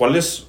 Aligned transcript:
¿cuál 0.00 0.16
es 0.16 0.46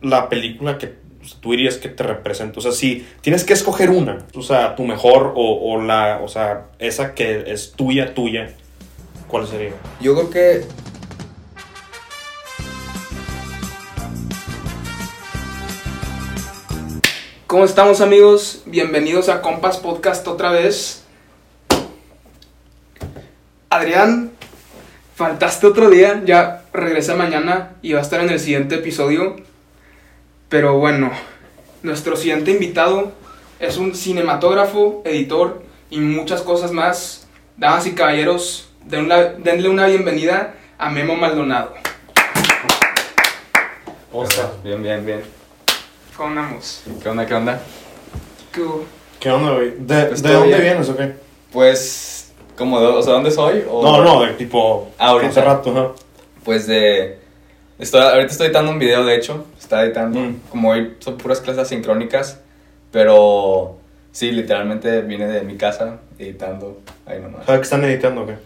la 0.00 0.30
película 0.30 0.78
que 0.78 0.94
tú 1.40 1.50
dirías 1.50 1.76
que 1.76 1.90
te 1.90 2.02
representa? 2.02 2.58
O 2.58 2.62
sea, 2.62 2.72
si 2.72 3.06
tienes 3.20 3.44
que 3.44 3.52
escoger 3.52 3.90
una, 3.90 4.24
o 4.34 4.40
sea, 4.40 4.76
tu 4.76 4.84
mejor 4.84 5.34
o, 5.36 5.74
o 5.74 5.82
la, 5.82 6.20
o 6.22 6.28
sea, 6.28 6.68
esa 6.78 7.12
que 7.14 7.52
es 7.52 7.72
tuya, 7.72 8.14
tuya, 8.14 8.54
¿cuál 9.28 9.46
sería? 9.46 9.72
Yo 10.00 10.14
creo 10.14 10.30
que 10.30 10.64
¿Cómo 17.46 17.66
estamos 17.66 18.00
amigos? 18.00 18.62
Bienvenidos 18.64 19.28
a 19.28 19.42
Compas 19.42 19.76
Podcast 19.76 20.26
otra 20.26 20.50
vez. 20.50 21.04
Adrián, 23.68 24.33
faltaste 25.14 25.66
otro 25.66 25.90
día, 25.90 26.22
ya 26.24 26.64
regresa 26.72 27.14
mañana 27.14 27.72
y 27.82 27.92
va 27.92 28.00
a 28.00 28.02
estar 28.02 28.20
en 28.20 28.30
el 28.30 28.40
siguiente 28.40 28.76
episodio. 28.76 29.36
Pero 30.48 30.78
bueno, 30.78 31.10
nuestro 31.82 32.16
siguiente 32.16 32.50
invitado 32.50 33.12
es 33.60 33.76
un 33.76 33.94
cinematógrafo, 33.94 35.02
editor 35.04 35.62
y 35.90 36.00
muchas 36.00 36.42
cosas 36.42 36.72
más. 36.72 37.26
Damas 37.56 37.86
y 37.86 37.92
caballeros, 37.92 38.68
denle 38.84 39.68
una 39.68 39.86
bienvenida 39.86 40.54
a 40.76 40.90
Memo 40.90 41.14
Maldonado. 41.14 41.74
¿Cómo 44.10 44.24
está? 44.24 44.50
Bien, 44.62 44.82
bien, 44.82 45.04
bien. 45.04 45.22
¿Cómo 46.16 46.28
andamos? 46.30 46.82
¿Qué 47.02 47.08
onda, 47.08 47.26
qué 47.26 47.34
onda? 47.34 47.60
¿Qué 49.20 49.30
onda, 49.30 49.52
güey? 49.54 49.74
¿De, 49.78 50.04
Pues 50.06 50.22
¿de 50.22 50.28
todo 50.28 50.38
dónde 50.40 50.54
bien. 50.58 50.62
vienes 50.62 50.88
o 50.88 50.96
qué? 50.96 51.14
Pues, 51.52 52.13
como, 52.56 52.80
de- 52.80 52.86
o 52.86 53.02
sea, 53.02 53.14
¿dónde 53.14 53.30
soy? 53.30 53.64
O- 53.70 53.82
No, 53.82 54.02
no, 54.02 54.22
de 54.22 54.32
tipo, 54.34 54.90
Ah, 54.98 55.08
ahorita. 55.08 55.30
hace 55.30 55.40
rato, 55.42 55.70
ajá. 55.70 55.88
Pues 56.44 56.66
de... 56.66 57.18
Estoy, 57.78 58.00
ahorita 58.02 58.30
estoy 58.32 58.46
editando 58.46 58.70
un 58.70 58.78
video, 58.78 59.04
de 59.04 59.16
hecho. 59.16 59.44
Está 59.58 59.82
editando. 59.84 60.20
Mm. 60.20 60.40
Como 60.50 60.70
hoy 60.70 60.94
son 61.00 61.16
puras 61.16 61.40
clases 61.40 61.68
sincrónicas. 61.68 62.38
Pero 62.92 63.76
sí, 64.12 64.30
literalmente 64.30 65.00
vine 65.02 65.26
de 65.26 65.42
mi 65.42 65.56
casa 65.56 65.98
editando. 66.18 66.80
Ahí 67.06 67.18
nomás. 67.20 67.44
¿Sabes 67.46 67.60
que 67.60 67.64
están 67.64 67.84
editando 67.84 68.22
o 68.22 68.26
qué? 68.26 68.36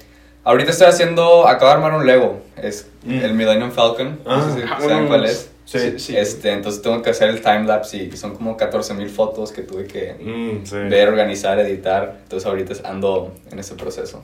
Ahorita 0.44 0.70
estoy 0.70 0.86
haciendo... 0.86 1.46
Acabo 1.46 1.66
de 1.66 1.72
armar 1.72 1.94
un 1.94 2.06
Lego. 2.06 2.40
Es 2.56 2.88
Mm. 3.04 3.20
el 3.20 3.34
Millennium 3.34 3.70
Falcon. 3.70 4.18
Ah. 4.26 4.36
no 4.38 4.54
sé 4.54 4.60
si 4.62 4.66
Ah, 4.68 4.78
saben 4.80 5.06
cuál 5.08 5.24
es. 5.26 5.50
Sí. 5.70 5.98
sí. 5.98 6.16
Este, 6.16 6.50
entonces 6.52 6.80
tengo 6.80 7.02
que 7.02 7.10
hacer 7.10 7.28
el 7.28 7.42
timelapse 7.42 7.98
y 7.98 8.16
son 8.16 8.34
como 8.34 8.56
14 8.56 8.94
mil 8.94 9.10
fotos 9.10 9.52
que 9.52 9.60
tuve 9.62 9.86
que 9.86 10.14
Mm, 10.14 10.64
sí. 10.66 10.74
ver, 10.88 11.08
organizar, 11.08 11.58
editar. 11.60 12.20
Entonces 12.22 12.46
ahorita 12.48 12.74
ando 12.88 13.34
en 13.50 13.58
ese 13.58 13.74
proceso. 13.74 14.22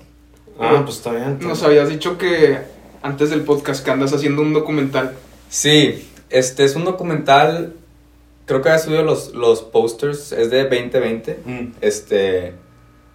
Ah, 0.58 0.80
pues 0.84 0.96
está 0.96 1.12
bien. 1.12 1.38
Nos 1.40 1.62
habías 1.62 1.88
dicho 1.90 2.16
que 2.16 2.58
antes 3.02 3.28
del 3.28 3.42
podcast 3.42 3.84
que 3.84 3.90
andas 3.90 4.12
haciendo 4.14 4.40
un 4.40 4.54
documental. 4.54 5.12
Sí, 5.50 6.08
este 6.30 6.64
es 6.64 6.76
un 6.76 6.84
documental, 6.86 7.74
creo 8.46 8.62
que 8.62 8.70
ha 8.70 8.78
subido 8.78 9.02
los, 9.02 9.34
los 9.34 9.60
posters, 9.62 10.32
es 10.32 10.50
de 10.50 10.62
2020. 10.62 11.38
Mm. 11.44 11.66
Este 11.82 12.54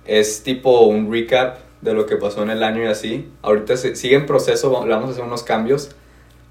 es 0.05 0.43
tipo 0.43 0.81
un 0.81 1.11
recap 1.11 1.57
de 1.81 1.93
lo 1.93 2.05
que 2.05 2.17
pasó 2.17 2.43
en 2.43 2.49
el 2.51 2.61
año 2.63 2.83
y 2.83 2.87
así. 2.87 3.27
Ahorita 3.41 3.75
se- 3.77 3.95
sigue 3.95 4.15
en 4.17 4.25
proceso, 4.27 4.85
le 4.85 4.91
vamos 4.93 5.09
a 5.09 5.11
hacer 5.13 5.23
unos 5.23 5.41
cambios, 5.43 5.91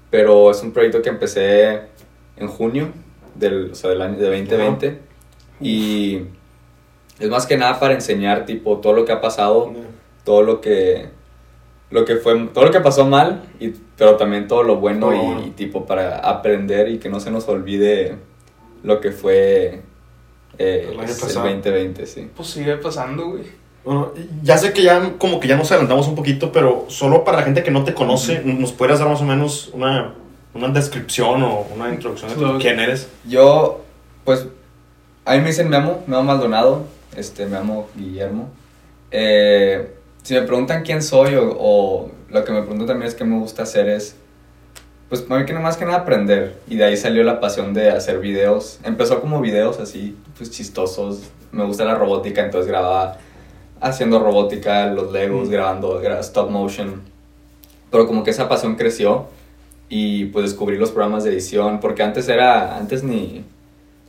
pero 0.09 0.51
es 0.51 0.61
un 0.63 0.71
proyecto 0.71 1.01
que 1.01 1.09
empecé 1.09 1.81
en 2.37 2.47
junio 2.47 2.89
del, 3.35 3.71
o 3.71 3.75
sea, 3.75 3.89
del 3.91 4.01
año 4.01 4.17
de 4.17 4.25
2020 4.25 4.99
y 5.61 6.21
es 7.19 7.29
más 7.29 7.45
que 7.45 7.57
nada 7.57 7.79
para 7.79 7.93
enseñar 7.93 8.45
tipo 8.45 8.77
todo 8.77 8.93
lo 8.93 9.05
que 9.05 9.11
ha 9.11 9.21
pasado 9.21 9.71
todo 10.23 10.41
lo 10.43 10.61
que 10.61 11.09
lo 11.91 12.05
que 12.05 12.15
fue 12.17 12.37
todo 12.53 12.65
lo 12.65 12.71
que 12.71 12.79
pasó 12.79 13.05
mal 13.05 13.43
y 13.59 13.73
pero 13.97 14.15
también 14.15 14.47
todo 14.47 14.63
lo 14.63 14.77
bueno 14.77 15.07
Todo 15.07 15.15
y, 15.15 15.25
bueno. 15.25 15.43
y 15.47 15.49
tipo 15.51 15.85
para 15.85 16.17
aprender 16.19 16.89
y 16.89 16.99
que 16.99 17.09
no 17.09 17.19
se 17.19 17.31
nos 17.31 17.47
olvide 17.49 18.15
lo 18.83 19.01
que 19.01 19.11
fue 19.11 19.81
eh, 20.57 20.85
El 20.91 20.99
el 20.99 21.05
pasado. 21.05 21.41
2020 21.47 22.05
sí 22.05 22.29
Pues 22.35 22.49
sigue 22.49 22.77
pasando, 22.77 23.31
güey. 23.31 23.43
Bueno, 23.83 24.13
ya 24.43 24.57
sé 24.57 24.73
que 24.73 24.83
ya 24.83 25.13
como 25.17 25.39
que 25.39 25.47
ya 25.47 25.55
nos 25.55 25.71
adelantamos 25.71 26.07
un 26.07 26.15
poquito, 26.15 26.51
pero 26.51 26.85
solo 26.89 27.23
para 27.23 27.37
la 27.37 27.43
gente 27.43 27.63
que 27.63 27.71
no 27.71 27.83
te 27.83 27.93
conoce, 27.93 28.41
¿nos 28.43 28.71
puedes 28.73 28.99
dar 28.99 29.07
más 29.07 29.21
o 29.21 29.25
menos 29.25 29.69
una, 29.73 30.13
una 30.53 30.67
descripción 30.69 31.43
o 31.43 31.65
una 31.75 31.93
introducción 31.93 32.29
de 32.29 32.59
quién 32.59 32.79
eres? 32.79 33.09
yo 33.27 33.81
pues 34.25 34.47
a 35.25 35.33
mí 35.33 35.41
me 35.41 35.47
dicen 35.47 35.69
Memo 35.69 36.03
Memo 36.07 36.23
Maldonado 36.23 36.85
este 37.15 37.45
me 37.45 37.57
llamo 37.57 37.89
Guillermo. 37.95 38.49
Eh, 39.11 39.95
si 40.23 40.33
me 40.33 40.41
preguntan 40.43 40.83
quién 40.83 41.01
soy 41.01 41.35
o, 41.35 41.55
o 41.59 42.11
lo 42.29 42.45
que 42.45 42.51
me 42.51 42.61
preguntan 42.61 42.87
también 42.87 43.07
es 43.07 43.15
qué 43.15 43.25
me 43.25 43.39
gusta 43.39 43.63
hacer 43.63 43.89
es 43.89 44.15
pues 45.09 45.25
a 45.27 45.35
mí 45.35 45.45
que 45.45 45.53
más 45.53 45.75
que 45.75 45.85
nada 45.85 45.99
aprender. 45.99 46.59
Y 46.67 46.77
de 46.77 46.85
ahí 46.85 46.95
salió 46.95 47.23
la 47.23 47.39
pasión 47.39 47.73
de 47.73 47.89
hacer 47.89 48.19
videos. 48.19 48.79
Empezó 48.83 49.21
como 49.21 49.41
videos 49.41 49.79
así 49.79 50.15
pues 50.37 50.51
chistosos. 50.51 51.23
Me 51.51 51.65
gusta 51.65 51.83
la 51.83 51.95
robótica 51.95 52.43
entonces 52.43 52.69
grababa 52.69 53.17
haciendo 53.81 54.19
robótica 54.19 54.87
los 54.87 55.11
legos 55.11 55.47
Mm. 55.47 55.51
grabando 55.51 56.01
gra- 56.01 56.19
stop 56.19 56.49
motion 56.49 57.01
pero 57.91 58.05
como 58.07 58.23
que 58.23 58.31
esa 58.31 58.47
pasión 58.49 58.75
creció 58.75 59.25
y 59.89 60.25
pues 60.25 60.45
descubrí 60.45 60.77
los 60.77 60.91
programas 60.91 61.23
de 61.23 61.31
edición 61.31 61.79
porque 61.79 62.03
antes 62.03 62.27
era 62.29 62.77
antes 62.77 63.03
ni 63.03 63.43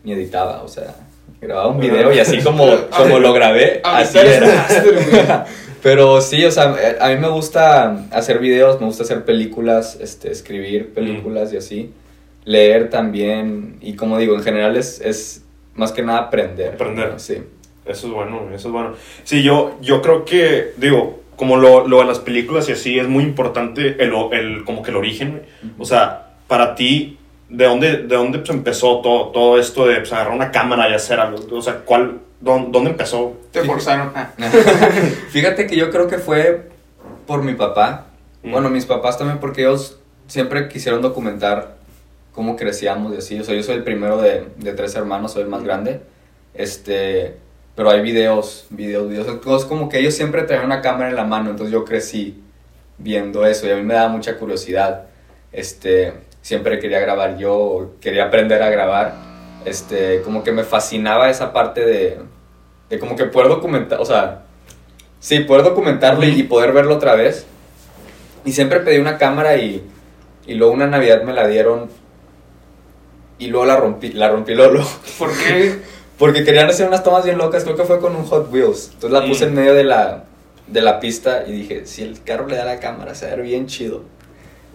ni 0.04 0.12
editaba 0.12 0.62
o 0.62 0.68
sea 0.68 0.94
grababa 1.40 1.68
un 1.68 1.80
video 1.80 2.12
y 2.12 2.18
así 2.18 2.40
como 2.42 2.66
como 2.96 3.18
lo 3.18 3.32
grabé 3.32 3.80
así 3.84 4.18
era 4.18 5.46
pero 5.82 6.20
sí, 6.20 6.44
o 6.44 6.50
sea, 6.50 6.74
eh, 6.78 6.98
a 7.00 7.08
mí 7.08 7.16
me 7.16 7.28
gusta 7.28 8.04
hacer 8.10 8.38
videos, 8.38 8.78
me 8.80 8.86
gusta 8.86 9.02
hacer 9.02 9.24
películas, 9.24 9.96
este, 9.98 10.30
escribir 10.30 10.92
películas 10.92 11.54
y 11.54 11.56
así. 11.56 11.90
Leer 12.44 12.90
también. 12.90 13.78
Y 13.80 13.94
como 13.96 14.18
digo, 14.18 14.34
en 14.34 14.42
general 14.42 14.76
es, 14.76 15.00
es 15.00 15.42
más 15.74 15.92
que 15.92 16.02
nada 16.02 16.18
aprender. 16.18 16.74
Aprender. 16.74 17.14
Sí. 17.16 17.38
Eso 17.86 18.06
es 18.08 18.12
bueno, 18.12 18.42
eso 18.54 18.68
es 18.68 18.72
bueno. 18.72 18.94
Sí, 19.24 19.42
yo, 19.42 19.76
yo 19.80 20.02
creo 20.02 20.24
que, 20.24 20.72
digo, 20.76 21.20
como 21.36 21.56
lo, 21.56 21.88
lo 21.88 22.00
de 22.00 22.04
las 22.04 22.18
películas 22.18 22.68
y 22.68 22.72
así, 22.72 22.98
es 22.98 23.08
muy 23.08 23.24
importante 23.24 23.96
el, 24.02 24.12
el 24.32 24.64
como 24.64 24.82
que 24.82 24.90
el 24.90 24.96
origen. 24.96 25.42
O 25.78 25.86
sea, 25.86 26.34
para 26.46 26.74
ti, 26.74 27.18
¿de 27.48 27.64
dónde, 27.64 27.96
de 27.96 28.14
dónde 28.14 28.38
pues, 28.40 28.50
empezó 28.50 29.00
todo, 29.00 29.28
todo 29.28 29.58
esto 29.58 29.86
de 29.86 29.96
pues, 29.96 30.12
agarrar 30.12 30.34
una 30.34 30.50
cámara 30.50 30.90
y 30.90 30.92
hacer 30.92 31.18
algo? 31.18 31.38
O 31.56 31.62
sea, 31.62 31.76
¿cuál, 31.84 32.18
dónde, 32.40 32.70
dónde 32.70 32.90
empezó? 32.90 33.38
Te 33.52 33.62
forzaron. 33.62 34.12
Ah. 34.14 34.32
Fíjate 35.30 35.66
que 35.66 35.76
yo 35.76 35.90
creo 35.90 36.08
que 36.08 36.18
fue 36.18 36.68
por 37.26 37.42
mi 37.42 37.54
papá. 37.54 38.08
Mm. 38.42 38.50
Bueno, 38.52 38.68
mis 38.68 38.84
papás 38.84 39.16
también, 39.16 39.38
porque 39.40 39.62
ellos 39.62 39.98
siempre 40.26 40.68
quisieron 40.68 41.00
documentar 41.00 41.76
cómo 42.32 42.56
crecíamos 42.56 43.14
y 43.14 43.18
así. 43.18 43.40
O 43.40 43.44
sea, 43.44 43.54
yo 43.54 43.62
soy 43.62 43.76
el 43.76 43.84
primero 43.84 44.20
de, 44.20 44.46
de 44.56 44.72
tres 44.74 44.94
hermanos, 44.94 45.32
soy 45.32 45.42
el 45.42 45.48
más 45.48 45.62
grande. 45.62 46.00
Este, 46.52 47.36
pero 47.80 47.92
hay 47.92 48.02
videos, 48.02 48.66
videos, 48.68 49.08
videos. 49.08 49.26
Entonces, 49.26 49.66
como 49.66 49.88
que 49.88 50.00
ellos 50.00 50.12
siempre 50.12 50.42
traían 50.42 50.66
una 50.66 50.82
cámara 50.82 51.08
en 51.08 51.16
la 51.16 51.24
mano, 51.24 51.48
entonces 51.48 51.72
yo 51.72 51.86
crecí 51.86 52.38
viendo 52.98 53.46
eso 53.46 53.66
y 53.66 53.70
a 53.70 53.76
mí 53.76 53.82
me 53.82 53.94
daba 53.94 54.10
mucha 54.10 54.36
curiosidad. 54.36 55.06
Este, 55.50 56.12
siempre 56.42 56.78
quería 56.78 57.00
grabar 57.00 57.38
yo, 57.38 57.92
quería 58.02 58.24
aprender 58.24 58.62
a 58.62 58.68
grabar. 58.68 59.14
Este, 59.64 60.20
como 60.20 60.44
que 60.44 60.52
me 60.52 60.62
fascinaba 60.62 61.30
esa 61.30 61.54
parte 61.54 61.86
de, 61.86 62.18
de 62.90 62.98
como 62.98 63.16
que 63.16 63.24
poder 63.24 63.48
documentar, 63.48 63.98
o 63.98 64.04
sea, 64.04 64.42
sí, 65.18 65.40
poder 65.40 65.64
documentarlo 65.64 66.22
y, 66.26 66.38
y 66.38 66.42
poder 66.42 66.72
verlo 66.72 66.96
otra 66.96 67.14
vez. 67.14 67.46
Y 68.44 68.52
siempre 68.52 68.80
pedí 68.80 68.98
una 68.98 69.16
cámara 69.16 69.56
y, 69.56 69.82
y 70.46 70.52
luego 70.52 70.74
una 70.74 70.86
Navidad 70.86 71.22
me 71.22 71.32
la 71.32 71.48
dieron 71.48 71.88
y 73.38 73.46
luego 73.46 73.64
la 73.64 73.76
rompí, 73.76 74.12
la 74.12 74.28
rompí 74.28 74.54
Lolo. 74.54 74.86
¿Por 75.18 75.30
qué? 75.30 75.78
Porque 76.20 76.44
querían 76.44 76.68
hacer 76.68 76.86
unas 76.86 77.02
tomas 77.02 77.24
bien 77.24 77.36
locas, 77.38 77.64
creo 77.64 77.74
que 77.74 77.82
fue 77.84 77.98
con 77.98 78.14
un 78.14 78.24
Hot 78.26 78.52
Wheels. 78.52 78.90
Entonces 78.94 79.10
la 79.10 79.26
puse 79.26 79.46
Mm. 79.46 79.48
en 79.48 79.54
medio 79.54 79.74
de 79.74 79.82
la, 79.84 80.24
de 80.68 80.80
la 80.82 81.00
pista 81.00 81.42
y 81.48 81.52
dije, 81.52 81.86
si 81.86 82.02
el 82.02 82.22
carro 82.22 82.46
le 82.46 82.54
da 82.56 82.64
la 82.64 82.78
cámara, 82.78 83.14
se 83.16 83.26
va 83.26 83.32
a 83.32 83.36
ver 83.36 83.44
bien 83.46 83.66
chido. 83.66 84.02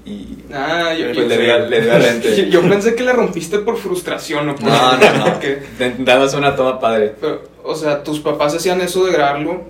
Y 0.06 0.38
Ah, 0.54 0.94
yo, 0.94 1.06
pues 1.06 1.18
yo- 1.18 1.24
le, 1.24 1.38
le 1.38 1.44
di 1.46 1.50
al 1.52 1.70
yo, 1.70 1.98
lente. 2.00 2.50
yo 2.50 2.62
pensé 2.68 2.94
que 2.96 3.04
la 3.04 3.14
rompiste 3.14 3.60
por 3.60 3.78
frustración 3.78 4.50
o 4.50 4.56
por... 4.56 4.66
No, 4.66 4.98
no, 4.98 5.14
no. 5.18 5.26
porque- 5.26 5.62
Dándose 6.00 6.38
una 6.38 6.56
toma 6.56 6.80
padre. 6.80 7.16
pero, 7.22 7.42
o 7.64 7.74
sea, 7.76 8.04
tus 8.04 8.20
papás 8.20 8.54
hacían 8.56 8.82
eso 8.82 9.06
de 9.06 9.14
grabarlo, 9.14 9.64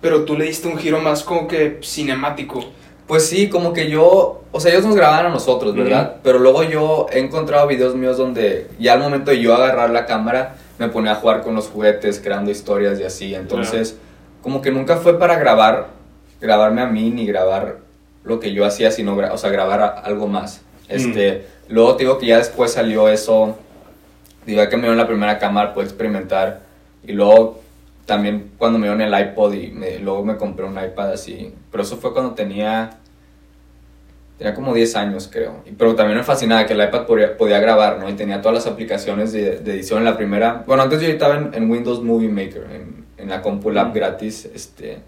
pero 0.00 0.24
tú 0.24 0.36
le 0.36 0.44
diste 0.44 0.68
un 0.68 0.78
giro 0.78 1.00
más 1.00 1.22
como 1.24 1.48
que 1.48 1.78
cinemático. 1.82 2.64
Pues 3.08 3.26
sí, 3.26 3.48
como 3.48 3.72
que 3.72 3.90
yo, 3.90 4.42
o 4.52 4.60
sea, 4.60 4.70
ellos 4.72 4.84
nos 4.86 4.94
grababan 4.94 5.26
a 5.26 5.28
nosotros, 5.30 5.74
¿verdad? 5.74 6.16
Pero 6.22 6.38
luego 6.38 6.62
yo 6.62 7.06
he 7.12 7.18
encontrado 7.18 7.66
videos 7.66 7.96
míos 7.96 8.16
donde 8.16 8.68
ya 8.78 8.92
al 8.92 9.00
momento 9.00 9.32
de 9.32 9.40
yo 9.40 9.52
agarrar 9.54 9.90
la 9.90 10.06
cámara 10.06 10.54
me 10.80 10.88
ponía 10.88 11.12
a 11.12 11.14
jugar 11.16 11.42
con 11.42 11.54
los 11.54 11.68
juguetes, 11.68 12.18
creando 12.20 12.50
historias 12.50 12.98
y 12.98 13.04
así. 13.04 13.34
Entonces, 13.34 13.96
como 14.42 14.62
que 14.62 14.72
nunca 14.72 14.96
fue 14.96 15.18
para 15.18 15.38
grabar, 15.38 15.88
grabarme 16.40 16.80
a 16.80 16.86
mí 16.86 17.10
ni 17.10 17.26
grabar 17.26 17.78
lo 18.24 18.40
que 18.40 18.52
yo 18.52 18.64
hacía, 18.64 18.90
sino, 18.90 19.14
o 19.14 19.38
sea, 19.38 19.50
grabar 19.50 19.80
a- 19.82 19.88
algo 19.88 20.26
más. 20.26 20.62
Este, 20.88 21.46
luego 21.68 21.96
te 21.96 22.04
digo 22.04 22.18
que 22.18 22.26
ya 22.26 22.38
después 22.38 22.72
salió 22.72 23.08
eso, 23.08 23.56
digo, 24.46 24.66
que 24.68 24.76
me 24.76 24.84
dio 24.86 24.94
la 24.94 25.06
primera 25.06 25.38
cámara, 25.38 25.72
pude 25.74 25.84
experimentar. 25.84 26.60
Y 27.06 27.12
luego 27.12 27.60
también 28.06 28.50
cuando 28.58 28.78
me 28.78 28.88
dio 28.90 28.94
el 28.98 29.20
iPod 29.28 29.52
y 29.54 29.68
me- 29.70 29.98
luego 29.98 30.24
me 30.24 30.36
compré 30.36 30.64
un 30.64 30.82
iPad 30.82 31.12
así. 31.12 31.54
Pero 31.70 31.82
eso 31.84 31.98
fue 31.98 32.12
cuando 32.14 32.32
tenía 32.32 32.98
Tenía 34.40 34.54
como 34.54 34.72
10 34.72 34.96
años, 34.96 35.28
creo. 35.30 35.62
Pero 35.76 35.94
también 35.94 36.16
me 36.16 36.24
fascinaba 36.24 36.64
que 36.64 36.72
el 36.72 36.82
iPad 36.82 37.04
podía, 37.04 37.36
podía 37.36 37.58
grabar, 37.60 37.98
¿no? 37.98 38.08
Y 38.08 38.14
tenía 38.14 38.40
todas 38.40 38.54
las 38.64 38.66
aplicaciones 38.66 39.32
de, 39.34 39.58
de 39.58 39.72
edición 39.74 39.98
en 39.98 40.06
la 40.06 40.16
primera. 40.16 40.64
Bueno, 40.66 40.82
antes 40.82 40.98
yo 41.02 41.08
editaba 41.08 41.36
en, 41.36 41.50
en 41.52 41.70
Windows 41.70 42.02
Movie 42.02 42.30
Maker, 42.30 42.66
en, 42.74 43.04
en 43.18 43.28
la 43.28 43.42
Compu 43.42 43.70
Lab 43.70 43.88
Mm. 43.88 43.92
gratis. 43.92 44.48
Este, 44.54 45.00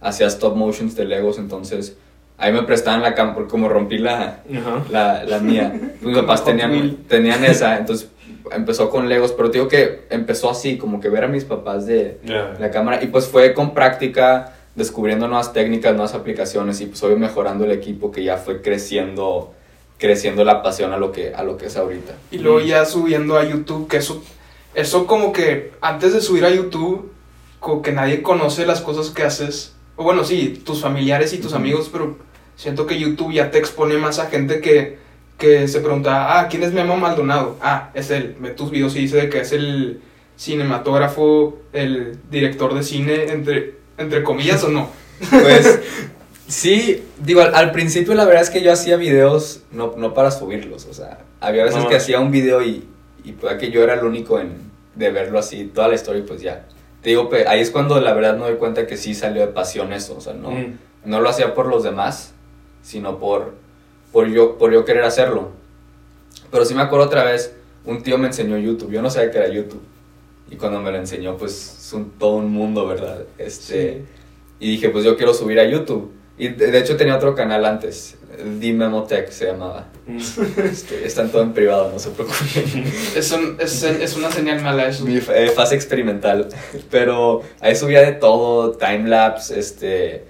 hacía 0.00 0.26
stop 0.28 0.56
motions 0.56 0.96
de 0.96 1.04
Legos, 1.04 1.38
entonces 1.38 1.98
ahí 2.38 2.50
me 2.50 2.62
prestaban 2.62 3.02
la 3.02 3.14
cam, 3.14 3.34
porque 3.34 3.50
como 3.50 3.68
rompí 3.68 3.98
la, 3.98 4.38
la, 4.90 5.22
la 5.24 5.38
mía. 5.40 5.70
Mis 6.00 6.16
papás 6.16 6.42
tenían, 6.46 6.96
tenían 7.08 7.44
esa, 7.44 7.76
entonces 7.78 8.08
empezó 8.52 8.88
con 8.88 9.06
Legos, 9.06 9.32
pero 9.32 9.50
te 9.50 9.58
digo 9.58 9.68
que 9.68 10.06
empezó 10.08 10.48
así, 10.48 10.78
como 10.78 10.98
que 10.98 11.10
ver 11.10 11.24
a 11.24 11.28
mis 11.28 11.44
papás 11.44 11.84
de 11.84 12.20
la 12.58 12.70
cámara, 12.70 13.02
y 13.02 13.08
pues 13.08 13.26
fue 13.28 13.52
con 13.52 13.74
práctica, 13.74 14.54
descubriendo 14.78 15.26
nuevas 15.26 15.52
técnicas, 15.52 15.92
nuevas 15.92 16.14
aplicaciones, 16.14 16.80
y 16.80 16.86
pues 16.86 17.02
obvio 17.02 17.18
mejorando 17.18 17.64
el 17.64 17.72
equipo 17.72 18.10
que 18.12 18.22
ya 18.22 18.38
fue 18.38 18.62
creciendo, 18.62 19.52
creciendo 19.98 20.44
la 20.44 20.62
pasión 20.62 20.92
a 20.92 20.96
lo 20.96 21.12
que, 21.12 21.34
a 21.34 21.42
lo 21.42 21.58
que 21.58 21.66
es 21.66 21.76
ahorita. 21.76 22.14
Y 22.30 22.38
luego 22.38 22.60
ya 22.60 22.86
subiendo 22.86 23.36
a 23.36 23.44
YouTube, 23.44 23.88
que 23.88 23.98
eso, 23.98 24.22
eso 24.74 25.06
como 25.06 25.32
que 25.32 25.72
antes 25.80 26.14
de 26.14 26.20
subir 26.20 26.44
a 26.44 26.50
YouTube, 26.50 27.12
como 27.58 27.82
que 27.82 27.92
nadie 27.92 28.22
conoce 28.22 28.64
las 28.64 28.80
cosas 28.80 29.10
que 29.10 29.24
haces. 29.24 29.74
O 29.96 30.04
bueno, 30.04 30.22
sí, 30.22 30.62
tus 30.64 30.80
familiares 30.80 31.32
y 31.32 31.38
tus 31.38 31.54
amigos, 31.54 31.90
pero 31.92 32.16
siento 32.54 32.86
que 32.86 32.98
YouTube 32.98 33.32
ya 33.32 33.50
te 33.50 33.58
expone 33.58 33.96
más 33.98 34.20
a 34.20 34.26
gente 34.26 34.60
que, 34.60 34.98
que 35.36 35.66
se 35.66 35.80
pregunta, 35.80 36.38
ah, 36.38 36.48
¿quién 36.48 36.62
es 36.62 36.72
Memo 36.72 36.96
Maldonado? 36.96 37.56
Ah, 37.60 37.90
es 37.94 38.10
él. 38.12 38.36
Ve 38.38 38.50
tus 38.50 38.70
videos 38.70 38.94
y 38.94 39.00
dice 39.00 39.16
de 39.16 39.28
que 39.28 39.40
es 39.40 39.50
el 39.50 40.00
cinematógrafo, 40.38 41.58
el 41.72 42.16
director 42.30 42.72
de 42.74 42.84
cine, 42.84 43.32
entre, 43.32 43.77
entre 43.98 44.22
comillas 44.22 44.62
o 44.64 44.68
no. 44.70 44.88
Pues 45.30 45.80
sí, 46.48 47.04
digo, 47.18 47.40
al, 47.42 47.54
al 47.54 47.72
principio 47.72 48.14
la 48.14 48.24
verdad 48.24 48.42
es 48.42 48.50
que 48.50 48.62
yo 48.62 48.72
hacía 48.72 48.96
videos 48.96 49.62
no, 49.72 49.94
no 49.96 50.14
para 50.14 50.30
subirlos, 50.30 50.86
o 50.86 50.94
sea, 50.94 51.18
había 51.40 51.64
veces 51.64 51.82
No. 51.82 51.88
que 51.88 51.96
hacía 51.96 52.20
un 52.20 52.30
video 52.30 52.62
y, 52.62 52.84
y 53.24 53.32
pues 53.32 53.56
que 53.58 53.70
yo 53.70 53.82
era 53.82 53.94
el 53.94 54.04
único 54.04 54.38
en, 54.40 54.70
de 54.94 55.10
verlo 55.10 55.38
así, 55.38 55.64
toda 55.64 55.88
la 55.88 55.94
historia 55.94 56.20
y 56.20 56.26
pues 56.26 56.40
ya. 56.40 56.66
Te 57.02 57.10
digo, 57.10 57.28
pe- 57.28 57.46
ahí 57.46 57.60
es 57.60 57.70
cuando 57.70 58.00
la 58.00 58.12
verdad 58.14 58.34
me 58.36 58.44
doy 58.46 58.56
cuenta 58.56 58.86
que 58.86 58.96
sí 58.96 59.14
salió 59.14 59.42
de 59.42 59.48
pasión 59.52 59.92
eso, 59.92 60.16
o 60.16 60.20
sea, 60.20 60.32
no, 60.34 60.50
Mm. 60.50 60.78
no 61.04 61.20
lo 61.20 61.28
hacía 61.28 61.54
por 61.54 61.66
los 61.66 61.82
demás, 61.84 62.32
sino 62.82 63.18
por, 63.18 63.54
por, 64.12 64.28
yo, 64.28 64.58
por 64.58 64.72
yo 64.72 64.84
querer 64.84 65.04
hacerlo. 65.04 65.50
Pero 66.50 66.64
sí 66.64 66.74
me 66.74 66.82
acuerdo 66.82 67.06
otra 67.06 67.24
vez, 67.24 67.54
un 67.84 68.02
tío 68.02 68.18
me 68.18 68.26
enseñó 68.28 68.56
YouTube, 68.58 68.90
yo 68.90 69.02
no 69.02 69.10
sabía 69.10 69.30
que 69.30 69.38
era 69.38 69.48
YouTube. 69.48 69.82
Y 70.50 70.56
cuando 70.56 70.80
me 70.80 70.90
lo 70.90 70.96
enseñó, 70.98 71.36
pues 71.36 71.76
es 71.78 71.92
un, 71.92 72.10
todo 72.12 72.36
un 72.36 72.50
mundo, 72.52 72.86
¿verdad? 72.86 73.24
Este, 73.36 74.02
y 74.60 74.70
dije, 74.72 74.88
pues 74.90 75.04
yo 75.04 75.16
quiero 75.16 75.34
subir 75.34 75.60
a 75.60 75.64
YouTube. 75.68 76.12
Y 76.38 76.48
de, 76.48 76.78
hecho 76.78 76.96
tenía 76.96 77.16
otro 77.16 77.34
canal 77.34 77.64
antes, 77.64 78.16
The 78.60 78.72
Memotech 78.72 79.28
se 79.30 79.46
llamaba. 79.46 79.88
Mm. 80.06 80.18
Este, 80.64 81.04
están 81.06 81.30
todo 81.30 81.42
en 81.42 81.52
privado, 81.52 81.90
no 81.92 81.98
se 81.98 82.10
preocupen. 82.10 82.84
Es, 83.16 83.32
un- 83.32 83.56
es, 83.60 83.82
es 83.82 84.16
una 84.16 84.30
señal 84.30 84.62
mala 84.62 84.86
eso. 84.88 85.04
Mi 85.04 85.16
eh, 85.16 85.52
fase 85.54 85.74
experimental. 85.74 86.48
Pero 86.90 87.42
ahí 87.60 87.74
subía 87.74 88.00
de 88.02 88.12
todo, 88.12 88.72
timelapse, 88.72 89.58
este, 89.58 90.24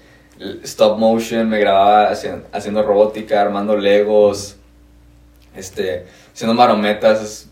stop 0.63 0.97
motion, 0.97 1.47
me 1.47 1.59
grababa 1.59 2.11
haci- 2.11 2.41
haciendo 2.51 2.81
robótica, 2.83 3.39
armando 3.41 3.77
legos, 3.77 4.55
este, 5.55 6.05
haciendo 6.33 6.55
marometas, 6.55 7.47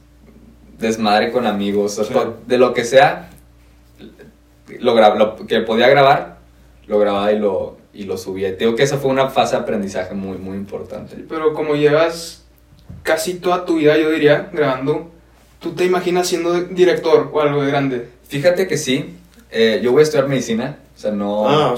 desmadre 0.80 1.32
con 1.32 1.46
amigos, 1.48 1.98
o 2.00 2.04
sea, 2.04 2.06
Sí. 2.06 2.14
to- 2.14 2.38
de 2.46 2.58
lo 2.58 2.74
que 2.74 2.84
sea, 2.86 3.30
lo, 4.80 5.16
lo 5.16 5.36
que 5.48 5.62
podía 5.62 5.88
grabar, 5.88 6.38
lo 6.88 7.00
grababa 7.00 7.32
y 7.32 7.40
lo, 7.40 7.78
y 7.94 8.04
lo 8.04 8.18
subía. 8.18 8.50
Te 8.58 8.66
digo 8.66 8.76
que 8.76 8.84
esa 8.84 8.98
fue 8.98 9.12
una 9.12 9.30
fase 9.30 9.56
de 9.56 9.62
aprendizaje 9.64 10.14
muy, 10.14 10.38
muy 10.38 10.58
importante. 10.58 11.16
Pero 11.28 11.54
como 11.54 11.76
llevas 11.76 12.44
casi 13.04 13.36
toda 13.36 13.66
tu 13.66 13.78
vida, 13.78 13.98
yo 13.98 14.10
diría, 14.12 14.50
grabando, 14.54 15.10
¿tú 15.60 15.72
te 15.74 15.86
imaginas 15.86 16.28
siendo 16.28 16.54
director 16.62 17.30
o 17.34 17.42
algo 17.42 17.64
de 17.64 17.70
grande? 17.72 18.10
Fíjate 18.28 18.68
que 18.68 18.78
sí, 18.78 19.16
eh, 19.52 19.80
yo 19.82 19.92
voy 19.92 20.02
a 20.02 20.04
estudiar 20.04 20.28
medicina, 20.28 20.78
o 20.96 21.00
sea, 21.00 21.12
no... 21.12 21.48
Ah, 21.50 21.76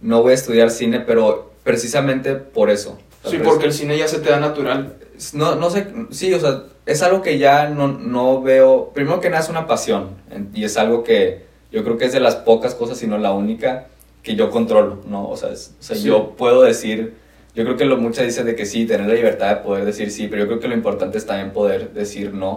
no 0.00 0.22
voy 0.22 0.30
a 0.30 0.34
estudiar 0.36 0.70
cine, 0.70 1.00
pero 1.00 1.50
precisamente 1.64 2.36
por 2.36 2.70
eso. 2.70 3.00
Sí, 3.28 3.38
porque 3.42 3.66
el 3.66 3.72
cine 3.72 3.98
ya 3.98 4.06
se 4.06 4.20
te 4.20 4.30
da 4.30 4.38
natural. 4.38 4.94
No, 5.32 5.56
no 5.56 5.70
sé, 5.70 5.88
sí, 6.10 6.32
o 6.32 6.38
sea, 6.38 6.62
es 6.88 7.02
algo 7.02 7.22
que 7.22 7.38
ya 7.38 7.68
no, 7.68 7.88
no 7.88 8.42
veo, 8.42 8.90
primero 8.94 9.20
que 9.20 9.28
nada 9.30 9.42
es 9.42 9.48
una 9.48 9.66
pasión, 9.66 10.08
y 10.54 10.64
es 10.64 10.76
algo 10.76 11.04
que 11.04 11.44
yo 11.70 11.84
creo 11.84 11.98
que 11.98 12.06
es 12.06 12.12
de 12.12 12.20
las 12.20 12.36
pocas 12.36 12.74
cosas, 12.74 12.98
si 12.98 13.06
no 13.06 13.18
la 13.18 13.32
única, 13.32 13.86
que 14.22 14.34
yo 14.34 14.50
controlo, 14.50 15.02
¿no? 15.06 15.28
O 15.28 15.36
sea, 15.36 15.50
es- 15.52 15.74
o 15.78 15.82
sea 15.82 15.96
Sí. 15.96 16.04
yo 16.04 16.34
puedo 16.36 16.62
decir, 16.62 17.14
yo 17.54 17.64
creo 17.64 17.76
que 17.76 17.84
lo, 17.84 17.96
muchas 17.98 18.24
dicen 18.24 18.46
de 18.46 18.54
que 18.56 18.66
sí, 18.66 18.86
tener 18.86 19.06
la 19.06 19.14
libertad 19.14 19.48
de 19.56 19.56
poder 19.62 19.84
decir 19.84 20.10
sí, 20.10 20.28
pero 20.28 20.42
yo 20.42 20.48
creo 20.48 20.60
que 20.60 20.68
lo 20.68 20.74
importante 20.74 21.18
es 21.18 21.26
también 21.26 21.52
poder 21.52 21.92
decir 21.92 22.32
no. 22.34 22.50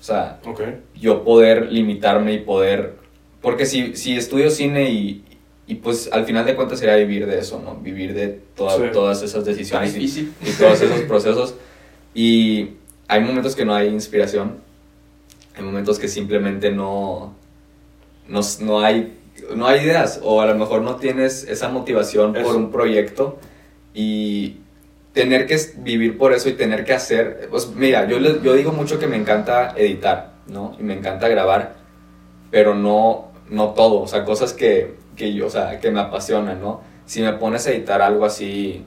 O 0.00 0.02
sea, 0.02 0.38
yo 1.00 1.24
poder 1.24 1.72
limitarme 1.72 2.32
y 2.34 2.38
poder... 2.38 2.94
Porque 3.40 3.66
si, 3.66 3.96
si 3.96 4.16
estudio 4.16 4.50
cine 4.50 4.90
y, 4.90 5.24
y 5.66 5.76
pues 5.76 6.08
al 6.12 6.24
final 6.24 6.44
de 6.46 6.54
cuentas 6.56 6.78
sería 6.78 6.96
vivir 6.96 7.26
de 7.26 7.38
eso, 7.38 7.60
¿no? 7.64 7.74
Vivir 7.76 8.14
de 8.14 8.40
toda- 8.56 8.92
todas 8.92 9.22
esas 9.22 9.44
decisiones 9.44 9.96
y, 9.96 10.04
y 10.44 10.50
todos 10.58 10.80
esos 10.82 11.00
procesos. 11.02 11.54
Y 12.14 12.70
hay 13.08 13.20
momentos 13.20 13.56
que 13.56 13.64
no 13.64 13.74
hay 13.74 13.88
inspiración, 13.88 14.58
hay 15.56 15.64
momentos 15.64 15.98
que 15.98 16.08
simplemente 16.08 16.70
no, 16.70 17.34
no, 18.28 18.40
no, 18.60 18.80
hay, 18.80 19.18
no 19.56 19.66
hay 19.66 19.80
ideas 19.80 20.20
o 20.22 20.40
a 20.40 20.46
lo 20.46 20.54
mejor 20.54 20.82
no 20.82 20.96
tienes 20.96 21.44
esa 21.44 21.68
motivación 21.68 22.32
por 22.32 22.42
Eso. 22.42 22.56
un 22.56 22.70
proyecto 22.70 23.38
y 23.94 24.58
tener 25.12 25.46
que 25.46 25.58
vivir 25.78 26.16
por 26.16 26.32
eso 26.32 26.48
y 26.48 26.52
tener 26.52 26.84
que 26.84 26.92
hacer, 26.92 27.48
pues 27.50 27.74
mira, 27.74 28.06
yo, 28.06 28.18
yo 28.18 28.54
digo 28.54 28.70
mucho 28.70 29.00
que 29.00 29.08
me 29.08 29.16
encanta 29.16 29.74
editar, 29.76 30.34
¿no? 30.46 30.76
Y 30.78 30.82
me 30.82 30.94
encanta 30.94 31.28
grabar, 31.28 31.76
pero 32.50 32.74
no, 32.74 33.32
no 33.48 33.70
todo, 33.70 34.02
o 34.02 34.06
sea, 34.06 34.24
cosas 34.24 34.52
que, 34.52 34.94
que 35.16 35.34
yo, 35.34 35.46
o 35.46 35.50
sea, 35.50 35.80
que 35.80 35.90
me 35.90 35.98
apasionan, 35.98 36.60
¿no? 36.60 36.82
Si 37.06 37.22
me 37.22 37.32
pones 37.32 37.66
a 37.66 37.72
editar 37.72 38.00
algo 38.02 38.26
así, 38.26 38.84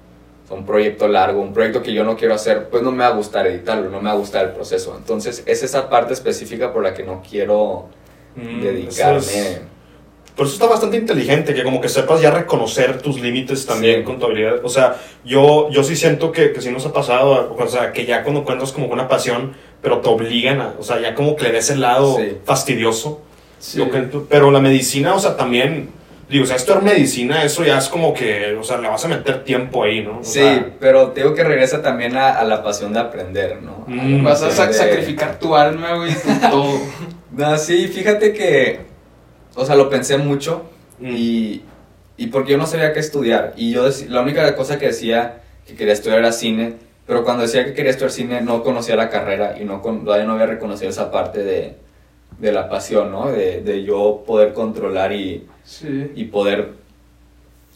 un 0.52 0.66
proyecto 0.66 1.08
largo, 1.08 1.42
un 1.42 1.54
proyecto 1.54 1.82
que 1.82 1.94
yo 1.94 2.04
no 2.04 2.16
quiero 2.18 2.34
hacer, 2.36 2.70
pues 2.70 2.84
no 2.84 2.92
me 2.92 3.00
va 3.04 3.08
a 3.08 3.14
gustar 3.14 3.48
editarlo, 3.48 3.90
no 3.90 4.00
me 4.00 4.06
va 4.10 4.12
a 4.12 4.18
gustar 4.18 4.46
el 4.46 4.52
proceso. 4.52 4.96
Entonces, 4.98 5.44
es 5.46 5.64
esa 5.64 5.90
parte 5.90 6.14
específica 6.14 6.72
por 6.74 6.84
la 6.84 6.94
que 6.94 7.04
no 7.04 7.22
quiero 7.28 7.88
Mm, 8.36 8.62
dedicarme. 8.62 9.18
eso 9.20 9.32
es- 9.40 9.62
Por 10.36 10.46
eso 10.46 10.56
está 10.56 10.66
bastante 10.68 10.96
inteligente, 10.96 11.54
que 11.54 11.62
como 11.62 11.82
que 11.82 11.90
sepas 11.90 12.22
ya 12.22 12.32
reconocer 12.32 13.02
tus 13.02 13.20
límites 13.20 13.66
también 13.66 14.00
Sí. 14.00 14.04
con 14.06 14.18
tu 14.18 14.26
habilidad. 14.28 14.64
O 14.64 14.70
sea, 14.70 14.96
yo, 15.26 15.70
yo 15.72 15.84
sí 15.84 15.98
siento 15.98 16.32
que, 16.32 16.54
que 16.54 16.62
sí 16.62 16.72
nos 16.72 16.86
ha 16.86 16.94
pasado, 16.94 17.54
o 17.60 17.68
sea, 17.68 17.92
que 17.92 18.06
ya 18.06 18.24
cuando 18.24 18.40
encuentras 18.42 18.72
como 18.72 18.88
una 18.88 19.10
pasión, 19.10 19.54
pero 19.82 20.00
te 20.00 20.08
obligan 20.08 20.62
a, 20.62 20.76
o 20.80 20.84
sea, 20.84 21.02
ya 21.02 21.14
como 21.16 21.36
que 21.36 21.44
le 21.44 21.52
des 21.52 21.70
el 21.70 21.82
lado 21.82 22.16
Sí. 22.16 22.38
fastidioso. 22.46 23.20
Sí. 23.60 23.78
Lo 23.80 23.92
que 23.92 24.00
tú- 24.04 24.26
pero 24.30 24.50
la 24.52 24.62
medicina, 24.62 25.14
o 25.14 25.20
sea, 25.20 25.36
también, 25.36 25.90
digo, 26.32 26.46
o 26.46 26.48
sea, 26.48 26.56
estudiar 26.56 26.82
medicina, 26.84 27.44
eso 27.44 27.64
ya 27.64 27.78
es 27.78 27.88
como 27.90 28.14
que, 28.14 28.56
o 28.56 28.64
sea, 28.64 28.78
le 28.78 28.88
vas 28.88 29.04
a 29.06 29.08
meter 29.08 29.44
tiempo 29.44 29.84
ahí, 29.84 30.02
¿no? 30.04 30.20
O 30.20 30.24
Sí, 30.24 30.40
sea, 30.40 30.70
pero 30.80 31.10
te 31.10 31.22
digo 31.22 31.36
que 31.36 31.44
regresa 31.44 31.82
también 31.82 32.16
a, 32.18 32.30
a 32.40 32.44
la 32.46 32.64
pasión 32.64 32.94
de 32.94 33.00
aprender, 33.00 33.62
¿no? 33.62 33.84
Mm, 33.88 34.24
Vas 34.24 34.42
a 34.42 34.50
Sí, 34.50 34.58
sac- 34.62 34.68
de- 34.70 34.74
sacrificar 34.74 35.38
tu 35.40 35.56
alma, 35.56 35.96
güey, 35.98 36.14
tu 36.14 36.30
todo. 36.50 36.80
No, 37.32 37.58
sí, 37.58 37.88
fíjate 37.88 38.34
que, 38.34 38.80
o 39.56 39.66
sea, 39.66 39.76
lo 39.76 39.90
pensé 39.90 40.18
mucho 40.18 40.64
mm, 41.00 41.14
y, 41.16 41.62
y 42.18 42.28
porque 42.28 42.54
yo 42.54 42.58
no 42.58 42.66
sabía 42.66 42.94
qué 42.94 43.00
estudiar. 43.00 43.54
Y 43.58 43.72
yo, 43.74 43.88
la 44.10 44.22
única 44.22 44.56
cosa 44.56 44.80
que 44.80 44.88
decía 44.88 45.42
que 45.68 45.76
quería 45.76 45.94
estudiar 45.94 46.20
era 46.20 46.32
cine, 46.32 46.74
pero 47.06 47.24
cuando 47.24 47.44
decía 47.44 47.66
que 47.66 47.74
quería 47.74 47.92
estudiar 47.92 48.12
cine 48.12 48.42
no 48.42 48.64
conocía 48.64 48.96
la 48.96 49.10
carrera 49.10 49.56
y 49.60 49.66
no, 49.66 49.82
con- 49.82 50.06
todavía 50.06 50.26
no 50.26 50.34
había 50.34 50.46
reconocido 50.46 50.90
esa 50.90 51.12
parte 51.12 51.44
de, 51.44 51.76
de 52.42 52.52
la 52.52 52.68
pasión, 52.70 53.12
¿no? 53.12 53.32
De, 53.32 53.62
de 53.62 53.84
yo 53.84 54.24
poder 54.26 54.54
controlar 54.54 55.14
y, 55.14 55.48
Sí. 55.64 56.12
y 56.16 56.26
poder 56.26 56.74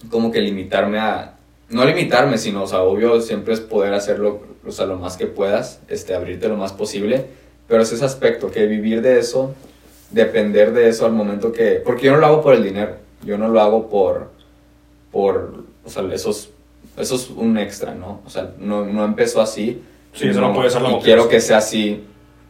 como 0.09 0.31
que 0.31 0.41
limitarme 0.41 0.99
a... 0.99 1.35
No 1.69 1.85
limitarme, 1.85 2.37
sino, 2.37 2.63
o 2.63 2.67
sea, 2.67 2.81
obvio 2.81 3.21
siempre 3.21 3.53
es 3.53 3.59
poder 3.59 3.93
hacerlo, 3.93 4.41
o 4.65 4.71
sea, 4.71 4.85
lo 4.85 4.97
más 4.97 5.17
que 5.17 5.27
puedas, 5.27 5.79
este, 5.87 6.13
abrirte 6.13 6.47
lo 6.47 6.57
más 6.57 6.73
posible, 6.73 7.25
pero 7.67 7.81
es 7.83 7.91
ese 7.91 8.05
aspecto, 8.05 8.51
que 8.51 8.65
vivir 8.67 9.01
de 9.01 9.19
eso, 9.19 9.53
depender 10.11 10.73
de 10.73 10.89
eso 10.89 11.05
al 11.05 11.13
momento 11.13 11.51
que... 11.51 11.81
Porque 11.83 12.07
yo 12.07 12.13
no 12.13 12.17
lo 12.17 12.25
hago 12.25 12.41
por 12.41 12.55
el 12.55 12.63
dinero, 12.63 12.95
yo 13.23 13.37
no 13.37 13.47
lo 13.47 13.61
hago 13.61 13.87
por... 13.87 14.31
por 15.11 15.63
o 15.85 15.89
sea, 15.89 16.03
eso 16.11 16.31
es, 16.31 16.49
eso 16.97 17.15
es 17.15 17.29
un 17.29 17.57
extra, 17.59 17.93
¿no? 17.93 18.21
O 18.25 18.29
sea, 18.29 18.51
no, 18.59 18.85
no 18.85 19.05
empezó 19.05 19.41
así. 19.41 19.81
Sí, 20.13 20.27
eso 20.27 20.41
no 20.41 20.53
puede 20.53 20.71
ser 20.71 20.81
la 20.81 20.91
Y 20.93 20.99
quiero 21.01 21.29
que 21.29 21.39
sea 21.39 21.57
así 21.57 22.03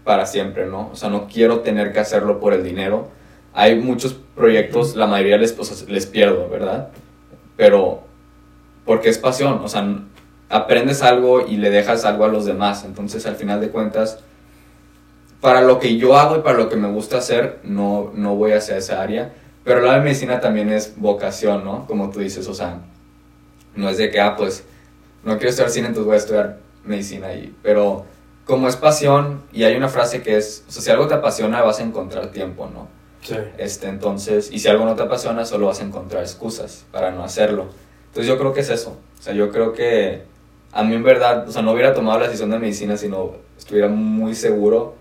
para 0.05 0.25
siempre, 0.25 0.67
¿no? 0.67 0.91
O 0.93 0.95
sea, 0.95 1.09
no 1.09 1.27
quiero 1.27 1.59
tener 1.59 1.91
que 1.91 1.99
hacerlo 1.99 2.39
por 2.39 2.53
el 2.53 2.63
dinero. 2.63 3.09
Hay 3.53 3.75
muchos 3.75 4.13
proyectos, 4.35 4.95
la 4.95 5.07
mayoría 5.07 5.37
les, 5.37 5.87
les 5.89 6.05
pierdo, 6.05 6.47
¿verdad? 6.47 6.89
Pero 7.57 8.03
porque 8.85 9.09
es 9.09 9.17
pasión, 9.17 9.59
o 9.63 9.67
sea, 9.67 9.83
aprendes 10.47 11.01
algo 11.01 11.45
y 11.47 11.57
le 11.57 11.71
dejas 11.71 12.05
algo 12.05 12.23
a 12.23 12.27
los 12.27 12.45
demás. 12.45 12.85
Entonces, 12.85 13.25
al 13.25 13.35
final 13.35 13.59
de 13.59 13.69
cuentas, 13.69 14.19
para 15.41 15.61
lo 15.61 15.79
que 15.79 15.97
yo 15.97 16.15
hago 16.15 16.37
y 16.37 16.41
para 16.41 16.57
lo 16.57 16.69
que 16.69 16.75
me 16.75 16.89
gusta 16.89 17.17
hacer, 17.17 17.59
no, 17.63 18.11
no 18.13 18.35
voy 18.35 18.51
hacia 18.51 18.77
esa 18.77 19.01
área. 19.01 19.33
Pero 19.63 19.81
la 19.81 19.99
medicina 19.99 20.39
también 20.39 20.69
es 20.69 20.93
vocación, 20.97 21.65
¿no? 21.65 21.87
Como 21.87 22.11
tú 22.11 22.19
dices, 22.19 22.47
o 22.47 22.53
sea, 22.53 22.81
no 23.75 23.89
es 23.89 23.97
de 23.97 24.11
que, 24.11 24.19
ah, 24.19 24.35
pues 24.35 24.63
no 25.23 25.37
quiero 25.37 25.49
estudiar 25.49 25.71
cine, 25.71 25.87
entonces 25.87 26.05
voy 26.05 26.13
a 26.13 26.19
estudiar 26.19 26.57
medicina 26.83 27.27
ahí. 27.27 27.55
Pero 27.63 28.05
como 28.45 28.67
es 28.67 28.75
pasión, 28.75 29.43
y 29.51 29.63
hay 29.63 29.75
una 29.75 29.89
frase 29.89 30.21
que 30.21 30.37
es, 30.37 30.63
o 30.67 30.71
sea, 30.71 30.81
si 30.81 30.91
algo 30.91 31.07
te 31.07 31.15
apasiona 31.15 31.61
vas 31.61 31.79
a 31.79 31.83
encontrar 31.83 32.27
tiempo, 32.31 32.69
¿no? 32.71 32.87
Sí. 33.21 33.35
Este, 33.57 33.87
entonces, 33.87 34.51
y 34.51 34.59
si 34.59 34.67
algo 34.67 34.85
no 34.85 34.95
te 34.95 35.01
apasiona, 35.03 35.45
solo 35.45 35.65
vas 35.67 35.79
a 35.81 35.83
encontrar 35.83 36.21
excusas 36.21 36.85
para 36.91 37.09
no 37.11 37.23
hacerlo. 37.23 37.65
Entonces 38.07 38.27
yo 38.27 38.37
creo 38.37 38.53
que 38.53 38.59
es 38.61 38.69
eso. 38.69 38.97
O 39.19 39.21
sea, 39.21 39.33
yo 39.33 39.51
creo 39.51 39.73
que 39.73 40.21
a 40.71 40.83
mí 40.83 40.93
en 40.93 41.03
verdad, 41.03 41.47
o 41.47 41.51
sea, 41.51 41.63
no 41.63 41.71
hubiera 41.71 41.93
tomado 41.95 42.19
la 42.19 42.25
decisión 42.25 42.51
de 42.51 42.59
medicina 42.59 42.97
si 42.97 43.09
no 43.09 43.31
estuviera 43.57 43.87
muy 43.87 44.35
seguro 44.35 44.93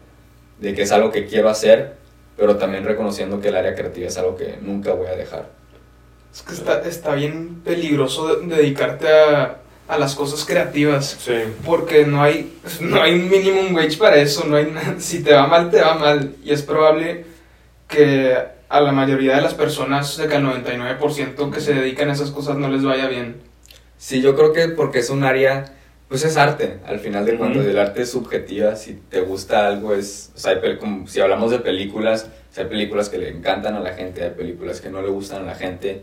de 0.60 0.72
que 0.74 0.82
es 0.82 0.92
algo 0.92 1.10
que 1.10 1.26
quiero 1.26 1.50
hacer, 1.50 1.96
pero 2.38 2.56
también 2.56 2.84
reconociendo 2.84 3.40
que 3.40 3.48
el 3.48 3.56
área 3.56 3.74
creativa 3.74 4.06
es 4.08 4.16
algo 4.16 4.36
que 4.36 4.58
nunca 4.62 4.94
voy 4.94 5.08
a 5.08 5.16
dejar. 5.16 5.50
Es 6.32 6.42
que 6.42 6.54
está, 6.54 6.80
está 6.80 7.14
bien 7.14 7.60
peligroso 7.62 8.36
de- 8.36 8.46
dedicarte 8.56 9.06
a, 9.08 9.58
a 9.88 9.98
las 9.98 10.14
cosas 10.14 10.44
creativas. 10.44 11.16
Sí. 11.20 11.32
Porque 11.64 12.06
no 12.06 12.22
hay, 12.22 12.56
no 12.80 13.02
hay 13.02 13.14
un 13.14 13.28
minimum 13.28 13.74
wage 13.74 13.96
para 13.98 14.16
eso. 14.16 14.44
No 14.46 14.56
hay, 14.56 14.72
si 14.98 15.22
te 15.22 15.32
va 15.34 15.46
mal, 15.46 15.70
te 15.70 15.80
va 15.80 15.94
mal. 15.94 16.34
Y 16.44 16.52
es 16.52 16.62
probable 16.62 17.24
que 17.88 18.34
a 18.68 18.80
la 18.80 18.92
mayoría 18.92 19.36
de 19.36 19.42
las 19.42 19.54
personas, 19.54 20.16
de 20.16 20.26
que 20.26 20.34
al 20.36 20.42
99% 20.44 21.50
que 21.52 21.60
se 21.60 21.74
dedican 21.74 22.10
a 22.10 22.14
esas 22.14 22.30
cosas 22.30 22.56
no 22.56 22.68
les 22.68 22.82
vaya 22.82 23.06
bien. 23.08 23.36
Sí, 23.98 24.20
yo 24.20 24.34
creo 24.34 24.52
que 24.52 24.68
porque 24.68 24.98
es 24.98 25.10
un 25.10 25.22
área, 25.22 25.66
pues 26.08 26.24
es 26.24 26.36
arte, 26.36 26.78
al 26.86 26.98
final 26.98 27.24
de 27.24 27.36
cuentas, 27.36 27.64
el 27.64 27.78
arte 27.78 28.02
es 28.02 28.10
subjetiva, 28.10 28.74
si 28.76 28.94
te 28.94 29.20
gusta 29.20 29.66
algo 29.68 29.94
es, 29.94 30.30
o 30.34 30.38
sea, 30.38 30.52
hay 30.52 30.58
pel- 30.58 30.78
como 30.78 31.06
si 31.06 31.20
hablamos 31.20 31.50
de 31.52 31.60
películas, 31.60 32.28
o 32.50 32.54
sea, 32.54 32.64
hay 32.64 32.70
películas 32.70 33.08
que 33.08 33.18
le 33.18 33.28
encantan 33.28 33.74
a 33.76 33.80
la 33.80 33.94
gente, 33.94 34.24
hay 34.24 34.30
películas 34.30 34.80
que 34.80 34.90
no 34.90 35.00
le 35.00 35.08
gustan 35.08 35.42
a 35.42 35.46
la 35.46 35.54
gente, 35.54 36.02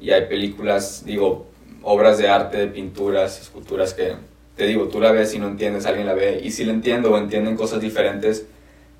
y 0.00 0.10
hay 0.10 0.26
películas, 0.26 1.02
digo, 1.04 1.46
obras 1.82 2.18
de 2.18 2.28
arte, 2.28 2.56
de 2.58 2.66
pinturas, 2.68 3.40
esculturas 3.40 3.94
que, 3.94 4.14
te 4.56 4.66
digo, 4.66 4.88
tú 4.88 5.00
la 5.00 5.12
ves 5.12 5.34
y 5.34 5.38
no 5.38 5.46
entiendes, 5.48 5.86
alguien 5.86 6.06
la 6.06 6.14
ve, 6.14 6.40
y 6.42 6.50
si 6.50 6.64
la 6.64 6.72
entiende 6.72 7.08
o 7.08 7.16
entienden 7.18 7.56
cosas 7.56 7.80
diferentes, 7.80 8.46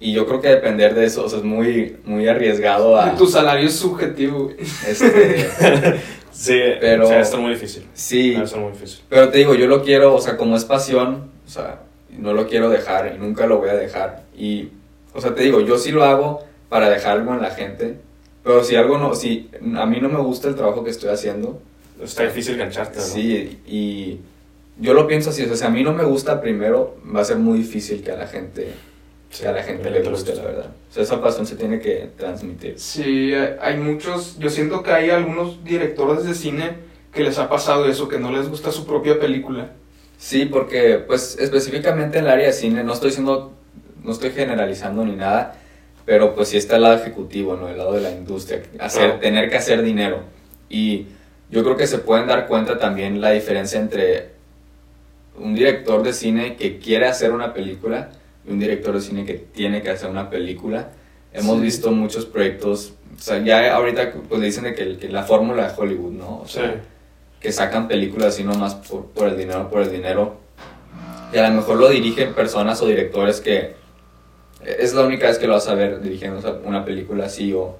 y 0.00 0.12
yo 0.12 0.26
creo 0.26 0.40
que 0.40 0.48
depender 0.48 0.94
de 0.94 1.04
eso, 1.06 1.24
o 1.24 1.28
sea, 1.28 1.38
es 1.40 1.44
muy, 1.44 1.96
muy 2.04 2.28
arriesgado 2.28 2.96
a... 3.00 3.16
Tu 3.16 3.26
salario 3.26 3.66
es 3.66 3.74
subjetivo. 3.74 4.50
Este, 4.86 5.48
Sí, 6.30 6.60
Pero- 6.80 7.04
o 7.04 7.08
sea, 7.08 7.20
está 7.20 7.36
muy 7.36 7.50
difícil. 7.50 7.84
sí, 7.94 8.34
Va 8.34 8.42
a 8.44 8.46
ser 8.46 8.60
muy 8.60 8.70
difícil. 8.70 9.00
Pero 9.08 9.28
te 9.30 9.38
digo, 9.38 9.56
yo 9.56 9.66
lo 9.66 9.82
quiero, 9.82 10.14
o 10.14 10.20
sea, 10.20 10.36
como 10.36 10.56
es 10.56 10.64
pasión, 10.64 11.30
o 11.44 11.50
sea, 11.50 11.80
no 12.16 12.32
lo 12.32 12.46
quiero 12.46 12.70
dejar 12.70 13.12
y 13.14 13.18
nunca 13.18 13.46
lo 13.46 13.58
voy 13.58 13.70
a 13.70 13.74
dejar. 13.74 14.22
Y, 14.36 14.68
o 15.14 15.20
sea, 15.20 15.34
te 15.34 15.42
digo, 15.42 15.60
yo 15.62 15.78
sí 15.78 15.90
lo 15.90 16.04
hago 16.04 16.44
para 16.68 16.88
dejar 16.90 17.18
algo 17.18 17.34
en 17.34 17.42
la 17.42 17.50
gente, 17.50 17.96
pero 18.44 18.62
si 18.62 18.76
algo 18.76 18.98
no, 18.98 19.16
si 19.16 19.50
a 19.76 19.84
mí 19.86 19.98
no 20.00 20.08
me 20.08 20.20
gusta 20.20 20.46
el 20.46 20.54
trabajo 20.54 20.84
que 20.84 20.90
estoy 20.90 21.10
haciendo, 21.10 21.60
Está 22.02 22.24
difícil 22.24 22.56
gancharte, 22.56 22.98
¿no? 22.98 23.04
sí, 23.04 23.58
y 23.66 24.18
yo 24.80 24.94
lo 24.94 25.06
pienso 25.06 25.30
así, 25.30 25.42
o 25.42 25.46
sea, 25.46 25.56
si 25.56 25.64
a 25.64 25.70
mí 25.70 25.82
no 25.82 25.92
me 25.92 26.04
gusta 26.04 26.40
primero, 26.40 26.96
va 27.14 27.20
a 27.20 27.24
ser 27.24 27.36
muy 27.36 27.58
difícil 27.58 28.02
que 28.02 28.12
a 28.12 28.16
la 28.16 28.26
gente, 28.26 28.72
Sí, 29.30 29.42
que 29.42 29.48
a 29.48 29.52
la 29.52 29.62
gente 29.62 29.90
le 29.90 30.00
te 30.00 30.08
guste, 30.08 30.34
la 30.34 30.42
verdad. 30.42 30.66
O 30.90 30.94
sea, 30.94 31.02
esa 31.02 31.20
pasión 31.20 31.46
se 31.46 31.56
tiene 31.56 31.80
que 31.80 32.10
transmitir. 32.16 32.78
Sí, 32.78 33.32
hay, 33.60 33.76
muchos, 33.76 34.38
yo 34.38 34.48
siento 34.48 34.82
que 34.82 34.90
hay 34.92 35.10
algunos 35.10 35.62
directores 35.64 36.24
de 36.24 36.34
cine 36.34 36.76
que 37.12 37.24
les 37.24 37.38
ha 37.38 37.48
pasado 37.48 37.86
eso, 37.86 38.08
que 38.08 38.18
no 38.18 38.30
les 38.30 38.48
gusta 38.48 38.70
su 38.72 38.86
propia 38.86 39.18
película. 39.18 39.70
Sí, 40.16 40.46
porque 40.46 40.98
pues 41.06 41.36
específicamente 41.38 42.18
en 42.18 42.24
el 42.24 42.30
área 42.30 42.46
de 42.46 42.52
cine, 42.52 42.84
no 42.84 42.92
estoy 42.92 43.10
diciendo, 43.10 43.52
no 44.02 44.12
estoy 44.12 44.30
generalizando 44.30 45.04
ni 45.04 45.14
nada, 45.14 45.56
pero 46.06 46.34
pues 46.34 46.48
sí 46.48 46.56
está 46.56 46.76
el 46.76 46.82
lado 46.82 46.94
ejecutivo, 46.96 47.56
¿no? 47.56 47.68
El 47.68 47.76
lado 47.78 47.92
de 47.92 48.00
la 48.00 48.10
industria, 48.10 48.62
hacer, 48.78 49.04
Claro. 49.04 49.20
tener 49.20 49.50
que 49.50 49.56
hacer 49.56 49.82
dinero. 49.82 50.20
Y 50.70 51.06
yo 51.50 51.62
creo 51.64 51.76
que 51.76 51.86
se 51.86 51.98
pueden 51.98 52.26
dar 52.26 52.46
cuenta 52.46 52.78
también 52.78 53.20
la 53.20 53.30
diferencia 53.30 53.80
entre 53.80 54.30
un 55.36 55.54
director 55.54 56.02
de 56.02 56.12
cine 56.12 56.56
que 56.56 56.78
quiere 56.78 57.06
hacer 57.06 57.32
una 57.32 57.54
película 57.54 58.10
y 58.46 58.50
un 58.52 58.58
director 58.58 58.94
de 58.94 59.00
cine 59.00 59.24
que 59.24 59.34
tiene 59.34 59.82
que 59.82 59.90
hacer 59.90 60.10
una 60.10 60.30
película. 60.30 60.90
Hemos 61.32 61.56
Sí. 61.56 61.62
visto 61.62 61.90
muchos 61.92 62.26
proyectos, 62.26 62.94
o 63.16 63.20
sea, 63.20 63.38
ya 63.42 63.74
ahorita 63.74 64.12
pues 64.28 64.40
dicen 64.40 64.64
de 64.64 64.74
que, 64.74 64.96
que 64.96 65.08
la 65.08 65.22
fórmula 65.22 65.68
de 65.68 65.74
Hollywood, 65.80 66.12
¿no? 66.12 66.40
O 66.40 66.46
Sí. 66.46 66.54
sea, 66.54 66.74
que 67.40 67.52
sacan 67.52 67.86
películas 67.86 68.28
así 68.34 68.42
nomás 68.44 68.74
por, 68.74 69.06
por 69.06 69.28
el 69.28 69.36
dinero, 69.36 69.68
por 69.70 69.82
el 69.82 69.92
dinero. 69.92 70.36
Y 71.32 71.36
a 71.38 71.48
lo 71.48 71.54
mejor 71.54 71.76
lo 71.76 71.88
dirigen 71.88 72.32
personas 72.34 72.80
o 72.82 72.86
directores 72.86 73.40
que 73.40 73.74
es 74.64 74.92
la 74.94 75.02
única 75.02 75.28
vez 75.28 75.38
que 75.38 75.46
lo 75.46 75.52
vas 75.52 75.68
a 75.68 75.74
ver 75.74 76.00
dirigiendo 76.00 76.60
una 76.64 76.84
película 76.84 77.26
así 77.26 77.52
o... 77.52 77.76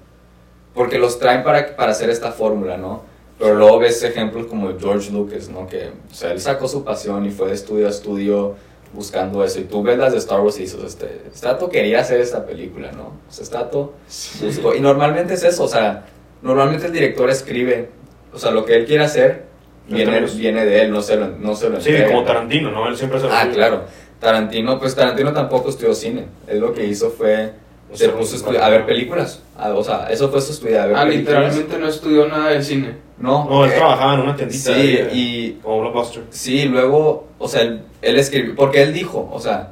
Porque 0.73 0.97
los 0.99 1.19
traen 1.19 1.43
para, 1.43 1.75
para 1.75 1.91
hacer 1.91 2.09
esta 2.09 2.31
fórmula, 2.31 2.77
¿no? 2.77 3.03
Pero 3.39 3.55
luego 3.55 3.79
ves 3.79 4.03
ejemplos 4.03 4.47
como 4.47 4.77
George 4.77 5.11
Lucas, 5.11 5.47
¿no? 5.49 5.65
Que, 5.67 5.91
o 6.11 6.13
sea, 6.13 6.31
él 6.33 6.41
sacó 6.41 6.67
su 6.67 6.83
pasión 6.83 7.25
y 7.25 7.31
fue 7.31 7.47
de 7.47 7.53
estudio 7.53 7.87
a 7.87 7.89
estudio 7.89 8.55
buscando 8.93 9.43
eso. 9.45 9.59
Y 9.61 9.63
tú 9.63 9.81
ves 9.81 9.97
las 9.97 10.11
de 10.11 10.17
Star 10.17 10.41
Wars 10.41 10.57
y 10.57 10.63
dices, 10.63 10.83
este, 10.83 11.21
Stato 11.33 11.69
quería 11.69 12.01
hacer 12.01 12.19
esta 12.19 12.45
película, 12.45 12.91
¿no? 12.91 13.03
O 13.29 13.31
sea, 13.31 13.45
Stato 13.45 13.93
buscó. 14.41 14.75
Y 14.75 14.81
normalmente 14.81 15.35
es 15.35 15.43
eso, 15.43 15.63
o 15.63 15.67
sea, 15.69 16.05
normalmente 16.41 16.87
el 16.87 16.91
director 16.91 17.29
escribe, 17.29 17.89
o 18.33 18.37
sea, 18.37 18.51
lo 18.51 18.65
que 18.65 18.75
él 18.75 18.85
quiere 18.85 19.03
hacer 19.05 19.45
viene, 19.87 20.19
viene 20.35 20.65
de 20.65 20.81
él, 20.81 20.91
no 20.91 21.01
se 21.01 21.15
lo, 21.15 21.27
no 21.29 21.55
se 21.55 21.69
lo 21.69 21.79
Sí, 21.79 21.89
entrega. 21.91 22.11
como 22.11 22.23
Tarantino, 22.25 22.71
¿no? 22.71 22.87
Él 22.89 22.97
siempre 22.97 23.19
se 23.19 23.27
lo 23.27 23.33
Ah, 23.33 23.43
dice. 23.45 23.55
claro. 23.55 23.83
Tarantino, 24.19 24.79
pues 24.79 24.95
Tarantino 24.95 25.31
tampoco 25.31 25.69
estudió 25.69 25.93
cine. 25.93 26.25
Él 26.47 26.59
lo 26.59 26.73
que 26.73 26.85
hizo 26.85 27.09
fue, 27.09 27.53
O 27.91 27.97
se 27.97 28.05
sea, 28.05 28.15
puso 28.15 28.35
a, 28.35 28.37
estudiar- 28.39 28.63
a 28.63 28.69
ver 28.69 28.85
películas. 28.85 29.41
Ah, 29.57 29.71
o 29.73 29.83
sea, 29.83 30.07
eso 30.11 30.29
fue 30.29 30.39
su 30.41 30.51
estudio, 30.53 30.81
a 30.81 30.85
ver 30.85 30.95
Ah, 30.95 31.03
películas. 31.05 31.43
literalmente 31.55 31.77
no 31.79 31.87
estudió 31.87 32.27
nada 32.27 32.49
de 32.51 32.63
cine. 32.63 32.95
No, 33.17 33.45
No, 33.49 33.65
él 33.65 33.71
eh, 33.71 33.75
trabajaba 33.75 34.13
en 34.13 34.19
una 34.21 34.35
tiendita. 34.35 34.73
Sí, 34.75 34.87
de- 34.93 35.09
y 35.13 35.51
Como 35.63 35.81
Blockbuster. 35.81 36.23
sí, 36.29 36.65
luego, 36.65 37.27
o 37.37 37.47
sea, 37.47 37.61
él, 37.63 37.81
él 38.01 38.17
escribió, 38.17 38.55
porque 38.55 38.81
él 38.83 38.93
dijo, 38.93 39.27
o 39.31 39.39
sea, 39.39 39.71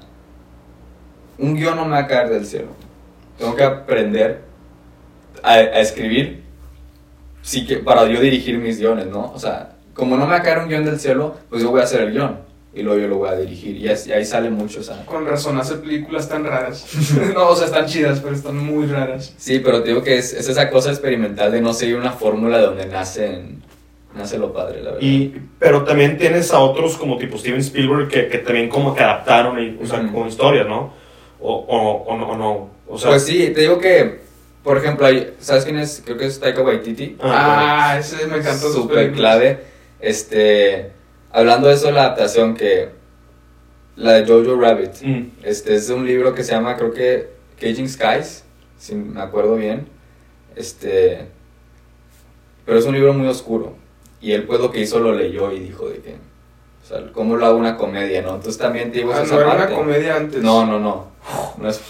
un 1.37 1.55
guion 1.55 1.75
no 1.75 1.85
me 1.85 1.91
va 1.91 1.99
a 1.99 2.07
caer 2.07 2.29
del 2.29 2.45
cielo. 2.45 2.67
Tengo 3.37 3.55
que 3.55 3.63
aprender 3.63 4.41
a, 5.43 5.53
a 5.53 5.79
escribir 5.79 6.43
sí 7.43 7.65
que, 7.65 7.77
para 7.77 8.05
yo 8.07 8.19
dirigir 8.19 8.57
mis 8.57 8.79
guiones, 8.79 9.05
¿no? 9.07 9.31
O 9.33 9.39
sea, 9.39 9.73
como 9.93 10.17
no 10.17 10.25
me 10.25 10.31
va 10.31 10.37
a 10.37 10.43
caer 10.43 10.57
un 10.59 10.67
guion 10.69 10.83
del 10.85 10.99
cielo, 10.99 11.35
pues 11.49 11.61
yo 11.61 11.69
voy 11.71 11.81
a 11.81 11.83
hacer 11.83 12.01
el 12.01 12.11
guion 12.11 12.39
y 12.77 12.83
luego 12.83 12.99
yo 13.01 13.07
lo 13.07 13.17
voy 13.17 13.29
a 13.29 13.35
dirigir. 13.35 13.75
Y, 13.77 13.87
es- 13.89 14.07
y 14.07 14.11
ahí 14.13 14.23
sale 14.25 14.49
mucho, 14.49 14.79
o 14.79 14.83
sea. 14.83 15.05
Con 15.05 15.25
razón 15.25 15.57
hace 15.57 15.75
películas 15.75 16.29
tan 16.29 16.43
raras. 16.45 16.85
no, 17.33 17.49
o 17.49 17.55
sea, 17.55 17.65
están 17.67 17.85
chidas, 17.85 18.19
pero 18.19 18.35
están 18.35 18.57
muy 18.57 18.85
raras. 18.87 19.33
Sí, 19.37 19.59
pero 19.59 19.81
te 19.83 19.89
digo 19.89 20.03
que 20.03 20.17
es, 20.17 20.33
es 20.33 20.47
esa 20.49 20.69
cosa 20.69 20.89
experimental 20.91 21.51
de 21.51 21.61
no 21.61 21.73
seguir 21.73 21.95
una 21.95 22.11
fórmula 22.11 22.59
donde 22.59 22.85
nacen, 22.85 23.63
nace 24.15 24.37
lo 24.37 24.53
padre, 24.53 24.81
la 24.83 24.91
verdad. 24.91 25.01
Y, 25.01 25.33
pero 25.59 25.83
también 25.83 26.17
tienes 26.17 26.51
a 26.53 26.59
otros 26.59 26.97
como 26.97 27.17
tipo 27.17 27.37
Steven 27.37 27.59
Spielberg 27.59 28.07
que, 28.09 28.27
que 28.27 28.37
también 28.39 28.69
como 28.69 28.93
que 28.95 29.03
adaptaron 29.03 29.59
y, 29.59 29.77
o 29.81 29.85
sea, 29.85 29.99
Ujú. 30.01 30.13
con 30.13 30.27
historias, 30.27 30.67
¿no? 30.67 30.93
O, 31.39 31.53
o, 31.53 32.03
o 32.13 32.17
no, 32.17 32.29
o 32.29 32.37
no. 32.37 32.69
O 32.87 32.97
sea, 32.97 33.09
pues 33.11 33.23
sí, 33.25 33.51
te 33.53 33.61
digo 33.61 33.79
que, 33.79 34.19
por 34.63 34.77
ejemplo, 34.77 35.07
¿sabes 35.39 35.65
quién 35.65 35.77
es? 35.77 36.01
Creo 36.03 36.17
que 36.17 36.25
es 36.25 36.39
Taika 36.39 36.61
Waititi. 36.61 37.17
Ah, 37.21 37.95
ese 37.99 38.25
me 38.27 38.37
encantó. 38.37 38.71
Súper 38.71 39.11
clave. 39.13 39.59
Este, 39.99 40.91
hablando 41.31 41.67
de 41.67 41.75
eso, 41.75 41.91
la 41.91 42.01
adaptación 42.01 42.55
que, 42.55 42.89
la 43.95 44.13
de 44.13 44.25
Jojo 44.25 44.59
Rabbit, 44.59 45.01
mm, 45.03 45.29
este 45.43 45.75
es 45.75 45.87
de 45.87 45.93
un 45.93 46.05
libro 46.05 46.35
que 46.35 46.43
se 46.43 46.51
llama, 46.51 46.77
creo 46.77 46.93
que, 46.93 47.29
Caging 47.59 47.89
Skies, 47.89 48.43
si 48.77 48.95
me 48.95 49.21
acuerdo 49.21 49.55
bien. 49.55 49.87
Este, 50.55 51.25
pero 52.65 52.79
es 52.79 52.85
un 52.85 52.93
libro 52.93 53.13
muy 53.13 53.27
oscuro. 53.27 53.75
Y 54.21 54.31
él, 54.31 54.43
pues, 54.43 54.59
lo 54.59 54.71
que 54.71 54.81
hizo 54.81 54.99
lo 54.99 55.13
leyó 55.13 55.51
y 55.51 55.59
dijo 55.59 55.89
de 55.89 55.99
que, 55.99 56.15
o 56.83 56.87
sea, 56.87 57.11
¿cómo 57.11 57.35
lo 57.37 57.45
hago 57.45 57.57
una 57.57 57.77
comedia, 57.77 58.21
no? 58.21 58.35
Entonces 58.35 58.57
también 58.57 58.91
te 58.91 58.99
digo 58.99 59.13
Ah, 59.13 59.23
esa 59.23 59.35
no 59.35 59.41
era 59.41 59.55
una 59.55 59.69
comedia 59.69 60.15
antes. 60.15 60.41
No, 60.41 60.65
no, 60.65 60.79
no. 60.79 61.11
No 61.57 61.69
es, 61.69 61.81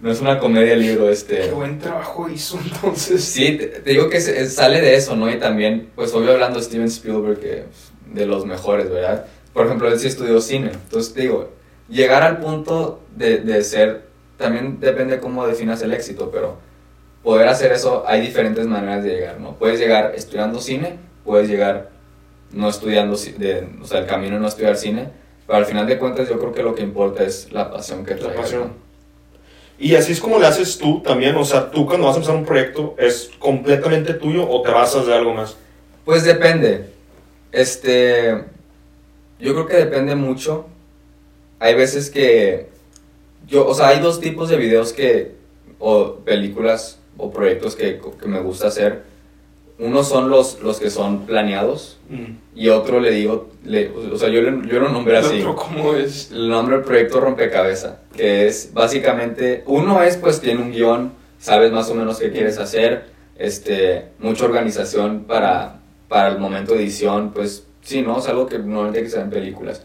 no 0.00 0.10
es 0.10 0.20
una 0.20 0.38
comedia 0.38 0.72
el 0.72 0.80
libro, 0.80 1.08
este. 1.10 1.40
Qué 1.40 1.50
buen 1.50 1.78
trabajo 1.78 2.28
hizo 2.28 2.58
entonces. 2.64 3.22
Sí, 3.24 3.56
te, 3.56 3.66
te 3.66 3.90
digo 3.90 4.08
que 4.08 4.20
sale 4.20 4.80
de 4.80 4.96
eso, 4.96 5.14
¿no? 5.14 5.30
Y 5.30 5.38
también, 5.38 5.90
pues 5.94 6.12
obvio 6.14 6.32
hablando 6.32 6.58
de 6.58 6.64
Steven 6.64 6.86
Spielberg, 6.86 7.38
que 7.38 7.64
de 8.12 8.26
los 8.26 8.46
mejores, 8.46 8.90
¿verdad? 8.90 9.26
Por 9.52 9.66
ejemplo, 9.66 9.88
él 9.88 9.98
sí 9.98 10.08
estudió 10.08 10.40
cine. 10.40 10.70
Entonces, 10.72 11.14
digo, 11.14 11.50
llegar 11.88 12.22
al 12.22 12.38
punto 12.38 13.00
de, 13.14 13.38
de 13.38 13.62
ser, 13.62 14.06
también 14.36 14.80
depende 14.80 15.18
cómo 15.18 15.46
definas 15.46 15.82
el 15.82 15.92
éxito, 15.92 16.30
pero 16.30 16.58
poder 17.22 17.48
hacer 17.48 17.72
eso, 17.72 18.04
hay 18.06 18.20
diferentes 18.20 18.66
maneras 18.66 19.02
de 19.02 19.10
llegar, 19.10 19.40
¿no? 19.40 19.56
Puedes 19.56 19.80
llegar 19.80 20.12
estudiando 20.14 20.60
cine, 20.60 20.98
puedes 21.24 21.48
llegar 21.48 21.90
no 22.52 22.68
estudiando, 22.68 23.16
de, 23.16 23.68
o 23.82 23.84
sea, 23.84 24.00
el 24.00 24.06
camino 24.06 24.38
no 24.38 24.46
estudiar 24.46 24.76
cine, 24.76 25.08
pero 25.46 25.58
al 25.58 25.66
final 25.66 25.86
de 25.86 25.98
cuentas 25.98 26.28
yo 26.28 26.38
creo 26.38 26.52
que 26.52 26.62
lo 26.62 26.74
que 26.74 26.82
importa 26.82 27.24
es 27.24 27.52
la 27.52 27.70
pasión 27.70 28.04
que 28.04 28.14
La 28.14 28.20
traigas, 28.20 28.40
pasión. 28.42 28.62
¿no? 28.62 28.86
Y 29.78 29.94
así 29.94 30.12
es 30.12 30.20
como 30.20 30.38
le 30.38 30.46
haces 30.46 30.78
tú 30.78 31.02
también. 31.02 31.36
O 31.36 31.44
sea, 31.44 31.70
tú 31.70 31.86
cuando 31.86 32.06
vas 32.06 32.16
a 32.16 32.18
empezar 32.18 32.36
un 32.36 32.46
proyecto, 32.46 32.94
¿es 32.98 33.30
completamente 33.38 34.14
tuyo 34.14 34.48
o 34.48 34.62
te 34.62 34.70
basas 34.70 35.06
de 35.06 35.14
algo 35.14 35.34
más? 35.34 35.56
Pues 36.04 36.24
depende. 36.24 36.90
Este. 37.52 38.44
Yo 39.40 39.52
creo 39.54 39.66
que 39.66 39.76
depende 39.76 40.14
mucho. 40.14 40.66
Hay 41.58 41.74
veces 41.74 42.10
que. 42.10 42.68
Yo, 43.46 43.66
o 43.66 43.74
sea, 43.74 43.88
hay 43.88 44.00
dos 44.00 44.20
tipos 44.20 44.48
de 44.48 44.56
videos 44.56 44.92
que. 44.92 45.34
O 45.78 46.16
películas 46.16 46.98
o 47.18 47.30
proyectos 47.30 47.76
que, 47.76 48.00
que 48.20 48.26
me 48.28 48.40
gusta 48.40 48.68
hacer. 48.68 49.02
unos 49.78 50.08
son 50.08 50.30
los, 50.30 50.60
los 50.62 50.80
que 50.80 50.88
son 50.90 51.26
planeados 51.26 51.98
Mm. 52.08 52.36
y 52.54 52.68
otro 52.68 52.98
le 53.00 53.10
digo, 53.10 53.50
le, 53.64 53.88
o 53.90 54.16
sea, 54.16 54.28
yo, 54.30 54.40
le- 54.40 54.66
yo 54.68 54.78
lo 54.80 54.88
nombré 54.88 55.18
¿El 55.18 55.24
así. 55.26 55.40
otro 55.40 55.54
cómo 55.56 55.92
es? 55.94 56.30
El 56.30 56.48
nombre 56.48 56.76
del 56.76 56.84
proyecto 56.84 57.18
Rompecabezas, 57.20 57.96
que 58.16 58.46
es 58.46 58.70
básicamente, 58.72 59.64
uno 59.66 60.02
es 60.02 60.16
pues 60.16 60.40
tiene 60.40 60.62
un 60.62 60.70
guion, 60.72 61.12
sabes 61.40 61.72
más 61.72 61.90
o 61.90 61.94
menos 61.94 62.18
qué 62.20 62.30
quieres 62.30 62.58
hacer, 62.58 63.06
este, 63.38 64.06
mucha 64.20 64.44
organización 64.46 65.24
para, 65.24 65.80
para 66.08 66.28
el 66.28 66.38
momento 66.38 66.74
de 66.74 66.80
edición, 66.80 67.32
pues 67.32 67.66
sí, 67.82 68.02
¿no? 68.02 68.18
Es 68.18 68.28
algo 68.28 68.46
que 68.46 68.58
normalmente 68.58 69.00
que 69.00 69.08
hacer 69.08 69.20
en 69.20 69.30
películas. 69.30 69.82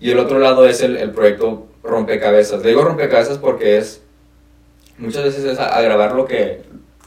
Y 0.00 0.10
el 0.10 0.18
otro 0.18 0.38
lado 0.38 0.66
es 0.66 0.82
el, 0.82 0.96
el 0.96 1.10
proyecto 1.10 1.66
Rompecabezas. 1.82 2.62
Le 2.62 2.70
digo 2.70 2.82
Rompecabezas 2.82 3.38
porque 3.38 3.78
es, 3.78 4.02
muchas 4.98 5.24
veces 5.24 5.44
es 5.44 5.58
a, 5.58 5.76
a 5.76 5.82
grabar 5.82 6.14
lo 6.14 6.26
que, 6.26 6.62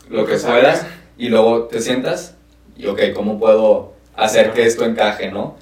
lo 0.09 0.21
Lo 0.21 0.25
que 0.25 0.37
puedas 0.37 0.85
y 1.17 1.29
luego 1.29 1.63
te 1.63 1.81
sientas 1.81 2.35
y 2.75 2.87
ok, 2.87 2.99
¿cómo 3.15 3.39
puedo 3.39 3.93
hacer 4.15 4.51
que 4.51 4.65
esto 4.65 4.85
encaje, 4.85 5.31
no? 5.31 5.55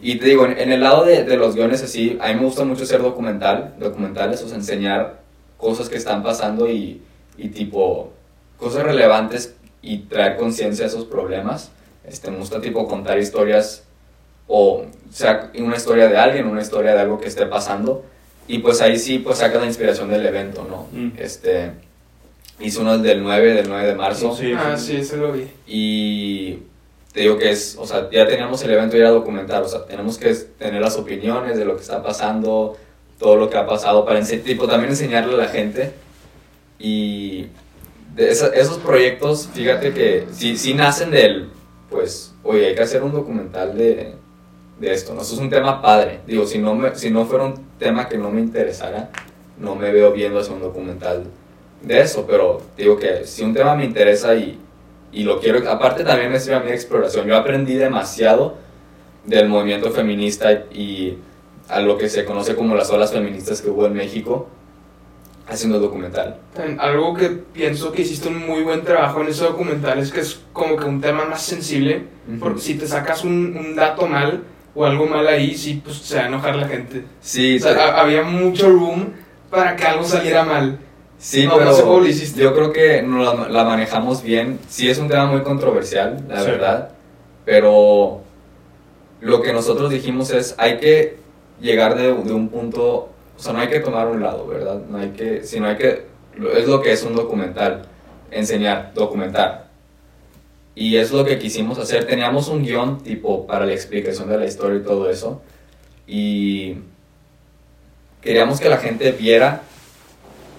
Y 0.00 0.16
te 0.16 0.26
digo, 0.26 0.46
en, 0.46 0.58
en 0.58 0.72
el 0.72 0.80
lado 0.80 1.04
de, 1.04 1.24
de 1.24 1.36
los 1.36 1.54
guiones 1.54 1.82
así, 1.82 2.18
a 2.20 2.28
mí 2.28 2.34
me 2.36 2.46
gusta 2.46 2.64
mucho 2.64 2.84
hacer 2.84 3.02
documental, 3.02 3.74
documentales, 3.78 4.42
o 4.42 4.48
sea, 4.48 4.56
enseñar 4.56 5.20
cosas 5.58 5.90
que 5.90 5.96
están 5.96 6.22
pasando 6.22 6.70
y, 6.70 7.02
y 7.36 7.48
tipo, 7.50 8.10
cosas 8.56 8.84
relevantes 8.84 9.54
y 9.82 9.98
traer 9.98 10.36
conciencia 10.36 10.86
a 10.86 10.88
esos 10.88 11.04
problemas. 11.04 11.72
Este, 12.08 12.30
me 12.30 12.38
gusta 12.38 12.60
tipo 12.60 12.86
contar 12.86 13.18
historias, 13.18 13.84
o 14.48 14.84
sea, 15.10 15.50
una 15.58 15.76
historia 15.76 16.08
de 16.08 16.16
alguien, 16.16 16.46
una 16.46 16.62
historia 16.62 16.94
de 16.94 17.00
algo 17.00 17.20
que 17.20 17.28
esté 17.28 17.46
pasando, 17.46 18.04
y 18.48 18.58
pues 18.60 18.80
ahí 18.80 18.98
sí, 18.98 19.18
pues 19.18 19.38
saca 19.38 19.58
la 19.58 19.66
inspiración 19.66 20.08
del 20.08 20.24
evento, 20.24 20.66
¿no? 20.68 20.86
Mm. 20.92 21.12
Este, 21.18 21.72
hice 22.60 22.80
uno 22.80 22.96
del 22.98 23.22
9, 23.22 23.54
del 23.54 23.68
9 23.68 23.86
de 23.88 23.94
marzo. 23.96 24.34
Sí, 24.36 24.52
Ah, 24.56 24.76
sí, 24.78 24.96
ese 24.96 25.16
lo 25.16 25.32
vi. 25.32 25.48
Y 25.66 26.58
te 27.12 27.22
digo 27.22 27.38
que 27.38 27.50
es, 27.50 27.76
o 27.78 27.86
sea, 27.86 28.08
ya 28.10 28.26
teníamos 28.28 28.62
el 28.62 28.70
evento 28.70 28.96
ya 28.96 29.08
documentar, 29.10 29.62
o 29.64 29.68
sea, 29.68 29.84
tenemos 29.86 30.16
que 30.18 30.32
tener 30.34 30.80
las 30.80 30.96
opiniones 30.96 31.58
de 31.58 31.64
lo 31.64 31.74
que 31.76 31.82
está 31.82 32.02
pasando, 32.04 32.76
todo 33.18 33.36
lo 33.36 33.50
que 33.50 33.56
ha 33.56 33.66
pasado, 33.66 34.04
para 34.04 34.20
ense- 34.20 34.42
tipo, 34.44 34.68
también 34.68 34.90
enseñarle 34.90 35.34
a 35.34 35.38
la 35.38 35.48
gente. 35.48 35.92
Y 36.78 37.46
de 38.14 38.30
esa- 38.30 38.54
esos 38.54 38.78
proyectos, 38.78 39.48
fíjate 39.52 39.92
que 39.92 40.26
sí, 40.32 40.56
sí 40.56 40.74
nacen 40.74 41.10
del, 41.10 41.48
pues, 41.96 42.34
oye, 42.42 42.66
hay 42.66 42.74
que 42.74 42.82
hacer 42.82 43.02
un 43.02 43.12
documental 43.12 43.76
de, 43.76 44.12
de 44.78 44.92
esto, 44.92 45.14
¿no? 45.14 45.22
Eso 45.22 45.34
es 45.34 45.40
un 45.40 45.48
tema 45.48 45.80
padre. 45.80 46.20
Digo, 46.26 46.46
si 46.46 46.58
no, 46.58 46.74
me, 46.74 46.94
si 46.94 47.10
no 47.10 47.24
fuera 47.24 47.46
un 47.46 47.54
tema 47.78 48.06
que 48.06 48.18
no 48.18 48.30
me 48.30 48.42
interesara, 48.42 49.08
no 49.58 49.74
me 49.74 49.90
veo 49.90 50.12
viendo 50.12 50.38
hacer 50.38 50.52
un 50.52 50.60
documental 50.60 51.24
de 51.80 52.00
eso, 52.02 52.26
pero 52.28 52.60
digo 52.76 52.98
que 52.98 53.24
si 53.24 53.44
un 53.44 53.54
tema 53.54 53.74
me 53.74 53.86
interesa 53.86 54.34
y, 54.34 54.58
y 55.10 55.22
lo 55.22 55.40
quiero, 55.40 55.68
aparte 55.70 56.04
también 56.04 56.30
me 56.30 56.38
sirve 56.38 56.56
a 56.56 56.60
de 56.60 56.74
exploración, 56.74 57.26
yo 57.26 57.34
aprendí 57.34 57.74
demasiado 57.74 58.56
del 59.24 59.48
movimiento 59.48 59.90
feminista 59.90 60.52
y 60.52 61.16
a 61.70 61.80
lo 61.80 61.96
que 61.96 62.10
se 62.10 62.26
conoce 62.26 62.54
como 62.54 62.74
las 62.74 62.90
olas 62.90 63.10
feministas 63.10 63.62
que 63.62 63.70
hubo 63.70 63.86
en 63.86 63.94
México 63.94 64.48
haciendo 65.48 65.76
el 65.76 65.82
documental. 65.82 66.36
Algo 66.78 67.14
que 67.14 67.28
pienso 67.28 67.92
que 67.92 68.02
hiciste 68.02 68.28
un 68.28 68.46
muy 68.46 68.62
buen 68.62 68.82
trabajo 68.82 69.20
en 69.22 69.28
ese 69.28 69.44
documental 69.44 69.98
es 69.98 70.10
que 70.10 70.20
es 70.20 70.40
como 70.52 70.76
que 70.76 70.84
un 70.84 71.00
tema 71.00 71.24
más 71.24 71.42
sensible, 71.42 72.04
porque 72.40 72.60
si 72.60 72.74
te 72.74 72.86
sacas 72.86 73.22
un, 73.24 73.56
un 73.56 73.76
dato 73.76 74.06
mal 74.06 74.42
o 74.74 74.84
algo 74.84 75.06
mal 75.06 75.26
ahí, 75.28 75.54
sí, 75.56 75.80
pues 75.84 75.96
se 75.98 76.16
va 76.16 76.24
a 76.24 76.26
enojar 76.26 76.56
la 76.56 76.66
gente. 76.68 77.04
Sí, 77.20 77.56
O 77.56 77.60
sea, 77.60 77.72
ha- 77.72 78.00
había 78.00 78.22
mucho 78.22 78.68
room 78.68 79.12
para 79.50 79.76
que 79.76 79.84
algo 79.84 80.04
saliera 80.04 80.44
mal. 80.44 80.78
Sí, 81.18 81.46
No, 81.46 81.54
pero 81.54 81.64
no 81.66 81.72
sé 81.72 81.82
cómo 81.82 82.00
lo 82.00 82.06
hiciste. 82.06 82.42
yo 82.42 82.52
creo 82.54 82.72
que 82.72 83.00
la, 83.02 83.48
la 83.48 83.64
manejamos 83.64 84.22
bien. 84.22 84.58
Sí 84.68 84.90
es 84.90 84.98
un 84.98 85.08
tema 85.08 85.26
muy 85.26 85.42
controversial, 85.42 86.24
la 86.28 86.40
Sí. 86.42 86.50
verdad, 86.50 86.90
pero 87.46 88.20
lo 89.20 89.40
que 89.40 89.52
nosotros 89.54 89.90
dijimos 89.90 90.30
es 90.30 90.54
hay 90.58 90.78
que 90.78 91.16
llegar 91.60 91.94
de, 91.96 92.12
de 92.12 92.32
un 92.34 92.48
punto, 92.50 93.08
o 93.36 93.42
sea, 93.42 93.52
no 93.52 93.60
hay 93.60 93.68
que 93.68 93.80
tomar 93.80 94.08
un 94.08 94.22
lado, 94.22 94.46
¿verdad? 94.46 94.80
No 94.88 94.98
hay 94.98 95.10
que, 95.10 95.42
sino 95.44 95.68
hay 95.68 95.76
que, 95.76 96.06
es 96.56 96.66
lo 96.66 96.80
que 96.80 96.92
es 96.92 97.02
un 97.02 97.14
documental, 97.14 97.82
enseñar, 98.30 98.92
documentar. 98.94 99.66
Y 100.74 100.96
es 100.96 101.10
lo 101.10 101.24
que 101.24 101.38
quisimos 101.38 101.78
hacer. 101.78 102.06
Teníamos 102.06 102.48
un 102.48 102.62
guion 102.62 103.02
tipo 103.02 103.46
para 103.46 103.64
la 103.66 103.72
explicación 103.72 104.28
de 104.28 104.38
la 104.38 104.44
historia 104.44 104.78
y 104.78 104.82
todo 104.82 105.10
eso. 105.10 105.42
Y 106.06 106.76
queríamos 108.20 108.60
que 108.60 108.68
la 108.68 108.76
gente 108.78 109.12
viera 109.12 109.62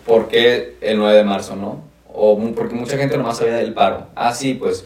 por 0.06 0.28
qué 0.28 0.76
el 0.82 0.98
9 0.98 1.18
de 1.18 1.24
marzo, 1.24 1.56
¿no? 1.56 1.84
O 2.12 2.40
porque 2.56 2.74
mucha 2.74 2.98
gente 2.98 3.18
nomás 3.18 3.38
sabía 3.38 3.58
del 3.58 3.74
paro. 3.74 4.08
Ah, 4.16 4.34
sí, 4.34 4.56
pues. 4.56 4.86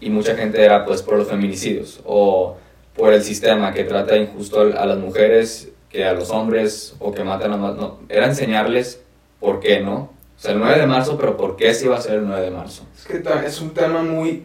Y 0.00 0.10
mucha 0.10 0.36
gente 0.36 0.62
era 0.62 0.84
pues 0.84 1.02
por 1.02 1.16
los 1.16 1.28
feminicidios 1.28 2.00
o 2.04 2.58
por 2.94 3.14
el 3.14 3.22
sistema 3.22 3.72
que 3.72 3.84
trata 3.84 4.16
injusto 4.16 4.60
a 4.60 4.84
las 4.84 4.98
mujeres 4.98 5.70
que 5.90 6.04
a 6.04 6.12
los 6.12 6.30
hombres 6.30 6.94
o 6.98 7.12
que 7.12 7.24
matan 7.24 7.52
a 7.52 7.56
más. 7.56 7.76
No, 7.76 7.98
era 8.08 8.26
enseñarles 8.26 9.00
por 9.40 9.60
qué, 9.60 9.80
¿no? 9.80 9.94
O 10.36 10.38
sea, 10.38 10.52
el 10.52 10.58
9 10.58 10.80
de 10.80 10.86
marzo, 10.86 11.16
pero 11.16 11.36
por 11.36 11.56
qué 11.56 11.72
se 11.74 11.86
iba 11.86 11.96
a 11.96 12.00
ser 12.00 12.16
el 12.16 12.26
9 12.26 12.42
de 12.42 12.50
marzo. 12.50 12.84
Es 12.96 13.04
que 13.06 13.22
es 13.46 13.60
un 13.60 13.70
tema 13.70 14.02
muy, 14.02 14.44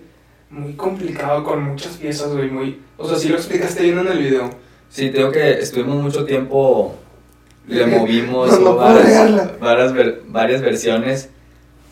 muy 0.49 0.73
complicado 0.73 1.43
con 1.43 1.63
muchas 1.63 1.97
piezas, 1.97 2.31
güey, 2.33 2.49
muy... 2.49 2.81
O 2.97 3.07
sea, 3.07 3.17
sí 3.17 3.27
lo 3.29 3.35
explicaste 3.35 3.83
bien 3.83 3.99
en 3.99 4.07
el 4.07 4.17
video. 4.19 4.49
Sí, 4.89 5.09
digo 5.09 5.31
que 5.31 5.51
estuvimos 5.59 6.01
mucho 6.01 6.23
tiempo, 6.25 6.95
le 7.67 7.85
movimos 7.87 8.57
No, 8.59 8.71
no 8.71 8.75
varias, 8.75 9.59
varias, 9.59 9.93
ver- 9.93 10.21
varias 10.27 10.61
versiones, 10.61 11.29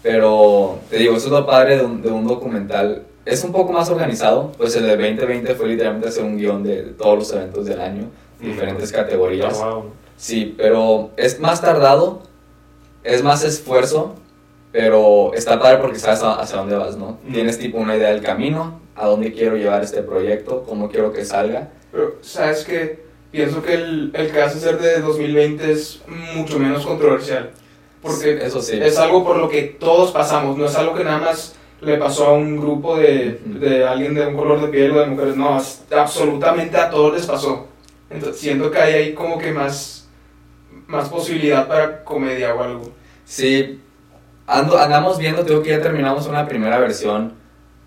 pero 0.01 0.79
te 0.89 0.97
digo, 0.97 1.15
eso 1.17 1.27
es 1.27 1.31
lo 1.33 1.45
padre 1.45 1.77
de 1.77 1.85
un, 1.85 2.01
de 2.01 2.09
un 2.09 2.27
documental. 2.27 3.03
Es 3.25 3.43
un 3.43 3.51
poco 3.51 3.73
más 3.73 3.89
organizado, 3.89 4.51
pues 4.57 4.75
el 4.75 4.83
de 4.83 4.95
2020 4.95 5.55
fue 5.55 5.67
literalmente 5.67 6.07
hacer 6.07 6.23
un 6.23 6.37
guion 6.37 6.63
de 6.63 6.83
todos 6.97 7.17
los 7.19 7.33
eventos 7.33 7.65
del 7.65 7.81
año, 7.81 8.05
diferentes 8.39 8.91
categorías. 8.91 9.59
Ah, 9.61 9.75
wow. 9.75 9.85
Sí, 10.17 10.53
pero 10.57 11.11
es 11.17 11.39
más 11.39 11.61
tardado, 11.61 12.23
es 13.03 13.23
más 13.23 13.43
esfuerzo, 13.43 14.15
pero 14.71 15.33
está 15.33 15.59
padre 15.59 15.77
porque 15.77 15.97
sabes 15.97 16.21
hacia 16.23 16.57
dónde 16.57 16.75
vas, 16.75 16.97
¿no? 16.97 17.17
Mm. 17.25 17.33
Tienes 17.33 17.57
tipo 17.57 17.77
una 17.77 17.95
idea 17.95 18.09
del 18.09 18.21
camino, 18.21 18.81
a 18.95 19.07
dónde 19.07 19.31
quiero 19.31 19.55
llevar 19.55 19.81
este 19.83 20.03
proyecto, 20.03 20.63
cómo 20.67 20.89
quiero 20.89 21.13
que 21.13 21.23
salga. 21.23 21.69
Pero, 21.91 22.17
¿sabes 22.21 22.65
qué? 22.65 23.07
Pienso 23.31 23.61
que 23.61 23.75
el, 23.75 24.11
el 24.13 24.31
que 24.31 24.41
a 24.41 24.45
hacer 24.45 24.79
de 24.79 24.99
2020 24.99 25.71
es 25.71 26.01
mucho 26.35 26.59
menos 26.59 26.85
controversial. 26.85 27.51
Porque 28.01 28.39
Eso 28.43 28.61
sí. 28.61 28.79
es 28.81 28.97
algo 28.97 29.23
por 29.23 29.37
lo 29.37 29.49
que 29.49 29.63
todos 29.63 30.11
pasamos, 30.11 30.57
no 30.57 30.65
es 30.65 30.75
algo 30.75 30.95
que 30.95 31.03
nada 31.03 31.19
más 31.19 31.55
le 31.81 31.97
pasó 31.97 32.27
a 32.27 32.33
un 32.33 32.57
grupo 32.57 32.97
de, 32.97 33.39
de 33.45 33.85
alguien 33.85 34.13
de 34.13 34.27
un 34.27 34.35
color 34.35 34.61
de 34.61 34.67
piel 34.67 34.91
o 34.91 34.99
de 34.99 35.05
mujeres, 35.07 35.35
no, 35.35 35.59
absolutamente 35.95 36.77
a 36.77 36.89
todos 36.89 37.13
les 37.13 37.25
pasó. 37.25 37.68
Entonces, 38.09 38.41
siento 38.41 38.71
que 38.71 38.79
hay 38.79 38.93
ahí 38.93 39.13
como 39.13 39.37
que 39.37 39.51
más, 39.51 40.07
más 40.87 41.09
posibilidad 41.09 41.67
para 41.67 42.03
comedia 42.03 42.55
o 42.55 42.63
algo. 42.63 42.91
Sí, 43.25 43.81
ando, 44.47 44.77
andamos 44.77 45.19
viendo, 45.19 45.45
tengo 45.45 45.61
que 45.61 45.69
ya 45.69 45.81
terminamos 45.81 46.27
una 46.27 46.47
primera 46.47 46.79
versión. 46.79 47.33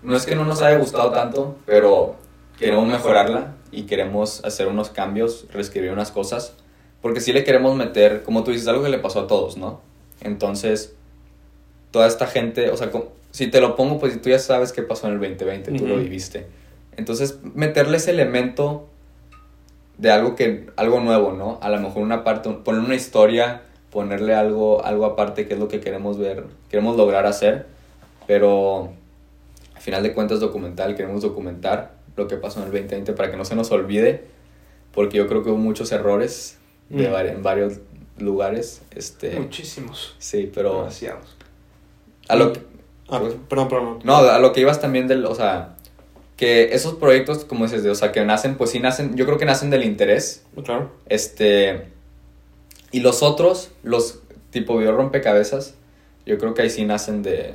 No 0.01 0.15
es 0.15 0.25
que 0.25 0.35
no 0.35 0.45
nos 0.45 0.61
haya 0.61 0.77
gustado 0.77 1.11
tanto, 1.11 1.57
pero 1.65 2.15
queremos 2.57 2.87
mejorarla 2.87 3.55
y 3.71 3.83
queremos 3.83 4.43
hacer 4.45 4.67
unos 4.67 4.89
cambios, 4.89 5.45
reescribir 5.51 5.91
unas 5.91 6.11
cosas. 6.11 6.55
Porque 7.01 7.19
sí 7.19 7.33
le 7.33 7.43
queremos 7.43 7.75
meter, 7.75 8.23
como 8.23 8.43
tú 8.43 8.51
dices, 8.51 8.67
algo 8.67 8.83
que 8.83 8.89
le 8.89 8.99
pasó 8.99 9.21
a 9.21 9.27
todos, 9.27 9.57
¿no? 9.57 9.81
Entonces, 10.21 10.95
toda 11.91 12.07
esta 12.07 12.27
gente, 12.27 12.69
o 12.69 12.77
sea, 12.77 12.89
si 13.31 13.47
te 13.47 13.59
lo 13.59 13.75
pongo, 13.75 13.99
pues 13.99 14.21
tú 14.21 14.29
ya 14.29 14.39
sabes 14.39 14.71
qué 14.71 14.83
pasó 14.83 15.07
en 15.07 15.13
el 15.13 15.19
2020, 15.19 15.71
tú 15.73 15.87
lo 15.87 15.97
viviste. 15.97 16.47
Entonces, 16.95 17.39
meterle 17.55 17.97
ese 17.97 18.11
elemento 18.11 18.87
de 19.97 20.11
algo 20.11 20.35
que 20.35 20.67
algo 20.75 20.99
nuevo, 20.99 21.33
¿no? 21.33 21.59
A 21.61 21.69
lo 21.69 21.79
mejor 21.79 22.01
una 22.03 22.23
parte, 22.23 22.49
poner 22.49 22.81
una 22.81 22.95
historia, 22.95 23.61
ponerle 23.91 24.33
algo 24.33 24.83
algo 24.83 25.05
aparte 25.05 25.47
que 25.47 25.53
es 25.53 25.59
lo 25.59 25.67
que 25.67 25.79
queremos 25.79 26.17
ver, 26.17 26.45
queremos 26.69 26.97
lograr 26.97 27.25
hacer, 27.25 27.67
pero 28.27 28.89
al 29.75 29.81
final 29.81 30.01
de 30.03 30.13
cuentas 30.13 30.39
documental, 30.39 30.95
queremos 30.95 31.21
documentar 31.21 31.93
lo 32.15 32.27
que 32.27 32.37
pasó 32.37 32.59
en 32.59 32.65
el 32.67 32.71
2020 32.71 33.13
para 33.13 33.29
que 33.31 33.37
no 33.37 33.45
se 33.45 33.55
nos 33.55 33.71
olvide, 33.71 34.25
porque 34.93 35.17
yo 35.17 35.27
creo 35.27 35.43
que 35.43 35.49
hubo 35.49 35.57
muchos 35.57 35.91
errores 35.91 36.57
de 36.89 37.07
Mm. 37.09 37.15
en 37.27 37.43
varios 37.43 37.73
lugares, 38.19 38.81
este, 38.95 39.39
Muchísimos. 39.39 40.15
sí, 40.19 40.51
pero 40.53 40.79
Demasiados. 40.79 41.35
a 42.29 42.35
lo 42.35 42.53
que- 42.53 42.61
Ah, 43.09 43.19
perdón, 43.49 43.67
perdón. 43.67 43.99
no, 44.03 44.17
a 44.17 44.39
lo 44.39 44.53
que 44.53 44.61
ibas 44.61 44.79
también 44.79 45.07
del, 45.07 45.25
o 45.25 45.35
sea, 45.35 45.72
que 46.43 46.75
esos 46.75 46.95
proyectos, 46.95 47.45
como 47.45 47.63
dices, 47.63 47.83
de, 47.83 47.89
o 47.89 47.95
sea, 47.95 48.11
que 48.11 48.25
nacen, 48.25 48.55
pues 48.55 48.71
sí 48.71 48.79
nacen, 48.81 49.15
yo 49.15 49.25
creo 49.25 49.37
que 49.37 49.45
nacen 49.45 49.69
del 49.69 49.85
interés, 49.85 50.43
Claro. 50.65 50.91
este, 51.07 51.87
y 52.91 52.99
los 52.99 53.23
otros, 53.23 53.71
los 53.81 54.19
tipo 54.49 54.77
video 54.77 54.91
rompecabezas, 54.91 55.75
yo 56.25 56.37
creo 56.37 56.53
que 56.53 56.63
ahí 56.63 56.69
sí 56.69 56.83
nacen 56.83 57.23
de, 57.23 57.53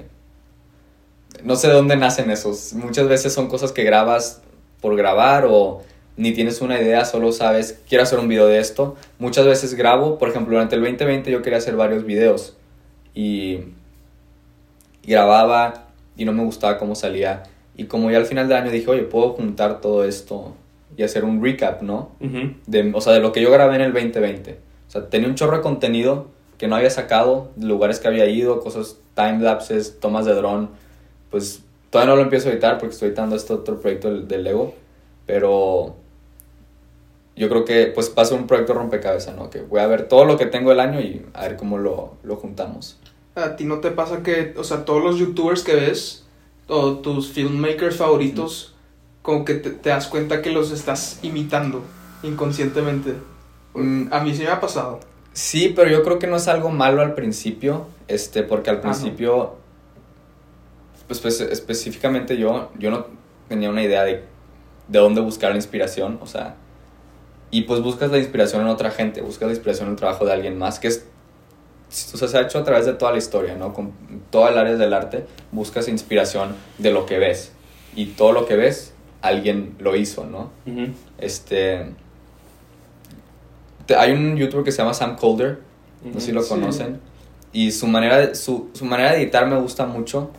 no 1.45 1.57
sé 1.57 1.69
de 1.69 1.75
dónde 1.75 1.97
nacen 1.97 2.31
esos, 2.31 2.73
muchas 2.73 3.09
veces 3.09 3.35
son 3.35 3.49
cosas 3.49 3.73
que 3.73 3.85
grabas 3.85 4.41
por 4.81 4.97
grabar 4.97 5.45
o 5.47 5.83
ni 6.17 6.33
tienes 6.33 6.63
una 6.63 6.81
idea, 6.81 7.05
solo 7.05 7.31
sabes, 7.33 7.79
quiero 7.91 8.05
hacer 8.05 8.19
un 8.19 8.29
video 8.29 8.47
de 8.47 8.59
esto, 8.59 8.97
muchas 9.19 9.45
veces 9.45 9.75
grabo, 9.75 10.17
por 10.17 10.31
ejemplo, 10.31 10.55
durante 10.55 10.77
el 10.77 10.81
2020 10.81 11.31
yo 11.31 11.43
quería 11.43 11.59
hacer 11.59 11.77
varios 11.77 12.07
videos 12.07 12.57
y 13.15 13.61
y 15.03 15.11
grababa 15.13 15.89
y 16.17 16.25
no 16.25 16.33
me 16.33 16.43
gustaba 16.43 16.79
cómo 16.79 16.95
salía 16.95 17.43
Y 17.79 17.85
como 17.85 18.11
ya 18.11 18.19
al 18.19 18.27
final 18.27 18.49
del 18.49 18.59
año 18.59 18.71
dije, 18.71 18.91
oye, 18.91 19.03
puedo 19.03 19.31
juntar 19.31 19.81
todo 19.81 20.05
esto 20.05 20.53
y 20.97 21.05
hacer 21.05 21.25
un 21.25 21.43
recap, 21.43 21.81
¿no? 21.81 22.11
Ujú. 22.21 22.55
De, 22.67 22.93
o 22.93 23.01
sea, 23.01 23.13
de 23.15 23.21
lo 23.21 23.33
que 23.33 23.41
yo 23.41 23.51
grabé 23.51 23.77
en 23.77 23.83
el 23.83 23.93
2020. 23.93 24.59
O 24.89 24.91
sea, 24.91 25.09
tenía 25.09 25.29
un 25.29 25.37
chorro 25.37 25.59
de 25.59 25.63
contenido 25.63 26.27
que 26.59 26.67
no 26.67 26.75
había 26.75 26.91
sacado, 26.91 27.51
de 27.55 27.67
lugares 27.67 28.01
que 28.01 28.09
había 28.09 28.27
ido, 28.27 28.61
cosas, 28.61 28.99
time-lapses, 29.15 30.01
tomas 30.01 30.27
de 30.27 30.35
dron. 30.35 30.71
Pues 31.31 31.63
todavía 31.91 32.11
no 32.11 32.17
lo 32.17 32.23
empiezo 32.23 32.49
a 32.49 32.53
editar 32.53 32.79
porque 32.79 32.95
estoy 32.95 33.09
editando 33.09 33.37
este 33.37 33.53
otro 33.53 33.81
proyecto 33.81 34.09
del, 34.11 34.27
del 34.27 34.43
Lego. 34.43 34.75
Pero 35.25 35.95
yo 37.37 37.49
creo 37.49 37.65
que 37.65 37.87
pues 37.87 38.13
va 38.19 38.23
a 38.23 38.27
ser 38.27 38.39
un 38.39 38.47
proyecto 38.49 38.75
rompecabezas, 38.75 39.37
¿no? 39.37 39.51
Que 39.51 39.63
voy 39.63 39.81
a 39.81 39.87
ver 39.87 40.09
todo 40.09 40.25
lo 40.25 40.37
que 40.37 40.47
tengo 40.47 40.73
el 40.73 40.81
año 40.81 41.01
y 41.01 41.25
a 41.33 41.43
ver 41.43 41.57
cómo 41.57 41.79
lo, 41.79 42.15
lo 42.25 42.37
juntamos. 42.37 42.99
¿A 43.37 43.55
ti 43.55 43.65
no 43.65 43.79
te 43.79 43.93
pasa 43.93 44.25
que, 44.25 44.55
o 44.57 44.65
sea, 44.65 44.85
todos 44.85 45.03
los 45.03 45.19
youtubers 45.19 45.63
que 45.63 45.77
ves, 45.77 46.27
o 46.69 46.99
tus 46.99 47.31
filmmakers 47.31 47.97
favoritos, 47.97 48.75
como 49.23 49.45
que 49.45 49.55
te, 49.55 49.71
te 49.71 49.91
das 49.91 50.07
cuenta 50.07 50.43
que 50.43 50.51
los 50.51 50.71
estás 50.71 51.19
imitando 51.23 51.83
inconscientemente? 52.23 53.15
Mm. 53.75 54.13
A 54.13 54.21
mí 54.21 54.35
sí 54.35 54.43
me 54.43 54.51
ha 54.51 54.61
pasado. 54.61 55.01
Sí, 55.33 55.73
pero 55.75 55.91
yo 55.91 56.03
creo 56.03 56.19
que 56.19 56.27
no 56.27 56.37
es 56.37 56.49
algo 56.49 56.71
malo 56.71 57.03
al 57.03 57.15
principio, 57.15 57.87
este, 58.09 58.43
porque 58.43 58.71
al 58.71 58.81
principio, 58.81 59.55
pues, 61.07 61.21
pues, 61.21 61.41
específicamente 61.41 62.37
yo, 62.37 62.71
yo 62.79 62.91
no 62.91 63.07
tenía 63.49 63.71
una 63.71 63.83
idea 63.83 64.05
de, 64.05 64.25
de 64.89 64.99
dónde 64.99 65.21
buscar 65.21 65.51
la 65.51 65.57
inspiración, 65.57 66.19
o 66.21 66.27
sea, 66.27 66.57
y 67.51 67.63
pues 67.63 67.81
buscas 67.81 68.11
la 68.11 68.19
inspiración 68.19 68.63
en 68.63 68.69
otra 68.69 68.91
gente, 68.91 69.21
buscas 69.21 69.47
la 69.47 69.55
inspiración 69.55 69.87
en 69.87 69.93
el 69.93 69.99
trabajo 69.99 70.27
de 70.27 70.33
alguien 70.33 70.59
más, 70.59 70.79
que 70.79 70.89
es, 70.89 71.07
o 71.89 72.17
sea, 72.17 72.29
se 72.29 72.39
ha 72.39 72.43
hecho 72.43 72.59
a 72.59 72.65
través 72.65 72.87
de 72.87 72.93
toda 72.95 73.13
la 73.13 73.19
historia, 73.19 73.55
¿no? 73.57 73.73
Con 73.73 73.93
todas 74.31 74.55
las 74.55 74.63
áreas 74.63 74.79
del 74.79 74.93
arte, 74.93 75.25
buscas 75.53 75.89
inspiración 75.89 76.55
de 76.79 76.93
lo 76.93 77.07
que 77.07 77.19
ves, 77.19 77.53
y 77.97 78.07
todo 78.07 78.33
lo 78.33 78.47
que 78.47 78.57
ves, 78.57 78.93
alguien 79.23 79.75
lo 79.79 79.97
hizo, 79.97 80.25
¿no? 80.27 80.51
Este. 81.19 81.87
te- 83.87 83.97
hay 83.97 84.13
un 84.13 84.37
youtuber 84.37 84.65
que 84.65 84.73
se 84.73 84.79
llama 84.79 84.95
Sam 84.95 85.17
Colder, 85.17 85.61
no 86.05 86.21
sé 86.21 86.27
si 86.27 86.33
lo 86.33 86.43
Sí. 86.43 86.51
conocen. 86.51 87.01
Y 87.53 87.73
su 87.73 87.87
manera, 87.87 88.19
de, 88.19 88.35
su, 88.35 88.69
su 88.75 88.85
manera 88.85 89.13
de 89.13 89.23
editar 89.23 89.47
me 89.47 89.59
gusta 89.59 89.87
mucho. 89.87 90.31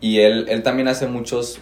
Y 0.00 0.20
él, 0.20 0.46
él 0.48 0.62
también 0.62 0.88
hace 0.88 1.06
muchos. 1.06 1.58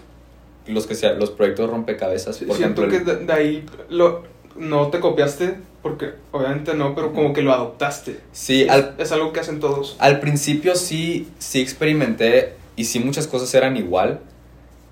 Los, 0.66 0.86
que 0.86 0.94
sea, 0.94 1.12
los 1.12 1.30
proyectos 1.30 1.68
rompecabezas. 1.68 2.38
Por 2.38 2.56
Siento 2.56 2.84
ejemplo, 2.86 3.12
que 3.12 3.16
de, 3.20 3.26
de 3.26 3.32
ahí 3.32 3.66
lo, 3.90 4.22
no 4.56 4.88
te 4.88 4.98
copiaste, 5.00 5.56
porque 5.84 6.14
obviamente 6.32 6.74
no, 6.74 6.94
pero 6.96 7.12
como 7.12 7.32
que 7.34 7.42
lo 7.42 7.52
adoptaste. 7.52 8.18
sí, 8.32 8.62
es, 8.62 8.70
al, 8.70 8.94
es 8.98 9.12
algo 9.12 9.32
que 9.32 9.40
hacen 9.40 9.60
todos. 9.60 9.94
al 10.00 10.18
principio 10.18 10.74
sí, 10.74 11.28
sí 11.38 11.60
experimenté. 11.60 12.54
Y 12.74 12.86
sí, 12.86 12.98
muchas 12.98 13.28
cosas 13.28 13.54
eran 13.54 13.76
igual. 13.76 14.18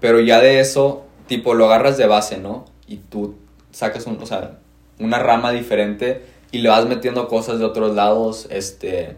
Pero 0.00 0.20
ya 0.20 0.40
de 0.40 0.60
eso, 0.60 1.04
tipo, 1.26 1.54
lo 1.54 1.64
agarras 1.64 1.96
de 1.96 2.06
base, 2.06 2.36
¿no? 2.36 2.66
Y 2.86 2.98
tú 2.98 3.34
sacas 3.70 4.06
un, 4.06 4.18
o 4.22 4.26
sea, 4.26 4.58
una 5.00 5.18
rama 5.18 5.50
diferente 5.50 6.22
y 6.52 6.58
le 6.58 6.68
vas 6.68 6.86
metiendo 6.86 7.26
cosas 7.26 7.58
de 7.58 7.64
otros 7.64 7.94
lados. 7.96 8.46
Este, 8.50 9.16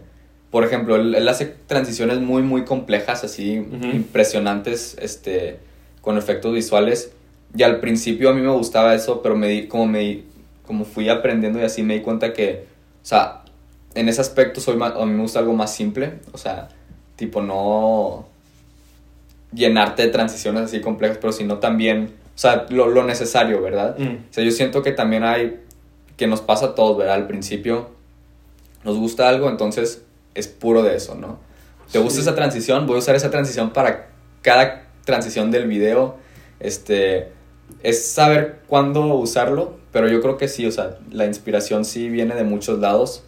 por 0.49 0.63
ejemplo, 0.63 0.95
él, 0.95 1.13
él 1.13 1.27
hace 1.27 1.45
transiciones 1.67 2.19
muy, 2.21 2.41
muy 2.41 2.63
complejas, 2.63 3.23
así, 3.25 3.59
Ujú. 3.59 3.85
impresionantes, 3.93 4.95
este, 4.99 5.59
con 6.01 6.17
efectos 6.17 6.53
visuales. 6.53 7.11
Y 7.57 7.63
al 7.63 7.79
principio 7.81 8.29
a 8.29 8.33
mí 8.33 8.41
me 8.41 8.51
gustaba 8.51 8.95
eso, 8.95 9.21
pero 9.21 9.35
me 9.35 9.47
di, 9.49 9.67
como, 9.67 9.85
me, 9.87 9.99
di- 9.99 10.25
como 10.65 10.85
fui 10.85 11.09
aprendiendo 11.09 11.59
y 11.59 11.63
así 11.63 11.83
me 11.83 11.95
di 11.95 12.01
cuenta 12.01 12.33
que, 12.33 12.65
o 13.01 13.05
sea, 13.05 13.43
en 13.93 14.09
ese 14.09 14.21
aspecto 14.21 14.59
soy 14.61 14.75
más, 14.75 14.93
a 14.95 15.05
mí 15.05 15.11
me 15.13 15.21
gusta 15.21 15.39
algo 15.39 15.53
más 15.53 15.73
simple, 15.73 16.19
o 16.33 16.37
sea, 16.37 16.69
tipo 17.15 17.41
no 17.41 18.27
llenarte 19.53 20.03
de 20.03 20.09
transiciones 20.09 20.63
así 20.63 20.81
complejas, 20.81 21.17
pero 21.19 21.31
sino 21.31 21.59
también, 21.59 22.13
o 22.35 22.37
sea, 22.37 22.65
lo, 22.69 22.87
lo 22.89 23.03
necesario, 23.03 23.61
¿verdad? 23.61 23.97
Mm. 23.97 24.15
O 24.29 24.33
sea, 24.33 24.43
yo 24.43 24.51
siento 24.51 24.81
que 24.83 24.91
también 24.91 25.23
hay, 25.23 25.61
que 26.17 26.27
nos 26.27 26.41
pasa 26.41 26.67
a 26.67 26.75
todos, 26.75 26.97
¿verdad? 26.97 27.15
Al 27.15 27.27
principio 27.27 27.89
nos 28.83 28.97
gusta 28.97 29.29
algo, 29.29 29.49
entonces 29.49 30.03
es 30.33 30.47
puro 30.47 30.83
de 30.83 30.95
eso, 30.95 31.15
¿no? 31.15 31.39
¿Te 31.91 31.99
gusta 31.99 32.15
Sí. 32.15 32.21
esa 32.21 32.35
transición? 32.35 32.87
Voy 32.87 32.97
a 32.97 32.99
usar 32.99 33.15
esa 33.15 33.29
transición 33.31 33.71
para 33.71 34.09
cada 34.41 34.83
transición 35.05 35.51
del 35.51 35.67
video. 35.67 36.17
Este, 36.59 37.31
es 37.83 38.11
saber 38.11 38.61
cuándo 38.67 39.05
usarlo, 39.15 39.77
pero 39.95 40.09
yo 40.09 40.19
creo 40.21 40.35
que 40.35 40.49
sí, 40.49 40.65
o 40.67 40.71
sea, 40.73 40.97
la 41.09 41.25
inspiración 41.25 41.85
sí 41.85 42.09
viene 42.09 42.35
de 42.35 42.43
muchos 42.43 42.79
lados, 42.79 43.23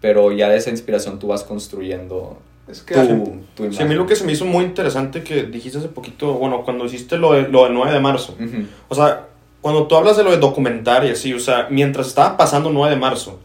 pero 0.00 0.30
ya 0.30 0.48
de 0.48 0.56
esa 0.56 0.70
inspiración 0.70 1.18
tú 1.18 1.26
vas 1.26 1.42
construyendo 1.42 2.38
Es 2.68 2.82
que 2.82 2.94
tu, 2.94 3.40
tu 3.56 3.62
Sí, 3.72 3.82
a 3.82 3.84
mí 3.84 3.94
imagen. 3.94 3.98
lo 3.98 4.06
que 4.06 4.14
se 4.14 4.24
me 4.24 4.30
hizo 4.32 4.44
muy 4.44 4.64
interesante 4.64 5.24
que 5.24 5.42
dijiste 5.42 5.78
hace 5.78 5.88
poquito, 5.88 6.34
bueno, 6.34 6.62
cuando 6.64 6.84
hiciste 6.84 7.18
lo 7.18 7.32
de, 7.32 7.48
lo 7.48 7.64
de 7.64 7.70
9 7.70 7.92
de 7.92 7.98
marzo. 8.00 8.36
Ujú. 8.38 8.66
O 8.88 8.94
sea, 8.94 9.26
cuando 9.60 9.88
tú 9.88 9.96
hablas 9.96 10.16
de 10.16 10.22
lo 10.22 10.30
de 10.30 10.36
documentar 10.38 11.04
y 11.04 11.10
así, 11.10 11.34
o 11.34 11.40
sea, 11.40 11.66
mientras 11.70 12.06
estaba 12.06 12.36
pasando 12.36 12.70
9 12.70 12.94
de 12.94 13.00
marzo, 13.00 13.40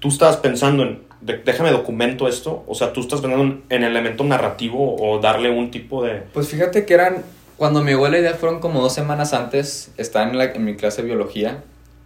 tú 0.00 0.08
estabas 0.08 0.38
pensando 0.38 0.82
en, 0.82 1.02
de- 1.20 1.36
déjame 1.38 1.70
documento 1.70 2.26
esto, 2.28 2.64
o 2.66 2.74
sea, 2.74 2.92
tú 2.94 3.00
estás 3.02 3.20
pensando 3.20 3.44
en, 3.44 3.62
en 3.68 3.84
el 3.84 3.90
elemento 3.92 4.24
narrativo 4.24 4.96
o 4.98 5.20
darle 5.20 5.50
un 5.50 5.70
tipo 5.70 6.02
de... 6.02 6.22
Pues 6.32 6.48
fíjate 6.48 6.86
que 6.86 6.94
eran, 6.94 7.22
cuando 7.58 7.84
me 7.84 7.90
llegó 7.90 8.08
la 8.08 8.18
idea 8.18 8.32
fueron 8.34 8.58
como 8.58 8.80
dos 8.80 8.94
semanas 8.94 9.32
antes, 9.34 9.92
estaba 9.98 10.28
en, 10.28 10.38
la- 10.38 10.46
en 10.46 10.64
mi 10.64 10.74
clase 10.76 11.02
de 11.02 11.08
biología, 11.08 11.62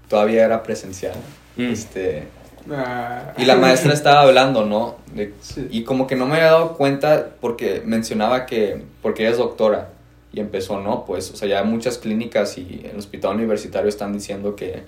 todavía 0.08 0.44
era 0.44 0.62
presencial, 0.62 1.14
Mm. 1.56 1.62
este, 1.72 2.24
Ah. 2.70 3.32
y 3.36 3.44
la 3.44 3.56
maestra 3.56 3.92
estaba 3.92 4.22
hablando, 4.22 4.64
¿no? 4.64 4.96
De- 5.14 5.34
Sí. 5.40 5.68
y 5.70 5.84
como 5.84 6.06
que 6.06 6.16
no 6.16 6.26
me 6.26 6.36
había 6.36 6.46
dado 6.46 6.76
cuenta 6.76 7.30
porque 7.40 7.82
mencionaba 7.84 8.46
que, 8.46 8.82
porque 9.02 9.22
ella 9.22 9.32
es 9.32 9.38
doctora, 9.38 9.90
y 10.32 10.40
empezó, 10.40 10.80
¿no? 10.80 11.04
Pues, 11.04 11.30
o 11.30 11.36
sea, 11.36 11.46
ya 11.48 11.62
muchas 11.62 11.98
clínicas 11.98 12.58
y 12.58 12.82
el 12.90 12.98
hospital 12.98 13.36
universitario 13.36 13.88
están 13.88 14.12
diciendo 14.12 14.56
que, 14.56 14.82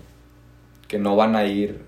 que 0.89 0.99
no 0.99 1.15
van 1.17 1.37
a 1.37 1.45
ir 1.45 1.83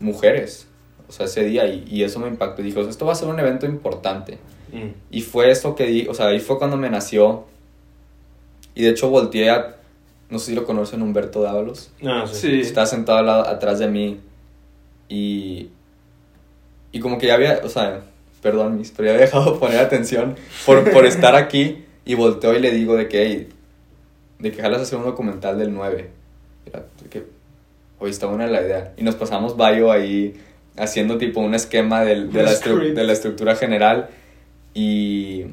mujeres, 0.00 0.66
o 1.08 1.12
sea, 1.12 1.26
ese 1.26 1.44
día, 1.44 1.66
y, 1.66 1.84
y 1.86 2.02
eso 2.02 2.18
me 2.18 2.28
impactó, 2.28 2.62
y 2.62 2.66
dije, 2.66 2.78
o 2.78 2.82
sea, 2.82 2.90
esto 2.90 3.06
va 3.06 3.12
a 3.12 3.16
ser 3.16 3.28
un 3.28 3.38
evento 3.38 3.66
importante. 3.66 4.38
Mm. 4.72 4.88
Y 5.10 5.20
fue 5.22 5.50
esto 5.50 5.74
que 5.76 5.86
di, 5.86 6.06
o 6.08 6.14
sea, 6.14 6.26
ahí 6.28 6.40
fue 6.40 6.58
cuando 6.58 6.76
me 6.76 6.90
nació. 6.90 7.44
Y 8.74 8.82
de 8.82 8.90
hecho 8.90 9.08
volteé 9.08 9.48
a, 9.50 9.75
no 10.30 10.38
sé 10.38 10.46
si 10.46 10.54
lo 10.54 10.64
conocen, 10.64 11.02
Humberto 11.02 11.42
Dávalos. 11.42 11.90
Ah, 12.04 12.24
sí. 12.30 12.34
Sí. 12.40 12.60
Estaba 12.60 12.86
sentado 12.86 13.18
al 13.18 13.26
lado, 13.26 13.46
atrás 13.48 13.78
de 13.78 13.88
mí. 13.88 14.20
Y, 15.08 15.68
y 16.92 17.00
como 17.00 17.18
que 17.18 17.26
ya 17.28 17.34
había, 17.34 17.60
o 17.62 17.68
sea, 17.68 18.00
perdón, 18.42 18.78
mis, 18.78 18.90
pero 18.90 19.06
ya 19.06 19.12
había 19.14 19.26
dejado 19.26 19.52
de 19.52 19.58
poner 19.60 19.78
atención 19.78 20.34
por, 20.64 20.90
por 20.90 21.04
estar 21.06 21.34
aquí. 21.36 21.84
Y 22.04 22.14
volteo 22.14 22.54
y 22.54 22.60
le 22.60 22.70
digo 22.70 22.96
de 22.96 23.08
que, 23.08 23.24
"Hey, 23.26 23.48
de 24.38 24.52
que 24.52 24.62
jalas 24.62 24.82
hacer 24.82 24.98
un 24.98 25.04
documental 25.04 25.58
del 25.58 25.72
9. 25.74 26.10
Era 26.66 26.84
de 27.02 27.08
que, 27.08 27.24
hoy 27.98 28.10
está 28.10 28.26
buena 28.26 28.46
la 28.46 28.60
idea. 28.62 28.92
Y 28.96 29.02
nos 29.02 29.14
pasamos 29.16 29.56
Bayo 29.56 29.90
ahí 29.90 30.34
haciendo 30.76 31.18
tipo 31.18 31.40
un 31.40 31.54
esquema 31.54 32.02
del- 32.04 32.30
de, 32.32 32.42
la 32.42 32.50
de 32.94 33.04
la 33.04 33.12
estructura 33.12 33.56
general. 33.56 34.08
Y 34.74 35.46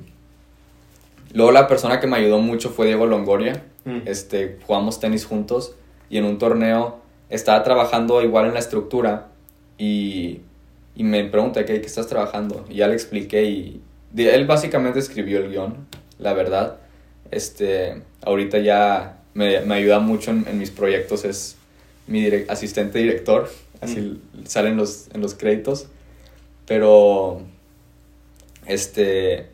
luego 1.34 1.52
la 1.52 1.68
persona 1.68 2.00
que 2.00 2.08
me 2.08 2.18
ayudó 2.18 2.40
mucho 2.40 2.70
fue 2.70 2.88
Diego 2.88 3.06
Longoria. 3.06 3.64
Mm. 3.86 4.00
Este, 4.06 4.60
jugamos 4.66 5.00
tenis 5.00 5.26
juntos 5.26 5.76
y 6.10 6.18
en 6.18 6.26
un 6.26 6.38
torneo 6.38 7.00
estaba 7.30 7.64
trabajando 7.64 8.22
igual 8.22 8.46
en 8.48 8.54
la 8.54 8.60
estructura 8.60 9.28
y, 9.78 10.40
y 10.96 11.04
me 11.04 11.24
pregunta 11.26 11.66
¿qué, 11.66 11.82
qué 11.82 11.88
estás 11.88 12.08
trabajando 12.08 12.64
y 12.70 12.76
ya 12.76 12.88
le 12.88 12.94
expliqué 12.94 13.44
y 13.44 13.82
de- 14.12 14.36
él 14.36 14.46
básicamente 14.46 15.00
escribió 15.00 15.40
el 15.40 15.50
guion, 15.50 15.88
la 16.20 16.34
verdad. 16.34 16.78
Este, 17.32 18.02
ahorita 18.22 18.60
ya 18.60 19.18
me, 19.34 19.62
me 19.62 19.76
ayuda 19.76 20.00
mucho 20.00 20.32
en, 20.32 20.46
en 20.48 20.60
mis 20.60 20.70
proyectos, 20.72 21.26
es 21.26 21.56
mi 22.08 22.24
direc- 22.24 22.46
asistente 22.50 23.00
director, 23.00 23.50
así 23.82 24.22
salen 24.46 24.78
los, 24.78 25.08
en 25.14 25.22
los 25.22 25.34
créditos, 25.34 25.88
pero 26.68 27.42
este, 28.66 29.48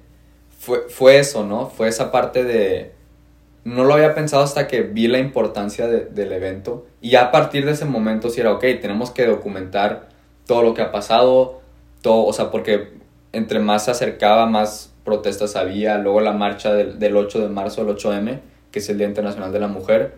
fue, 0.59 0.81
fue 0.89 1.19
eso, 1.19 1.45
¿no? 1.45 1.69
Fue 1.69 1.87
esa 1.87 2.11
parte 2.11 2.43
de... 2.43 2.91
No 3.75 3.84
lo 3.84 3.93
había 3.93 4.13
pensado 4.15 4.43
hasta 4.43 4.67
que 4.67 4.82
vi 4.82 5.08
la 5.08 5.19
importancia 5.19 5.88
de- 5.88 6.05
del 6.05 6.32
evento. 6.32 6.86
Y 7.01 7.15
a 7.15 7.32
partir 7.32 7.65
de 7.65 7.71
ese 7.73 7.86
momento 7.86 8.29
sí 8.29 8.41
era, 8.41 8.51
ok, 8.53 8.62
tenemos 8.82 9.12
que 9.12 9.25
documentar 9.25 10.10
todo 10.45 10.63
lo 10.63 10.73
que 10.73 10.82
ha 10.82 10.91
pasado, 10.91 11.62
todo, 12.01 12.25
o 12.25 12.34
sea, 12.34 12.49
porque 12.51 12.89
entre 13.34 13.60
más 13.60 13.86
se 13.86 13.91
acercaba, 13.91 14.45
más 14.47 14.93
protestas 15.03 15.55
había. 15.55 15.97
Luego 15.97 16.21
la 16.21 16.34
marcha 16.34 16.73
del, 16.73 16.99
del 16.99 17.15
8 17.17 17.39
de 17.41 17.49
marzo, 17.49 17.82
el 17.82 17.89
8M, 17.89 18.39
que 18.71 18.79
es 18.79 18.89
el 18.89 18.97
Día 18.97 19.08
Internacional 19.08 19.51
de 19.51 19.60
la 19.60 19.67
Mujer. 19.67 20.15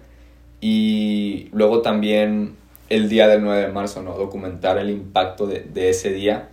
Y 0.59 1.49
luego 1.53 1.81
también 1.81 2.55
el 2.89 3.09
día 3.09 3.27
del 3.27 3.41
9 3.43 3.61
de 3.61 3.67
marzo, 3.69 4.01
¿no? 4.03 4.13
Documentar 4.17 4.77
el 4.77 4.89
impacto 4.89 5.47
de, 5.47 5.61
de 5.61 5.89
ese 5.89 6.11
día. 6.11 6.49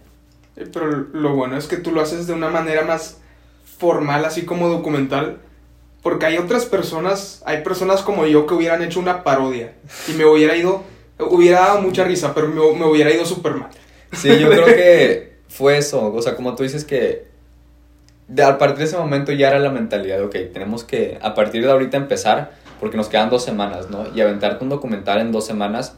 Eh, 0.56 0.66
Pero 0.72 0.86
lo 1.12 1.34
bueno 1.34 1.56
es 1.56 1.66
que 1.66 1.76
tú 1.76 1.92
lo 1.92 2.00
haces 2.00 2.26
de 2.26 2.32
una 2.32 2.48
manera 2.48 2.82
más 2.82 3.20
formal, 3.64 4.24
así 4.24 4.44
como 4.44 4.68
documental. 4.68 5.38
Porque 6.02 6.26
hay 6.26 6.38
otras 6.38 6.64
personas, 6.66 7.42
hay 7.44 7.62
personas 7.62 8.02
como 8.02 8.24
yo 8.26 8.46
que 8.46 8.54
hubieran 8.54 8.82
hecho 8.82 9.00
una 9.00 9.24
parodia. 9.24 9.74
Y 10.08 10.12
me 10.12 10.24
hubiera 10.24 10.56
ido, 10.56 10.82
hubiera 11.18 11.60
dado 11.60 11.80
mucha 11.82 12.04
risa, 12.04 12.34
pero 12.34 12.48
me, 12.48 12.54
me 12.78 12.86
hubiera 12.86 13.12
ido 13.12 13.24
súper 13.24 13.54
mal. 13.54 13.70
Sí, 14.12 14.28
yo 14.38 14.48
creo 14.48 14.64
que 14.66 15.38
fue 15.48 15.76
eso. 15.76 16.12
O 16.14 16.22
sea, 16.22 16.36
como 16.36 16.54
tú 16.54 16.62
dices 16.62 16.84
que 16.84 17.26
de, 18.28 18.42
a 18.42 18.58
partir 18.58 18.78
de 18.78 18.84
ese 18.84 18.96
momento 18.96 19.32
ya 19.32 19.48
era 19.48 19.58
la 19.58 19.70
mentalidad 19.70 20.18
de, 20.18 20.24
ok, 20.24 20.52
tenemos 20.52 20.84
que 20.84 21.18
a 21.20 21.34
partir 21.34 21.64
de 21.64 21.70
ahorita 21.70 21.96
empezar, 21.96 22.52
porque 22.80 22.96
nos 22.96 23.08
quedan 23.08 23.28
dos 23.30 23.42
semanas, 23.44 23.90
¿no? 23.90 24.04
Y 24.14 24.20
aventarte 24.20 24.62
un 24.62 24.70
documental 24.70 25.20
en 25.20 25.32
dos 25.32 25.46
semanas, 25.46 25.94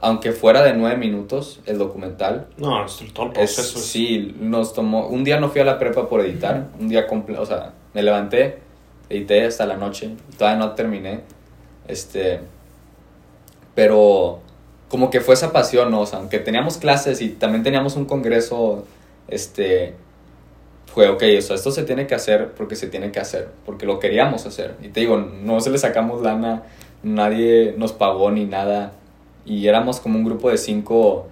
aunque 0.00 0.32
fuera 0.32 0.62
de 0.62 0.72
nueve 0.74 0.96
minutos 0.96 1.60
el 1.66 1.78
documental. 1.78 2.46
No, 2.56 2.84
es 2.86 3.02
todo 3.12 3.26
el 3.26 3.32
Es, 3.32 3.54
proceso. 3.54 3.78
es- 3.78 3.84
sí, 3.84 4.34
nos 4.40 4.72
tomó. 4.74 5.06
Un 5.08 5.24
día 5.24 5.38
no 5.38 5.50
fui 5.50 5.60
a 5.60 5.64
la 5.64 5.78
prepa 5.78 6.08
por 6.08 6.20
editar. 6.22 6.68
Un 6.80 6.88
día 6.88 7.06
completo. 7.06 7.42
O 7.42 7.46
sea, 7.46 7.74
me 7.94 8.02
levanté, 8.02 8.58
edité 9.08 9.44
hasta 9.44 9.66
la 9.66 9.76
noche. 9.76 10.10
Todavía 10.38 10.58
no 10.58 10.72
terminé. 10.72 11.20
Este. 11.88 12.40
Pero. 13.74 14.40
Como 14.88 15.08
que 15.08 15.20
fue 15.22 15.34
esa 15.34 15.52
pasión, 15.52 15.90
¿no? 15.90 16.02
O 16.02 16.06
sea, 16.06 16.18
aunque 16.18 16.38
teníamos 16.38 16.76
clases 16.76 17.22
y 17.22 17.30
también 17.30 17.62
teníamos 17.62 17.96
un 17.96 18.04
congreso. 18.04 18.84
Este. 19.28 19.94
Fue, 20.86 21.08
ok, 21.08 21.22
o 21.38 21.40
sea, 21.40 21.56
esto 21.56 21.70
se 21.70 21.84
tiene 21.84 22.06
que 22.06 22.14
hacer 22.14 22.52
porque 22.52 22.76
se 22.76 22.86
tiene 22.88 23.10
que 23.12 23.18
hacer. 23.20 23.48
Porque 23.64 23.86
lo 23.86 23.98
queríamos 23.98 24.44
hacer. 24.44 24.74
Y 24.82 24.88
te 24.88 25.00
digo, 25.00 25.16
no 25.16 25.60
se 25.60 25.70
le 25.70 25.78
sacamos 25.78 26.20
lana. 26.22 26.64
Nadie 27.02 27.74
nos 27.78 27.92
pagó 27.92 28.30
ni 28.30 28.44
nada. 28.44 28.92
Y 29.46 29.66
éramos 29.66 30.00
como 30.00 30.18
un 30.18 30.24
grupo 30.24 30.50
de 30.50 30.58
cinco 30.58 31.26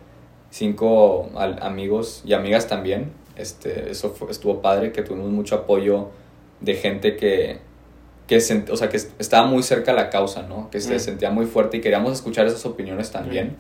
cinco 0.52 1.28
amigos 1.60 2.22
y 2.24 2.32
amigas 2.32 2.66
también. 2.66 3.12
Este, 3.36 3.90
eso 3.90 4.10
fue- 4.10 4.30
estuvo 4.30 4.60
padre, 4.60 4.90
que 4.92 5.02
tuvimos 5.02 5.28
mucho 5.30 5.54
apoyo 5.54 6.08
de 6.60 6.74
gente 6.74 7.16
que, 7.16 7.58
que 8.26 8.36
sent- 8.38 8.70
o 8.70 8.76
sea, 8.76 8.88
que 8.88 8.96
est- 8.98 9.12
estaba 9.20 9.46
muy 9.46 9.62
cerca 9.62 9.92
a 9.92 9.94
la 9.94 10.10
causa, 10.10 10.42
¿no? 10.42 10.70
Que 10.70 10.80
se 10.80 10.96
Mm. 10.96 11.00
sentía 11.00 11.30
muy 11.30 11.46
fuerte 11.46 11.78
y 11.78 11.80
queríamos 11.80 12.12
escuchar 12.12 12.46
esas 12.46 12.64
opiniones 12.66 13.10
también. 13.10 13.56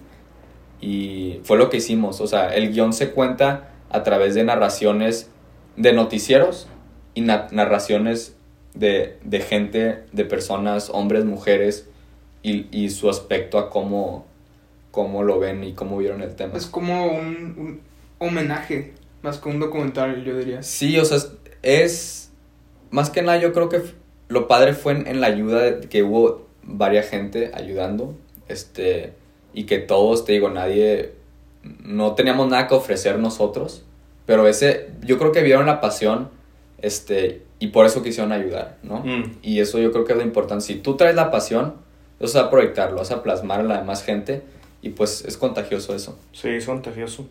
Y 0.80 1.40
fue 1.44 1.58
lo 1.58 1.68
que 1.70 1.78
hicimos. 1.78 2.20
O 2.20 2.26
sea, 2.26 2.54
el 2.54 2.72
guion 2.72 2.92
se 2.92 3.10
cuenta 3.10 3.70
a 3.90 4.02
través 4.02 4.34
de 4.34 4.44
narraciones 4.44 5.28
de 5.76 5.92
noticieros 5.92 6.68
y 7.14 7.20
na- 7.22 7.48
narraciones 7.50 8.36
de, 8.74 9.18
de 9.24 9.40
gente, 9.40 10.04
de 10.12 10.24
personas, 10.24 10.90
hombres, 10.90 11.24
mujeres, 11.24 11.88
y, 12.42 12.66
y 12.70 12.88
su 12.90 13.10
aspecto 13.10 13.58
a 13.58 13.68
cómo, 13.68 14.24
cómo 14.92 15.22
lo 15.24 15.38
ven 15.38 15.62
y 15.64 15.72
cómo 15.74 15.98
vieron 15.98 16.22
el 16.22 16.34
tema. 16.36 16.56
Es 16.56 16.66
como 16.66 17.06
un, 17.08 17.54
un 17.58 17.80
homenaje, 18.18 18.94
más 19.22 19.38
que 19.38 19.48
un 19.50 19.58
documental, 19.60 20.24
yo 20.24 20.38
diría. 20.38 20.62
Sí, 20.62 20.96
o 20.98 21.04
sea, 21.04 21.18
es, 21.18 21.32
es- 21.62 22.29
más 22.90 23.10
que 23.10 23.22
nada 23.22 23.38
yo 23.38 23.52
creo 23.52 23.68
que 23.68 23.82
lo 24.28 24.48
padre 24.48 24.74
fue 24.74 24.92
en, 24.92 25.06
en 25.06 25.20
la 25.20 25.26
ayuda 25.26 25.62
de 25.62 25.88
que 25.88 26.02
hubo 26.02 26.46
varias 26.62 27.08
gente 27.08 27.50
ayudando, 27.54 28.14
este, 28.48 29.12
y 29.52 29.64
que 29.64 29.78
todos, 29.78 30.24
te 30.24 30.32
digo, 30.32 30.50
nadie, 30.50 31.12
no 31.82 32.14
teníamos 32.14 32.48
nada 32.48 32.66
que 32.68 32.74
ofrecer 32.74 33.18
nosotros, 33.18 33.84
pero 34.26 34.46
ese, 34.46 34.90
yo 35.02 35.18
creo 35.18 35.32
que 35.32 35.42
vieron 35.42 35.66
la 35.66 35.80
pasión, 35.80 36.28
este, 36.82 37.42
y 37.58 37.68
por 37.68 37.86
eso 37.86 38.02
quisieron 38.02 38.32
ayudar, 38.32 38.78
¿no? 38.82 39.00
Mm. 39.00 39.36
Y 39.42 39.60
eso 39.60 39.78
yo 39.78 39.92
creo 39.92 40.04
que 40.04 40.12
es 40.12 40.18
lo 40.18 40.24
importante. 40.24 40.64
Si 40.64 40.76
tú 40.76 40.96
traes 40.96 41.14
la 41.14 41.30
pasión, 41.30 41.74
vas 42.18 42.36
a 42.36 42.50
proyectarlo, 42.50 42.98
vas 42.98 43.10
a 43.10 43.22
plasmar 43.22 43.60
a 43.60 43.64
la 43.64 43.78
demás 43.78 44.02
gente, 44.02 44.42
y 44.82 44.90
pues 44.90 45.24
es 45.26 45.36
contagioso 45.36 45.94
eso. 45.94 46.18
Sí, 46.32 46.48
es 46.48 46.66
contagioso. 46.66 47.26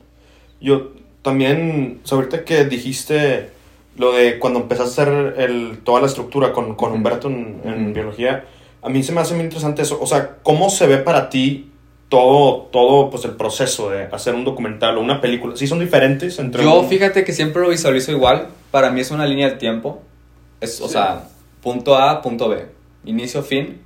Yo 0.61 0.91
también, 1.21 2.01
o 2.03 2.07
sea, 2.07 2.17
ahorita 2.17 2.45
que 2.45 2.65
dijiste 2.65 3.49
lo 3.97 4.13
de 4.13 4.39
cuando 4.39 4.59
empezaste 4.59 5.01
a 5.01 5.03
hacer 5.03 5.35
el, 5.39 5.79
toda 5.83 6.01
la 6.01 6.07
estructura 6.07 6.53
con, 6.53 6.75
con. 6.75 6.91
Humberto 6.93 7.27
en, 7.27 7.61
en 7.65 7.93
biología, 7.93 8.45
a 8.81 8.89
mí 8.89 9.03
se 9.03 9.11
me 9.11 9.21
hace 9.21 9.33
muy 9.35 9.43
interesante 9.43 9.81
eso. 9.81 9.99
O 10.01 10.07
sea, 10.07 10.37
¿cómo 10.43 10.69
se 10.69 10.87
ve 10.87 10.97
para 10.97 11.29
ti 11.29 11.71
todo, 12.07 12.67
todo 12.71 13.09
pues, 13.09 13.25
el 13.25 13.31
proceso 13.31 13.89
de 13.89 14.03
hacer 14.05 14.35
un 14.35 14.45
documental 14.45 14.97
o 14.97 15.01
una 15.01 15.19
película? 15.21 15.55
¿Sí 15.57 15.67
son 15.67 15.79
diferentes 15.79 16.39
entre 16.39 16.63
Yo 16.63 16.79
un- 16.81 16.87
fíjate 16.89 17.23
que 17.23 17.33
siempre 17.33 17.61
lo 17.61 17.69
visualizo 17.69 18.11
igual. 18.11 18.47
Para 18.71 18.89
mí 18.91 19.01
es 19.01 19.11
una 19.11 19.25
línea 19.25 19.49
de 19.49 19.55
tiempo. 19.57 20.01
Es, 20.61 20.79
o 20.81 20.87
Sí. 20.87 20.93
sea, 20.93 21.27
punto 21.61 21.95
A, 21.97 22.21
punto 22.21 22.47
B. 22.49 22.65
Inicio, 23.05 23.43
fin. 23.43 23.81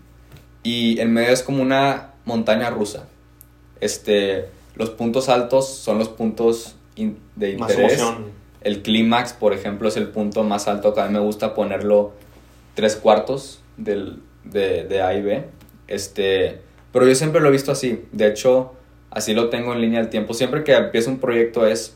Y 0.63 0.99
en 0.99 1.11
medio 1.11 1.29
es 1.29 1.41
como 1.43 1.61
una 1.61 2.11
montaña 2.25 2.69
rusa. 2.69 3.07
Este, 3.81 4.45
los 4.75 4.89
puntos 4.91 5.27
altos 5.29 5.67
son 5.67 5.97
los 5.99 6.09
puntos 6.09 6.75
de 6.95 7.57
más 7.57 7.71
interés. 7.71 7.99
emoción? 7.99 8.42
El 8.63 8.81
clímax, 8.81 9.33
por 9.33 9.53
ejemplo, 9.53 9.87
es 9.87 9.97
el 9.97 10.07
punto 10.07 10.43
más 10.43 10.67
alto 10.67 10.93
que 10.93 11.01
a 11.01 11.07
mí 11.07 11.13
me 11.13 11.19
gusta 11.19 11.53
ponerlo 11.53 12.13
tres 12.75 12.95
cuartos 12.95 13.61
del, 13.77 14.21
de, 14.43 14.85
de 14.85 15.01
A 15.01 15.13
y 15.13 15.21
B. 15.21 15.45
Este, 15.87 16.61
pero 16.91 17.07
yo 17.07 17.15
siempre 17.15 17.41
lo 17.41 17.49
he 17.49 17.51
visto 17.51 17.71
así. 17.71 18.05
De 18.11 18.27
hecho, 18.27 18.73
así 19.11 19.33
lo 19.33 19.49
tengo 19.49 19.73
en 19.73 19.81
línea 19.81 19.99
del 19.99 20.09
tiempo. 20.09 20.33
Siempre 20.33 20.63
que 20.63 20.73
empiezo 20.73 21.09
un 21.09 21.19
proyecto 21.19 21.65
es 21.65 21.95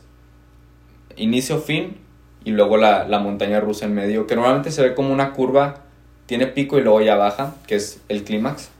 inicio, 1.16 1.58
fin 1.58 1.96
y 2.44 2.50
luego 2.52 2.76
la, 2.78 3.06
la 3.06 3.18
montaña 3.18 3.60
rusa 3.60 3.84
en 3.84 3.94
medio, 3.94 4.26
que 4.26 4.34
normalmente 4.34 4.70
se 4.70 4.82
ve 4.82 4.94
como 4.94 5.12
una 5.12 5.32
curva, 5.32 5.82
tiene 6.24 6.46
pico 6.46 6.78
y 6.78 6.82
luego 6.82 7.02
ya 7.02 7.16
baja, 7.16 7.56
que 7.66 7.74
es 7.74 8.00
el 8.08 8.24
clímax. 8.24 8.70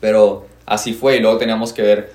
Pero 0.00 0.46
así 0.64 0.94
fue 0.94 1.16
y 1.16 1.20
luego 1.20 1.36
teníamos 1.36 1.72
que 1.72 1.82
ver 1.82 2.12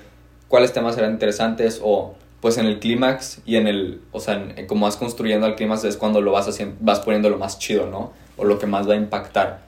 cuáles 0.48 0.72
temas 0.72 0.98
eran 0.98 1.12
interesantes 1.12 1.80
o 1.82 2.16
pues 2.40 2.56
en 2.58 2.66
el 2.66 2.78
clímax 2.78 3.40
y 3.44 3.56
en 3.56 3.66
el, 3.66 4.00
o 4.12 4.20
sea, 4.20 4.34
en- 4.34 4.58
en 4.58 4.66
como 4.66 4.86
vas 4.86 4.96
construyendo 4.96 5.46
al 5.46 5.56
clímax 5.56 5.84
es 5.84 5.96
cuando 5.96 6.20
lo 6.20 6.32
vas 6.32 6.46
haciendo, 6.48 6.76
vas 6.80 7.00
poniendo 7.00 7.30
lo 7.30 7.38
más 7.38 7.58
chido, 7.58 7.86
¿no? 7.90 8.12
O 8.36 8.44
lo 8.44 8.58
que 8.58 8.66
más 8.66 8.88
va 8.88 8.92
a 8.94 8.96
impactar. 8.96 9.62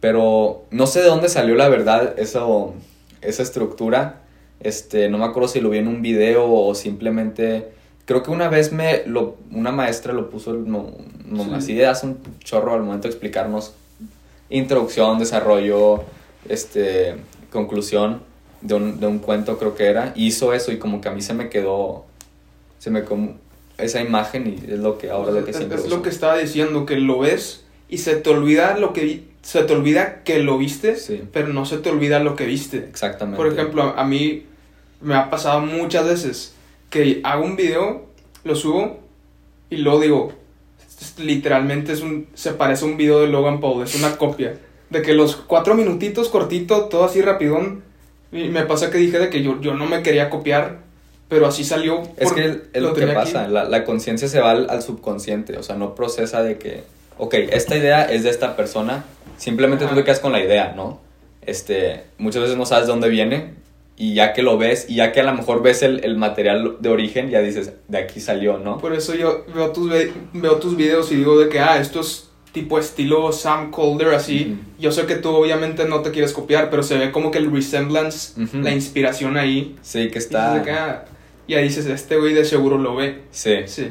Pero 0.00 0.64
no 0.70 0.86
sé 0.86 1.00
de 1.00 1.06
dónde 1.06 1.28
salió 1.28 1.54
la 1.54 1.68
verdad 1.68 2.18
eso, 2.18 2.74
esa 3.20 3.42
estructura. 3.42 4.20
Este, 4.60 5.08
no 5.08 5.18
me 5.18 5.24
acuerdo 5.24 5.48
si 5.48 5.60
lo 5.60 5.70
vi 5.70 5.78
en 5.78 5.88
un 5.88 6.02
video 6.02 6.52
o 6.52 6.74
simplemente 6.74 7.72
creo 8.04 8.22
que 8.22 8.30
una 8.30 8.48
vez 8.48 8.72
me 8.72 9.02
lo, 9.06 9.36
una 9.50 9.72
maestra 9.72 10.12
lo 10.12 10.28
puso 10.28 10.52
no, 10.54 10.90
no, 11.24 11.44
Sí. 11.44 11.50
así 11.54 11.74
de 11.74 11.86
hace 11.86 12.06
un 12.06 12.18
chorro 12.40 12.74
al 12.74 12.82
momento 12.82 13.08
de 13.08 13.10
explicarnos 13.14 13.74
introducción, 14.50 15.18
desarrollo, 15.18 16.02
este, 16.48 17.14
conclusión 17.50 18.22
de 18.62 18.74
un, 18.74 19.00
de 19.00 19.06
un 19.06 19.18
cuento 19.18 19.58
creo 19.58 19.74
que 19.74 19.84
era, 19.86 20.12
hizo 20.16 20.52
eso 20.52 20.72
y 20.72 20.78
como 20.78 21.00
que 21.00 21.08
a 21.08 21.12
mí 21.12 21.20
se 21.22 21.34
me 21.34 21.48
quedó, 21.48 22.04
se 22.78 22.90
me 22.90 23.04
como 23.04 23.34
esa 23.78 24.00
imagen 24.00 24.46
y 24.46 24.72
es 24.72 24.78
lo 24.78 24.98
que 24.98 25.10
ahora 25.10 25.32
lo 25.32 25.44
que 25.44 25.50
es, 25.50 25.56
siempre 25.56 25.78
es 25.78 25.84
uso. 25.86 25.96
lo 25.96 26.02
que 26.02 26.08
estaba 26.10 26.36
diciendo, 26.38 26.86
que 26.86 26.96
lo 26.96 27.18
ves 27.18 27.64
y 27.88 27.98
se 27.98 28.16
te 28.16 28.30
olvida 28.30 28.76
lo 28.78 28.92
que 28.92 29.24
se 29.42 29.62
te 29.64 29.72
olvida 29.74 30.22
que 30.22 30.38
lo 30.38 30.56
viste, 30.58 30.94
Sí. 30.96 31.22
pero 31.32 31.48
no 31.48 31.64
se 31.66 31.78
te 31.78 31.90
olvida 31.90 32.20
lo 32.20 32.36
que 32.36 32.46
viste. 32.46 32.76
Exactamente. 32.78 33.36
Por 33.36 33.52
ejemplo, 33.52 33.82
a 33.96 34.04
mí 34.04 34.44
me 35.00 35.16
ha 35.16 35.30
pasado 35.30 35.58
muchas 35.60 36.06
veces 36.06 36.54
que 36.90 37.20
hago 37.24 37.44
un 37.44 37.56
video, 37.56 38.04
lo 38.44 38.54
subo 38.54 39.00
y 39.68 39.78
luego 39.78 39.98
digo, 40.00 40.32
"Esto 40.88 41.04
es- 41.04 41.18
literalmente 41.26 41.92
es 41.92 42.02
un, 42.02 42.28
se 42.34 42.52
parece 42.52 42.84
a 42.84 42.88
un 42.88 42.96
video 42.96 43.20
de 43.20 43.26
Logan 43.26 43.58
Paul, 43.60 43.82
es 43.82 43.96
una 43.96 44.16
copia. 44.16 44.56
De 44.90 45.02
que 45.02 45.14
los 45.14 45.34
cuatro 45.34 45.74
minutitos 45.74 46.28
cortito, 46.28 46.84
todo 46.84 47.04
así 47.04 47.20
rapidón, 47.22 47.82
y 48.32 48.48
me 48.48 48.62
pasa 48.64 48.90
que 48.90 48.98
dije 48.98 49.18
de 49.18 49.28
que 49.30 49.42
yo, 49.42 49.60
yo 49.60 49.74
no 49.74 49.86
me 49.86 50.02
quería 50.02 50.30
copiar, 50.30 50.78
pero 51.28 51.46
así 51.46 51.64
salió. 51.64 52.02
Es 52.16 52.32
que 52.32 52.60
es 52.72 52.82
lo, 52.82 52.94
que 52.94 53.04
aquí. 53.04 53.14
pasa, 53.14 53.48
la, 53.48 53.64
la 53.64 53.84
conciencia 53.84 54.28
se 54.28 54.40
va 54.40 54.50
al, 54.52 54.68
al 54.70 54.82
subconsciente, 54.82 55.56
o 55.58 55.62
sea, 55.62 55.76
no 55.76 55.94
procesa 55.94 56.42
de 56.42 56.58
que, 56.58 56.82
ok, 57.18 57.34
esta 57.50 57.76
idea 57.76 58.04
es 58.04 58.22
de 58.24 58.30
esta 58.30 58.56
persona, 58.56 59.04
simplemente 59.36 59.84
tú 59.84 59.90
Ajá. 59.92 59.96
te 60.00 60.04
quedas 60.04 60.20
con 60.20 60.32
la 60.32 60.40
idea, 60.40 60.72
¿no? 60.76 61.00
Este, 61.44 62.04
muchas 62.18 62.42
veces 62.42 62.56
no 62.56 62.66
sabes 62.66 62.86
de 62.86 62.92
dónde 62.92 63.08
viene 63.08 63.54
y 63.96 64.14
ya 64.14 64.32
que 64.32 64.42
lo 64.42 64.56
ves 64.58 64.86
y 64.88 64.96
ya 64.96 65.12
que 65.12 65.20
a 65.20 65.24
lo 65.24 65.34
mejor 65.34 65.62
ves 65.62 65.82
el, 65.82 66.04
el 66.04 66.16
material 66.16 66.76
de 66.80 66.88
origen, 66.88 67.30
ya 67.30 67.40
dices, 67.40 67.72
de 67.88 67.98
aquí 67.98 68.20
salió, 68.20 68.58
¿no? 68.58 68.78
Por 68.78 68.94
eso 68.94 69.14
yo 69.14 69.44
veo 69.54 69.72
tus, 69.72 69.90
ve- 69.90 70.12
veo 70.32 70.56
tus 70.56 70.76
videos 70.76 71.10
y 71.12 71.16
digo 71.16 71.38
de 71.38 71.48
que, 71.48 71.60
ah, 71.60 71.78
esto 71.78 72.00
es 72.00 72.28
tipo 72.52 72.78
estilo 72.78 73.32
Sam 73.32 73.70
Calder, 73.70 74.14
así. 74.14 74.58
Yo 74.78 74.92
sé 74.92 75.06
que 75.06 75.16
tú 75.16 75.30
obviamente 75.30 75.86
no 75.86 76.00
te 76.00 76.10
quieres 76.10 76.32
copiar, 76.32 76.70
pero 76.70 76.82
se 76.82 76.98
ve 76.98 77.10
como 77.10 77.30
que 77.30 77.38
el 77.38 77.50
resemblance, 77.50 78.34
la 78.54 78.70
inspiración 78.70 79.36
ahí. 79.36 79.76
Sí, 79.82 80.08
que 80.10 80.18
Y 80.18 80.22
está... 80.22 80.56
ah, 80.56 81.04
y 81.46 81.54
ahí 81.54 81.64
dices, 81.64 81.86
este 81.86 82.16
güey 82.18 82.34
de 82.34 82.44
seguro 82.44 82.78
lo 82.78 82.94
ve. 82.96 83.22
Sí. 83.30 83.66
Sí. 83.66 83.90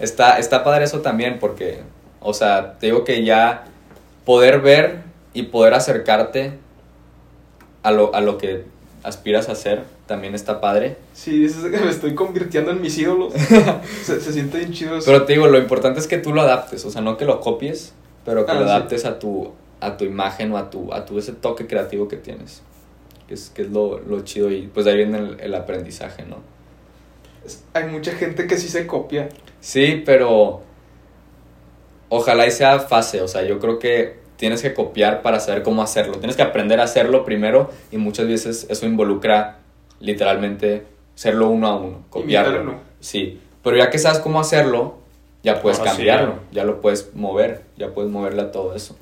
Está, 0.00 0.38
está 0.38 0.64
padre 0.64 0.84
eso 0.84 1.00
también 1.00 1.38
porque, 1.38 1.80
o 2.20 2.32
sea, 2.32 2.78
te 2.78 2.86
digo 2.86 3.04
que 3.04 3.24
ya 3.24 3.64
poder 4.24 4.60
ver 4.60 5.02
y 5.34 5.44
poder 5.44 5.74
acercarte 5.74 6.52
a 7.82 7.90
lo, 7.90 8.14
a 8.14 8.20
lo 8.20 8.38
que 8.38 8.64
aspiras 9.08 9.48
a 9.48 9.52
hacer 9.52 9.82
también 10.06 10.34
está 10.34 10.60
padre. 10.60 10.96
Sí, 11.14 11.38
dices 11.40 11.62
que 11.64 11.78
me 11.78 11.90
estoy 11.90 12.14
convirtiendo 12.14 12.70
en 12.70 12.80
mis 12.80 12.96
ídolos. 12.98 13.32
se, 14.04 14.20
se 14.20 14.32
siente 14.32 14.58
bien 14.58 14.72
chido 14.72 14.96
eso. 14.96 15.06
Pero 15.10 15.24
te 15.24 15.32
digo, 15.34 15.46
lo 15.48 15.58
importante 15.58 15.98
es 16.00 16.06
que 16.06 16.18
tú 16.18 16.32
lo 16.32 16.42
adaptes, 16.42 16.84
o 16.84 16.90
sea, 16.90 17.00
no 17.00 17.16
que 17.16 17.24
lo 17.24 17.40
copies, 17.40 17.92
pero 18.24 18.44
que 18.46 18.52
Ah, 18.52 18.54
lo 18.54 18.60
sí. 18.66 18.70
adaptes 18.70 19.04
a 19.04 19.18
tu, 19.18 19.52
a 19.80 19.96
tu 19.96 20.04
imagen 20.04 20.52
o 20.52 20.58
a 20.58 20.70
tu, 20.70 20.92
a 20.92 21.04
tu 21.04 21.18
ese 21.18 21.32
toque 21.32 21.66
creativo 21.66 22.06
que 22.08 22.16
tienes. 22.16 22.62
Que 23.26 23.34
es, 23.34 23.50
que 23.50 23.62
es 23.62 23.70
lo, 23.70 23.98
lo 23.98 24.20
chido 24.22 24.50
y 24.50 24.68
pues 24.68 24.86
de 24.86 24.92
ahí 24.92 24.96
viene 24.98 25.18
el, 25.18 25.40
el 25.40 25.54
aprendizaje, 25.54 26.24
¿no? 26.24 26.36
Es- 27.44 27.62
Hay 27.74 27.84
mucha 27.86 28.12
gente 28.12 28.46
que 28.46 28.56
sí 28.56 28.68
se 28.68 28.86
copia. 28.86 29.28
Sí, 29.60 30.02
pero 30.06 30.62
ojalá 32.08 32.46
y 32.46 32.50
sea 32.50 32.80
fase, 32.80 33.20
o 33.22 33.28
sea, 33.28 33.42
yo 33.44 33.58
creo 33.58 33.78
que 33.78 34.16
tienes 34.38 34.62
que 34.62 34.72
copiar 34.72 35.20
para 35.20 35.40
saber 35.40 35.62
cómo 35.62 35.82
hacerlo. 35.82 36.14
Tienes 36.14 36.36
que 36.36 36.42
aprender 36.42 36.80
a 36.80 36.84
hacerlo 36.84 37.24
primero 37.24 37.70
y 37.92 37.98
muchas 37.98 38.26
veces 38.28 38.66
eso 38.70 38.86
involucra 38.86 39.58
literalmente 40.00 40.86
serlo 41.14 41.48
uno 41.48 41.66
a 41.66 41.76
uno, 41.76 42.04
copiarlo. 42.08 42.56
Imitarlo. 42.56 42.80
Sí, 43.00 43.40
pero 43.62 43.76
ya 43.76 43.90
que 43.90 43.98
sabes 43.98 44.20
cómo 44.20 44.40
hacerlo, 44.40 44.98
ya 45.42 45.60
puedes 45.60 45.80
Ahora 45.80 45.90
sí, 45.90 45.96
cambiarlo, 45.98 46.34
ya. 46.52 46.60
ya 46.60 46.64
lo 46.64 46.80
puedes 46.80 47.14
mover, 47.14 47.64
ya 47.76 47.88
puedes 47.88 48.10
moverle 48.10 48.42
a 48.42 48.52
todo 48.52 48.74
eso. 48.74 48.96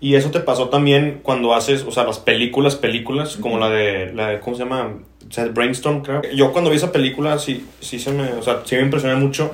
Y 0.00 0.16
eso 0.16 0.30
te 0.30 0.40
pasó 0.40 0.68
también 0.68 1.20
cuando 1.22 1.54
haces, 1.54 1.84
o 1.84 1.90
sea, 1.92 2.04
las 2.04 2.18
películas, 2.18 2.76
películas, 2.76 3.36
como 3.36 3.58
la 3.58 3.70
de, 3.70 4.12
la 4.12 4.28
de, 4.28 4.40
¿cómo 4.40 4.56
se 4.56 4.64
llama? 4.64 4.98
O 5.32 5.34
sea, 5.34 5.46
Brainstorm, 5.46 6.02
creo. 6.02 6.20
Yo 6.34 6.52
cuando 6.52 6.68
vi 6.68 6.76
esa 6.76 6.92
película, 6.92 7.38
sí, 7.38 7.66
sí 7.80 7.98
se 7.98 8.12
me, 8.12 8.34
o 8.34 8.42
sea, 8.42 8.60
sí 8.66 8.74
me 8.76 8.82
impresioné 8.82 9.16
mucho, 9.16 9.50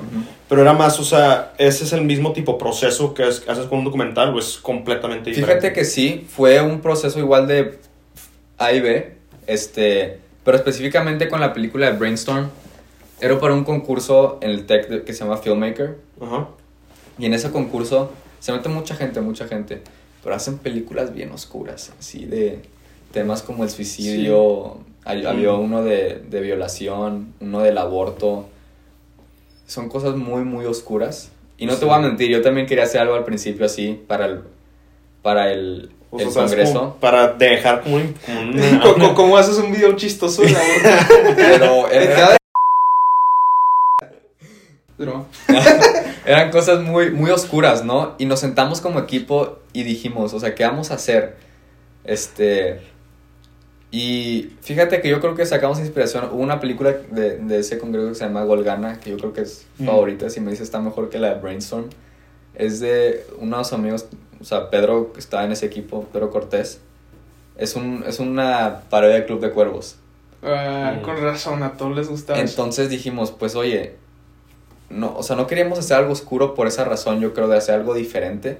pero 0.49 0.61
era 0.61 0.73
más, 0.73 0.99
o 0.99 1.05
sea, 1.05 1.53
ese 1.57 1.85
es 1.85 1.93
el 1.93 2.01
mismo 2.01 2.33
tipo 2.33 2.57
proceso 2.57 3.13
que 3.13 3.25
es- 3.25 3.47
haces 3.47 3.65
con 3.67 3.79
un 3.79 3.85
documental, 3.85 4.35
o 4.35 4.39
es 4.39 4.57
completamente 4.57 5.29
diferente. 5.29 5.61
Fíjate 5.61 5.73
que 5.73 5.85
sí, 5.85 6.27
fue 6.29 6.61
un 6.61 6.81
proceso 6.81 7.17
igual 7.19 7.47
de 7.47 7.79
A 8.57 8.73
y 8.73 8.81
B, 8.81 9.13
este, 9.47 10.19
pero 10.43 10.57
específicamente 10.57 11.29
con 11.29 11.39
la 11.39 11.53
película 11.53 11.89
de 11.89 11.97
Brainstorm, 11.97 12.49
era 13.21 13.39
para 13.39 13.53
un 13.53 13.63
concurso 13.63 14.37
en 14.41 14.49
el 14.49 14.65
TEC 14.65 14.89
de- 14.89 15.03
que 15.03 15.13
se 15.13 15.23
llama 15.23 15.37
Filmmaker, 15.37 15.95
Ajá. 16.21 16.49
y 17.17 17.25
en 17.25 17.33
ese 17.33 17.51
concurso 17.51 18.11
se 18.41 18.51
mete 18.51 18.67
mucha 18.67 18.95
gente, 18.97 19.21
mucha 19.21 19.47
gente, 19.47 19.81
pero 20.21 20.35
hacen 20.35 20.57
películas 20.57 21.13
bien 21.13 21.31
oscuras, 21.31 21.93
así 21.97 22.25
de 22.25 22.59
temas 23.13 23.41
como 23.41 23.63
el 23.63 23.69
suicidio, 23.69 24.79
hay- 25.05 25.25
había 25.25 25.53
uno 25.53 25.83
de, 25.83 26.21
de 26.29 26.41
violación, 26.41 27.33
uno 27.39 27.61
del 27.61 27.77
aborto, 27.77 28.47
son 29.65 29.89
cosas 29.89 30.15
muy, 30.15 30.43
muy 30.43 30.65
oscuras. 30.65 31.31
Y 31.57 31.65
no 31.65 31.73
Sí. 31.73 31.79
te 31.79 31.85
voy 31.85 31.95
a 31.95 31.99
mentir, 31.99 32.29
yo 32.29 32.41
también 32.41 32.65
quería 32.67 32.85
hacer 32.85 33.01
algo 33.01 33.15
al 33.15 33.25
principio 33.25 33.65
así 33.65 34.01
para 34.07 34.25
el, 34.27 34.41
para 35.21 35.51
el, 35.51 35.91
O 36.11 36.17
sea, 36.17 36.27
el 36.27 36.33
¿sabes? 36.33 36.49
congreso. 36.51 36.79
Como 36.79 36.95
para 36.95 37.33
dejar 37.33 37.81
como 37.83 37.97
como 38.25 38.93
¿Cómo, 38.93 39.13
cómo 39.15 39.37
haces 39.37 39.57
un 39.57 39.71
video 39.71 39.93
chistoso 39.95 40.41
de 40.41 40.51
la 40.51 40.59
borda? 40.83 41.35
Pero 41.35 41.89
era- 41.91 42.37
eran 46.25 46.51
cosas 46.51 46.81
muy, 46.81 47.11
muy 47.11 47.31
oscuras, 47.31 47.83
¿no? 47.85 48.15
Y 48.17 48.25
nos 48.25 48.39
sentamos 48.41 48.81
como 48.81 48.99
equipo 48.99 49.59
y 49.73 49.83
dijimos, 49.83 50.33
o 50.33 50.39
sea, 50.39 50.55
¿qué 50.55 50.63
vamos 50.65 50.91
a 50.91 50.95
hacer? 50.95 51.35
Este... 52.03 52.81
Y 53.91 54.51
fíjate 54.61 55.01
que 55.01 55.09
yo 55.09 55.19
creo 55.19 55.33
que 55.35 55.45
sacamos 55.45 55.79
inspiración. 55.79 56.25
Hubo 56.31 56.41
una 56.43 56.59
película 56.59 56.91
de, 57.11 57.37
de 57.37 57.59
ese 57.59 57.79
congreso 57.79 58.09
que 58.09 58.15
se 58.15 58.25
llama 58.25 58.43
Golgana, 58.43 58.99
que 58.99 59.09
yo 59.11 59.17
creo 59.17 59.33
que 59.33 59.41
es 59.41 59.65
Mm. 59.79 59.85
favorita. 59.87 60.29
Si 60.29 60.39
me 60.41 60.51
dice 60.51 60.63
está 60.63 60.79
mejor 60.79 61.09
que 61.09 61.17
la 61.19 61.33
de 61.33 61.41
Brainstorm. 61.41 61.85
Es 62.55 62.79
de 62.79 63.25
unos 63.39 63.71
amigos, 63.73 64.05
o 64.39 64.43
sea, 64.43 64.69
Pedro 64.69 65.13
que 65.13 65.19
está 65.19 65.43
en 65.43 65.53
ese 65.53 65.65
equipo, 65.65 66.03
Pedro 66.13 66.29
Cortés. 66.29 66.81
Es, 67.57 67.75
un, 67.75 68.03
es 68.05 68.19
una 68.19 68.81
parodia 68.89 69.15
de 69.15 69.25
Club 69.25 69.39
de 69.41 69.51
Cuervos. 69.51 69.95
ah, 70.43 70.95
Mm. 70.97 71.01
con 71.01 71.17
razón, 71.21 71.63
a 71.63 71.73
todos 71.77 71.95
les 71.95 72.07
gusta 72.09 72.33
eso. 72.33 72.41
Entonces 72.41 72.89
dijimos, 72.89 73.31
pues 73.31 73.55
oye, 73.55 73.95
no, 74.89 75.15
o 75.17 75.23
sea, 75.23 75.35
no 75.35 75.47
queríamos 75.47 75.79
hacer 75.79 75.97
algo 75.97 76.11
oscuro 76.13 76.53
por 76.55 76.67
esa 76.67 76.83
razón, 76.85 77.19
yo 77.21 77.33
creo, 77.33 77.47
de 77.47 77.57
hacer 77.57 77.75
algo 77.75 77.93
diferente. 77.93 78.59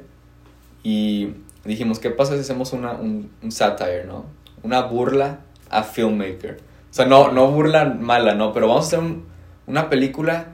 Y 0.84 1.34
dijimos, 1.66 2.00
¿qué 2.00 2.10
pasa 2.10 2.34
si 2.36 2.40
hacemos 2.42 2.74
una, 2.74 2.94
un, 2.94 3.30
un 3.44 3.52
satire, 3.52 4.06
no? 4.06 4.26
Una 4.64 4.82
burla 4.82 5.40
a 5.70 5.84
filmmaker. 5.84 6.60
O 6.90 6.94
sea, 6.94 7.06
no, 7.06 7.32
no 7.32 7.50
burla 7.52 7.86
mala, 7.86 8.34
¿no? 8.36 8.52
Pero 8.54 8.68
vamos 8.68 8.86
a 8.86 8.88
hacer 8.88 9.00
un- 9.00 9.26
una 9.68 9.90
película 9.90 10.48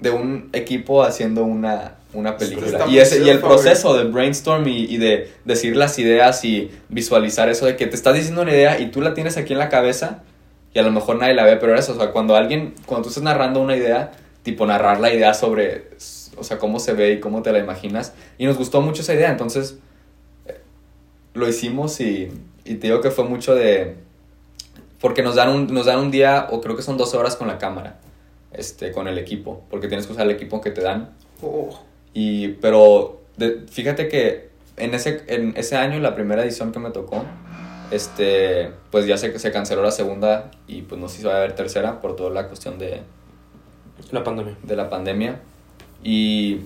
de 0.00 0.10
un 0.10 0.50
equipo 0.52 1.04
haciendo 1.04 1.44
una, 1.44 1.94
una 2.12 2.36
película. 2.36 2.66
Y, 2.88 2.98
ese, 2.98 3.18
y 3.24 3.28
el 3.30 3.38
proceso 3.38 3.96
de 3.96 4.04
brainstorm 4.04 4.66
y, 4.66 4.84
y 4.86 4.96
de 4.98 5.32
decir 5.44 5.76
las 5.76 5.98
ideas 6.00 6.44
y 6.44 6.70
visualizar 6.88 7.48
eso 7.48 7.66
de 7.66 7.76
que 7.76 7.86
te 7.86 7.94
estás 7.94 8.14
diciendo 8.14 8.42
una 8.42 8.50
idea 8.50 8.80
y 8.80 8.90
tú 8.90 9.00
la 9.00 9.14
tienes 9.14 9.36
aquí 9.36 9.52
en 9.52 9.60
la 9.60 9.68
cabeza 9.68 10.22
y 10.74 10.78
a 10.80 10.82
lo 10.82 10.90
mejor 10.90 11.16
nadie 11.18 11.34
la 11.34 11.44
ve, 11.44 11.56
pero 11.56 11.76
eso, 11.76 11.92
o 11.92 11.96
sea, 11.96 12.10
cuando 12.10 12.34
alguien, 12.34 12.74
cuando 12.86 13.04
tú 13.04 13.08
estás 13.10 13.22
narrando 13.22 13.60
una 13.60 13.76
idea, 13.76 14.10
tipo 14.42 14.66
narrar 14.66 14.98
la 14.98 15.12
idea 15.12 15.34
sobre, 15.34 15.90
o 16.36 16.42
sea, 16.42 16.58
cómo 16.58 16.80
se 16.80 16.94
ve 16.94 17.12
y 17.12 17.20
cómo 17.20 17.42
te 17.42 17.52
la 17.52 17.58
imaginas, 17.60 18.14
y 18.38 18.46
nos 18.46 18.56
gustó 18.56 18.80
mucho 18.80 19.02
esa 19.02 19.14
idea, 19.14 19.30
entonces 19.30 19.78
eh, 20.46 20.60
lo 21.34 21.46
hicimos 21.48 22.00
y, 22.00 22.30
y 22.64 22.74
te 22.76 22.86
digo 22.88 23.00
que 23.00 23.10
fue 23.10 23.24
mucho 23.24 23.54
de, 23.54 23.96
porque 25.00 25.22
nos 25.22 25.34
dan 25.34 25.48
un, 25.50 25.66
nos 25.72 25.86
dan 25.86 25.98
un 25.98 26.10
día, 26.10 26.48
o 26.50 26.60
creo 26.60 26.76
que 26.76 26.82
son 26.82 26.96
12 26.96 27.16
horas 27.16 27.36
con 27.36 27.48
la 27.48 27.58
cámara, 27.58 27.98
este, 28.52 28.92
con 28.92 29.08
el 29.08 29.18
equipo, 29.18 29.62
porque 29.70 29.88
tienes 29.88 30.06
que 30.06 30.12
usar 30.12 30.26
el 30.26 30.32
equipo 30.32 30.60
que 30.60 30.70
te 30.70 30.80
dan, 30.82 31.10
Oh, 31.44 31.76
y, 32.14 32.48
pero 32.60 33.20
de- 33.36 33.64
fíjate 33.68 34.06
que 34.08 34.50
en 34.76 34.94
ese, 34.94 35.24
en 35.26 35.54
ese 35.56 35.76
año, 35.76 35.98
la 35.98 36.14
primera 36.14 36.44
edición 36.44 36.70
que 36.70 36.78
me 36.78 36.90
tocó, 36.90 37.24
este, 37.90 38.70
pues 38.90 39.06
ya 39.06 39.16
se, 39.18 39.36
se 39.38 39.50
canceló 39.52 39.82
la 39.82 39.90
segunda 39.90 40.50
y 40.68 40.82
pues 40.82 41.00
no 41.00 41.08
se 41.08 41.20
iba 41.22 41.34
a 41.36 41.40
ver 41.40 41.54
tercera 41.54 42.00
por 42.00 42.14
toda 42.16 42.30
la 42.30 42.46
cuestión 42.48 42.78
de, 42.78 43.00
La 44.12 44.22
pandemia. 44.24 44.56
de 44.62 44.76
la 44.76 44.88
pandemia. 44.88 45.40
Y, 46.02 46.60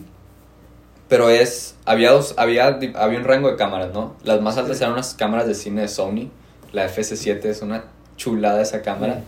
pero 1.08 1.30
es, 1.30 1.76
había 1.84 2.10
dos, 2.10 2.34
había, 2.36 2.66
había 2.66 3.18
un 3.18 3.24
rango 3.24 3.50
de 3.50 3.56
cámaras, 3.56 3.92
¿no? 3.92 4.16
Las 4.24 4.40
más 4.40 4.56
altas 4.58 4.80
eran 4.80 4.92
unas 4.92 5.14
cámaras 5.14 5.46
de 5.46 5.54
cine 5.54 5.82
de 5.82 5.88
Sony, 5.88 6.30
la 6.72 6.88
FS7 6.88 7.44
es 7.44 7.62
una 7.62 7.84
chulada 8.16 8.60
esa 8.60 8.82
cámara. 8.82 9.22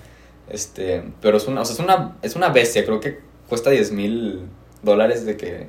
Este, 0.48 1.02
pero 1.20 1.36
es 1.36 1.46
una, 1.46 1.60
o 1.60 1.64
sea, 1.64 1.74
es 1.74 1.80
una, 1.80 2.16
es 2.22 2.36
una 2.36 2.48
bestia, 2.48 2.84
creo 2.84 3.00
que 3.00 3.20
cuesta 3.48 3.70
10 3.70 3.92
mil 3.92 4.42
dólares 4.82 5.26
de 5.26 5.36
que 5.36 5.66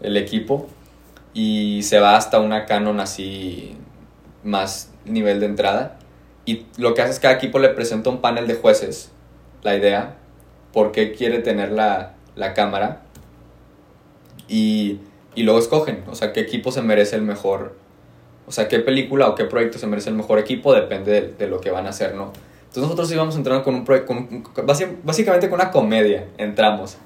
el 0.00 0.16
equipo 0.16 0.68
y 1.34 1.82
se 1.82 1.98
va 1.98 2.16
hasta 2.16 2.40
una 2.40 2.64
Canon 2.66 3.00
así 3.00 3.76
más 4.42 4.90
nivel 5.04 5.40
de 5.40 5.46
entrada 5.46 5.98
y 6.44 6.66
lo 6.78 6.94
que 6.94 7.02
hace 7.02 7.12
es 7.12 7.18
que 7.18 7.24
cada 7.24 7.34
equipo 7.34 7.58
le 7.58 7.68
presenta 7.70 8.10
un 8.10 8.20
panel 8.20 8.46
de 8.46 8.54
jueces 8.54 9.10
la 9.62 9.76
idea 9.76 10.16
por 10.72 10.92
qué 10.92 11.12
quiere 11.12 11.40
tener 11.40 11.72
la, 11.72 12.14
la 12.36 12.54
cámara 12.54 13.02
y, 14.48 15.00
y 15.34 15.42
luego 15.42 15.58
escogen 15.58 16.04
o 16.08 16.14
sea 16.14 16.32
qué 16.32 16.40
equipo 16.40 16.72
se 16.72 16.82
merece 16.82 17.16
el 17.16 17.22
mejor 17.22 17.76
o 18.46 18.52
sea 18.52 18.68
qué 18.68 18.78
película 18.80 19.28
o 19.28 19.34
qué 19.34 19.44
proyecto 19.44 19.78
se 19.78 19.86
merece 19.86 20.10
el 20.10 20.16
mejor 20.16 20.38
equipo 20.38 20.74
depende 20.74 21.12
de, 21.12 21.28
de 21.32 21.46
lo 21.46 21.60
que 21.60 21.70
van 21.70 21.86
a 21.86 21.90
hacer 21.90 22.14
no 22.14 22.32
entonces 22.58 22.82
nosotros 22.82 23.10
íbamos 23.12 23.36
entrando 23.36 23.62
con 23.64 23.74
un 23.74 23.84
proyecto 23.84 24.14
básicamente 25.04 25.48
con 25.48 25.60
una 25.60 25.70
comedia 25.70 26.26
entramos 26.38 26.98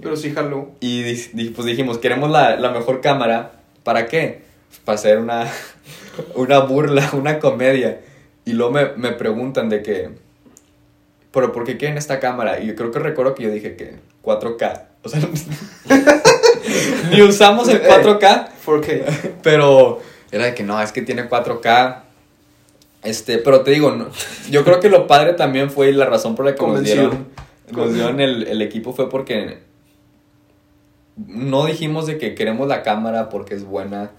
pero 0.00 0.16
sí 0.16 0.32
jaló. 0.32 0.72
y 0.80 1.14
pues 1.50 1.66
dijimos, 1.66 1.98
queremos 1.98 2.30
la, 2.30 2.56
la 2.56 2.70
mejor 2.70 3.00
cámara. 3.00 3.52
¿Para 3.84 4.06
qué? 4.06 4.42
Para 4.84 4.96
hacer 4.96 5.18
una, 5.18 5.46
una 6.34 6.60
burla, 6.60 7.10
una 7.14 7.38
comedia. 7.38 8.00
Y 8.44 8.52
luego 8.52 8.72
me, 8.72 8.88
me 8.96 9.12
preguntan 9.12 9.68
de 9.68 9.82
que, 9.82 10.10
¿pero 11.32 11.52
por 11.52 11.64
qué 11.64 11.76
quieren 11.76 11.96
esta 11.96 12.20
cámara? 12.20 12.60
Y 12.60 12.66
yo 12.66 12.74
creo 12.74 12.90
que 12.90 12.98
recuerdo 12.98 13.34
que 13.34 13.44
yo 13.44 13.50
dije 13.50 13.76
que 13.76 13.96
4K. 14.22 14.82
O 15.04 15.08
sea, 15.08 15.20
ni 17.10 17.22
usamos 17.22 17.68
el 17.68 17.82
4K, 17.82 18.48
4K. 18.64 19.32
pero 19.42 20.00
era 20.32 20.46
de 20.46 20.54
que 20.54 20.62
no, 20.62 20.80
es 20.80 20.92
que 20.92 21.02
tiene 21.02 21.28
4K. 21.28 22.00
Este, 23.02 23.38
pero 23.38 23.60
te 23.60 23.70
digo, 23.72 23.92
no, 23.92 24.08
yo 24.50 24.64
creo 24.64 24.80
que 24.80 24.88
lo 24.88 25.06
padre 25.06 25.34
también 25.34 25.70
fue 25.70 25.90
y 25.90 25.92
la 25.92 26.06
razón 26.06 26.34
por 26.34 26.46
la 26.46 26.54
que 26.54 26.62
nos 26.62 26.70
Convenció. 26.70 26.94
dieron, 26.94 27.26
nos 27.70 27.92
dieron 27.92 28.20
el, 28.20 28.46
el 28.48 28.62
equipo 28.62 28.94
fue 28.94 29.10
porque 29.10 29.58
no 31.16 31.66
dijimos 31.66 32.06
de 32.06 32.18
que 32.18 32.34
queremos 32.34 32.66
la 32.66 32.82
cámara 32.82 33.28
porque 33.28 33.54
es 33.54 33.64
buena. 33.64 34.10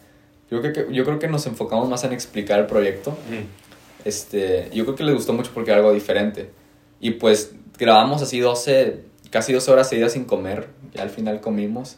Yo 0.52 0.62
creo 0.62 0.74
que, 0.74 0.93
yo 0.93 1.04
creo 1.04 1.19
que 1.19 1.28
nos 1.28 1.48
enfocamos 1.48 1.89
más 1.89 2.04
en 2.04 2.13
explicar 2.13 2.60
el 2.60 2.67
proyecto. 2.67 3.12
Mm. 3.12 4.06
Este, 4.08 4.69
yo 4.71 4.86
creo 4.86 4.95
que 4.95 5.04
les 5.04 5.15
gustó 5.15 5.34
mucho 5.34 5.52
porque 5.54 5.71
era 5.71 5.80
algo 5.80 5.91
diferente. 5.91 6.52
Y 7.00 7.12
pues 7.12 7.54
grabamos 7.78 8.21
así 8.21 8.39
12, 8.39 9.04
casi 9.36 9.52
12 9.52 9.69
horas 9.69 9.89
seguidas 9.89 10.13
sin 10.13 10.24
comer. 10.24 10.69
Ya 10.93 11.02
al 11.02 11.10
final 11.10 11.41
comimos. 11.41 11.98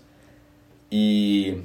Y 0.89 1.57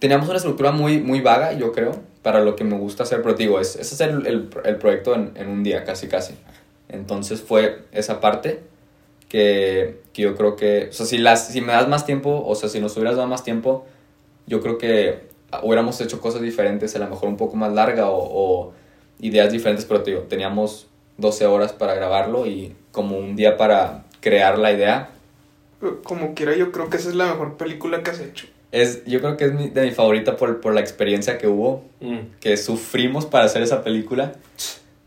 teníamos 0.00 0.28
una 0.28 0.36
estructura 0.36 0.70
muy, 0.70 1.00
muy 1.00 1.22
vaga, 1.22 1.54
yo 1.54 1.72
creo, 1.72 1.92
para 2.20 2.40
lo 2.40 2.54
que 2.54 2.62
me 2.62 2.76
gusta 2.76 3.04
hacer. 3.04 3.22
Pero 3.22 3.36
digo, 3.36 3.58
es, 3.58 3.74
es 3.76 3.98
el, 4.02 4.26
el, 4.26 4.50
el 4.66 4.76
proyecto 4.76 5.14
en, 5.14 5.32
en 5.36 5.48
un 5.48 5.62
día, 5.62 5.84
casi, 5.84 6.08
casi. 6.08 6.34
Entonces 6.90 7.40
fue 7.40 7.86
esa 7.92 8.20
parte 8.20 8.60
que, 9.30 10.02
que 10.12 10.20
yo 10.20 10.36
creo 10.36 10.56
que, 10.56 10.88
o 10.90 10.92
sea, 10.92 11.06
si, 11.06 11.16
las, 11.16 11.48
si 11.48 11.62
me 11.62 11.72
das 11.72 11.88
más 11.88 12.04
tiempo, 12.04 12.44
o 12.44 12.54
sea, 12.54 12.68
si 12.68 12.80
nos 12.80 12.94
hubieras 12.98 13.16
dado 13.16 13.26
más 13.26 13.44
tiempo, 13.44 13.86
yo 14.46 14.60
creo 14.60 14.76
que 14.76 15.22
hubiéramos 15.62 15.98
hecho 16.02 16.20
cosas 16.20 16.42
diferentes, 16.42 16.94
a 16.96 16.98
lo 16.98 17.08
mejor 17.08 17.30
un 17.30 17.38
poco 17.38 17.56
más 17.56 17.72
larga 17.72 18.10
o, 18.10 18.18
o 18.20 18.72
ideas 19.20 19.50
diferentes, 19.50 19.86
pero 19.86 20.00
digo, 20.00 20.20
teníamos 20.28 20.88
12 21.16 21.46
horas 21.46 21.72
para 21.72 21.94
grabarlo 21.94 22.44
y 22.44 22.76
como 22.92 23.16
un 23.16 23.36
día 23.36 23.56
para 23.56 24.03
crear 24.24 24.58
la 24.58 24.72
idea. 24.72 25.10
Como 26.02 26.34
quiera, 26.34 26.56
yo 26.56 26.72
creo 26.72 26.88
que 26.88 26.96
esa 26.96 27.10
es 27.10 27.14
la 27.14 27.26
mejor 27.26 27.56
película 27.58 28.02
que 28.02 28.10
has 28.10 28.20
hecho. 28.20 28.46
Es, 28.72 29.04
yo 29.04 29.20
creo 29.20 29.36
que 29.36 29.44
es 29.44 29.52
mi- 29.52 29.68
de 29.68 29.82
mi 29.82 29.90
favorita 29.90 30.36
por, 30.36 30.60
por 30.60 30.72
la 30.74 30.80
experiencia 30.80 31.36
que 31.38 31.46
hubo, 31.46 31.84
Mm. 32.00 32.18
que 32.40 32.56
sufrimos 32.56 33.26
para 33.26 33.44
hacer 33.44 33.62
esa 33.62 33.84
película, 33.84 34.32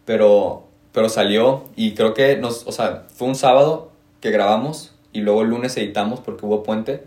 pero, 0.05 0.67
pero 0.93 1.09
salió 1.09 1.63
y 1.75 1.93
creo 1.95 2.13
que 2.13 2.37
nos, 2.37 2.65
o 2.67 2.71
sea, 2.71 3.07
fue 3.13 3.27
un 3.27 3.35
sábado 3.35 3.91
que 4.21 4.31
grabamos 4.31 4.93
y 5.11 5.21
luego 5.21 5.41
el 5.41 5.49
lunes 5.49 5.75
editamos 5.77 6.19
porque 6.19 6.45
hubo 6.45 6.63
puente 6.63 7.03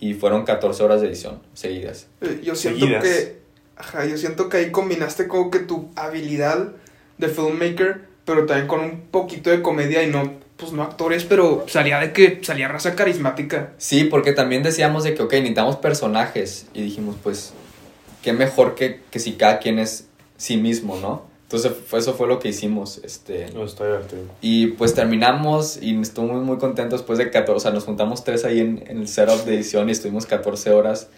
y 0.00 0.14
fueron 0.14 0.44
14 0.44 0.82
horas 0.84 1.00
de 1.00 1.08
edición 1.08 1.40
seguidas. 1.54 2.06
Eh, 2.20 2.40
Yo 2.44 2.54
siento 2.54 2.80
Seguidas. 2.86 3.02
que. 3.04 3.38
Ajá, 3.76 4.04
yo 4.06 4.16
siento 4.16 4.48
que 4.48 4.56
ahí 4.56 4.70
combinaste 4.72 5.28
como 5.28 5.50
que 5.50 5.58
tu 5.60 5.88
habilidad 5.94 6.72
de 7.18 7.28
filmmaker, 7.28 8.06
pero 8.24 8.44
también 8.46 8.66
con 8.66 8.80
un 8.80 9.00
poquito 9.10 9.50
de 9.50 9.62
comedia 9.62 10.02
y 10.02 10.10
no 10.10 10.32
pues 10.58 10.72
no 10.72 10.82
actores, 10.82 11.24
pero 11.24 11.64
salía 11.68 12.00
de 12.00 12.12
que 12.12 12.40
salía 12.42 12.68
raza 12.68 12.96
carismática. 12.96 13.72
Sí, 13.78 14.04
porque 14.04 14.32
también 14.32 14.62
decíamos 14.62 15.04
de 15.04 15.14
que, 15.14 15.22
ok, 15.22 15.32
necesitamos 15.34 15.76
personajes. 15.76 16.66
Y 16.74 16.82
dijimos, 16.82 17.16
pues, 17.22 17.52
qué 18.22 18.32
mejor 18.32 18.74
que, 18.74 19.00
que 19.10 19.20
si 19.20 19.32
cada 19.34 19.60
quien 19.60 19.78
es 19.78 20.08
sí 20.36 20.56
mismo, 20.56 20.98
¿no? 21.00 21.28
Entonces, 21.42 21.72
fue, 21.86 22.00
eso 22.00 22.12
fue 22.14 22.26
lo 22.26 22.40
que 22.40 22.48
hicimos. 22.48 23.00
Este, 23.04 23.50
No, 23.54 23.64
está 23.64 23.86
divertido. 23.86 24.22
y 24.42 24.66
pues 24.68 24.94
terminamos 24.94 25.78
y 25.80 25.98
estuvimos 25.98 26.38
muy, 26.38 26.44
muy 26.44 26.58
contentos 26.58 27.00
después 27.00 27.18
de 27.18 27.30
14, 27.30 27.52
o 27.56 27.60
sea, 27.60 27.70
nos 27.70 27.84
juntamos 27.84 28.24
tres 28.24 28.44
ahí 28.44 28.58
en, 28.58 28.84
en 28.86 28.98
el 28.98 29.08
setup 29.08 29.44
de 29.44 29.54
edición 29.54 29.88
y 29.88 29.92
estuvimos 29.92 30.26
14 30.26 30.72
horas. 30.72 31.08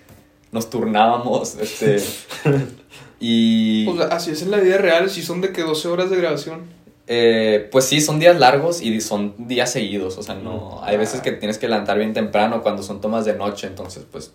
Nos 0.52 0.68
turnábamos, 0.68 1.54
este... 1.60 2.00
y... 3.20 3.86
Pues 3.86 4.00
así 4.10 4.32
es 4.32 4.42
en 4.42 4.50
la 4.50 4.58
vida 4.58 4.76
real, 4.76 5.08
si 5.08 5.22
son 5.22 5.40
de 5.40 5.50
que 5.50 5.62
12 5.62 5.88
horas 5.88 6.10
de 6.10 6.16
grabación. 6.18 6.79
Eh, 7.12 7.68
pues 7.72 7.86
sí, 7.86 8.00
son 8.00 8.20
días 8.20 8.38
largos 8.38 8.80
y 8.80 9.00
son 9.00 9.34
días 9.36 9.72
seguidos, 9.72 10.16
o 10.16 10.22
sea, 10.22 10.36
no, 10.36 10.78
hay 10.84 10.96
veces 10.96 11.20
que 11.20 11.32
tienes 11.32 11.58
que 11.58 11.66
levantar 11.66 11.98
bien 11.98 12.12
temprano 12.12 12.62
cuando 12.62 12.84
son 12.84 13.00
tomas 13.00 13.24
de 13.24 13.34
noche, 13.34 13.66
entonces 13.66 14.06
pues 14.08 14.32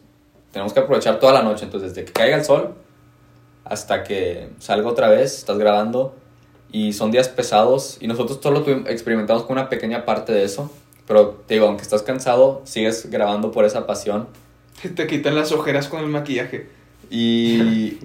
tenemos 0.52 0.74
que 0.74 0.82
aprovechar 0.82 1.18
toda 1.22 1.32
la 1.32 1.42
noche, 1.42 1.64
entonces 1.64 1.94
desde 1.96 2.04
que 2.06 2.12
caiga 2.12 2.36
el 2.36 2.44
sol 2.44 2.76
hasta 3.64 4.04
que 4.04 4.50
salga 4.60 4.90
otra 4.90 5.08
vez, 5.08 5.38
estás 5.38 5.58
grabando 5.58 6.16
y 6.70 6.92
son 6.92 7.12
días 7.12 7.30
pesados 7.30 7.98
y 8.02 8.08
nosotros 8.08 8.40
solo 8.44 8.66
tuvim- 8.66 8.90
experimentamos 8.90 9.44
con 9.44 9.54
una 9.58 9.70
pequeña 9.70 10.04
parte 10.04 10.34
de 10.34 10.44
eso, 10.44 10.70
pero 11.08 11.42
te 11.48 11.54
digo, 11.54 11.68
aunque 11.68 11.84
estás 11.84 12.02
cansado, 12.04 12.62
sigues 12.66 13.10
grabando 13.10 13.52
por 13.54 13.64
esa 13.64 13.88
pasión. 13.88 14.28
Te 14.98 15.08
quitan 15.08 15.36
las 15.36 15.54
ojeras 15.54 15.88
con 15.88 16.02
el 16.02 16.08
maquillaje. 16.08 16.68
y 17.10 18.00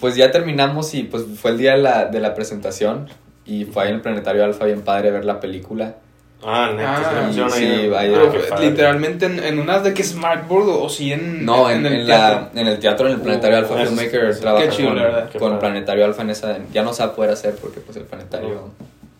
pues 0.00 0.16
ya 0.16 0.32
terminamos 0.32 0.94
y 0.94 1.04
pues 1.04 1.24
fue 1.40 1.52
el 1.52 1.58
día 1.58 1.72
de 1.72 1.78
la, 1.78 2.06
de 2.06 2.18
la 2.18 2.34
presentación 2.34 3.08
y 3.46 3.64
fue 3.64 3.84
ahí 3.84 3.88
en 3.90 3.96
el 3.96 4.00
Planetario 4.00 4.44
Alfa 4.44 4.64
bien 4.64 4.82
padre 4.82 5.10
ver 5.10 5.24
la 5.24 5.40
película. 5.40 5.96
Ah, 6.44 6.70
neta, 6.76 7.26
Ah, 7.26 7.50
sí, 7.50 7.64
ahí. 7.64 7.88
vaya. 7.88 8.18
Ah, 8.52 8.60
literalmente 8.60 9.24
en, 9.26 9.38
en 9.42 9.58
unas 9.58 9.82
de 9.82 9.94
que 9.94 10.04
Smartboard 10.04 10.68
o, 10.68 10.88
sí 10.88 11.10
en, 11.12 11.44
No, 11.46 11.70
en, 11.70 11.86
el 11.86 12.00
en 12.00 12.06
teatro. 12.06 12.48
la, 12.52 12.60
en 12.60 12.66
el 12.68 12.78
teatro, 12.78 13.06
en 13.06 13.14
el 13.14 13.20
Planetario 13.20 13.56
Oh, 13.56 13.60
Alfa 13.60 13.76
Filmmaker 13.86 14.38
trabaja 14.38 14.64
qué 14.66 14.70
chido, 14.70 14.88
con, 14.90 14.96
la 14.98 15.02
verdad. 15.04 15.28
Qué 15.30 15.38
con. 15.38 15.58
Planetario 15.58 16.04
Alfa 16.04 16.22
en 16.22 16.30
esa... 16.30 16.58
Ya 16.72 16.82
no 16.82 16.92
se 16.92 17.02
va 17.04 17.08
a 17.10 17.14
poder 17.14 17.30
hacer 17.32 17.54
porque 17.56 17.80
pues 17.80 17.96
el 17.96 18.04
Planetario 18.04 18.70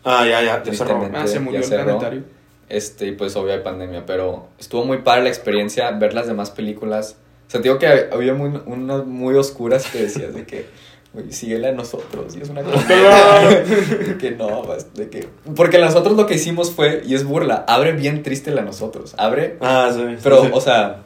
Ah, 0.05 0.24
ya, 0.29 0.43
ya, 0.43 0.62
ya 0.62 0.72
cerró. 0.74 1.09
Ah, 1.14 1.27
se 1.27 1.35
ya 1.35 1.41
murió 1.41 1.61
el 1.61 1.64
cerró. 1.66 1.85
planetario. 1.85 2.22
este, 2.68 3.07
y 3.07 3.12
pues 3.12 3.35
obvio 3.35 3.55
hay 3.55 3.61
pandemia, 3.61 4.05
pero 4.07 4.49
estuvo 4.59 4.85
muy 4.85 4.99
padre 4.99 5.22
la 5.22 5.29
experiencia, 5.31 5.91
ver 5.93 6.12
las 6.14 6.27
demás 6.29 6.51
películas. 6.51 7.16
O 7.49 7.51
sea, 7.51 7.61
te 7.61 7.68
digo 7.68 7.79
que 7.79 7.87
había 8.12 8.35
muy, 8.35 8.61
unas 8.66 9.05
muy 9.07 9.35
oscuras 9.37 9.87
que 9.91 10.03
decías 10.03 10.35
de 10.35 10.45
que, 10.45 10.66
güey, 11.17 11.33
síguela 11.33 11.69
a 11.71 11.73
nosotros, 11.73 12.37
y 12.37 12.43
es 12.43 12.49
una 12.49 12.62
cosa 12.64 12.87
de 12.89 14.17
que 14.21 14.31
no, 14.33 14.62
de 14.95 15.09
que... 15.09 15.29
Porque 15.57 15.79
nosotros 15.79 16.17
lo 16.17 16.27
que 16.27 16.35
hicimos 16.35 16.71
fue, 16.71 17.03
y 17.07 17.14
es 17.14 17.25
burla, 17.25 17.64
abre 17.67 17.93
bien 17.93 18.23
triste 18.23 18.51
la 18.51 18.62
nosotros, 18.62 19.14
abre 19.19 19.57
Ah, 19.61 19.91
sí. 19.95 20.03
Pero, 20.23 20.43
sí. 20.45 20.51
o 20.53 20.61
sea, 20.61 21.03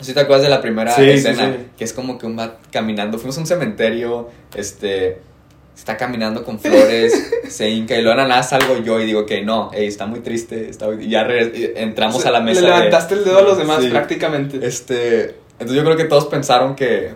si 0.00 0.12
te 0.12 0.20
acuerdas 0.20 0.42
de 0.42 0.50
la 0.50 0.60
primera 0.60 0.92
Sí, 0.92 1.08
escena, 1.08 1.52
sí. 1.56 1.66
que 1.78 1.84
es 1.84 1.92
como 1.92 2.18
que 2.18 2.26
un 2.26 2.38
va 2.38 2.56
caminando, 2.70 3.18
fuimos 3.18 3.36
a 3.38 3.40
un 3.40 3.46
cementerio, 3.46 4.28
este, 4.54 5.18
está 5.76 5.96
caminando 5.96 6.42
con 6.44 6.58
flores, 6.60 7.32
se 7.48 7.70
hinca 7.70 7.96
y 7.96 8.02
luego 8.02 8.16
nada 8.22 8.42
salgo 8.42 8.76
yo 8.82 9.00
y 9.00 9.06
digo 9.06 9.24
que 9.24 9.42
no, 9.42 9.70
ey, 9.72 9.86
está 9.86 10.04
muy 10.06 10.20
triste, 10.20 10.68
está 10.68 10.86
muy- 10.86 11.04
y 11.04 11.10
ya 11.10 11.26
entramos 11.76 12.26
a 12.26 12.30
la 12.30 12.40
mesa. 12.40 12.60
Le 12.60 12.66
de- 12.66 12.74
levantaste 12.74 13.14
el 13.14 13.24
dedo 13.24 13.38
a 13.38 13.42
los 13.42 13.56
demás 13.56 13.84
prácticamente. 13.86 14.58
Este, 14.66 15.36
entonces 15.58 15.76
yo 15.76 15.84
creo 15.84 15.96
que 15.96 16.04
todos 16.04 16.26
pensaron 16.26 16.74
que, 16.76 17.12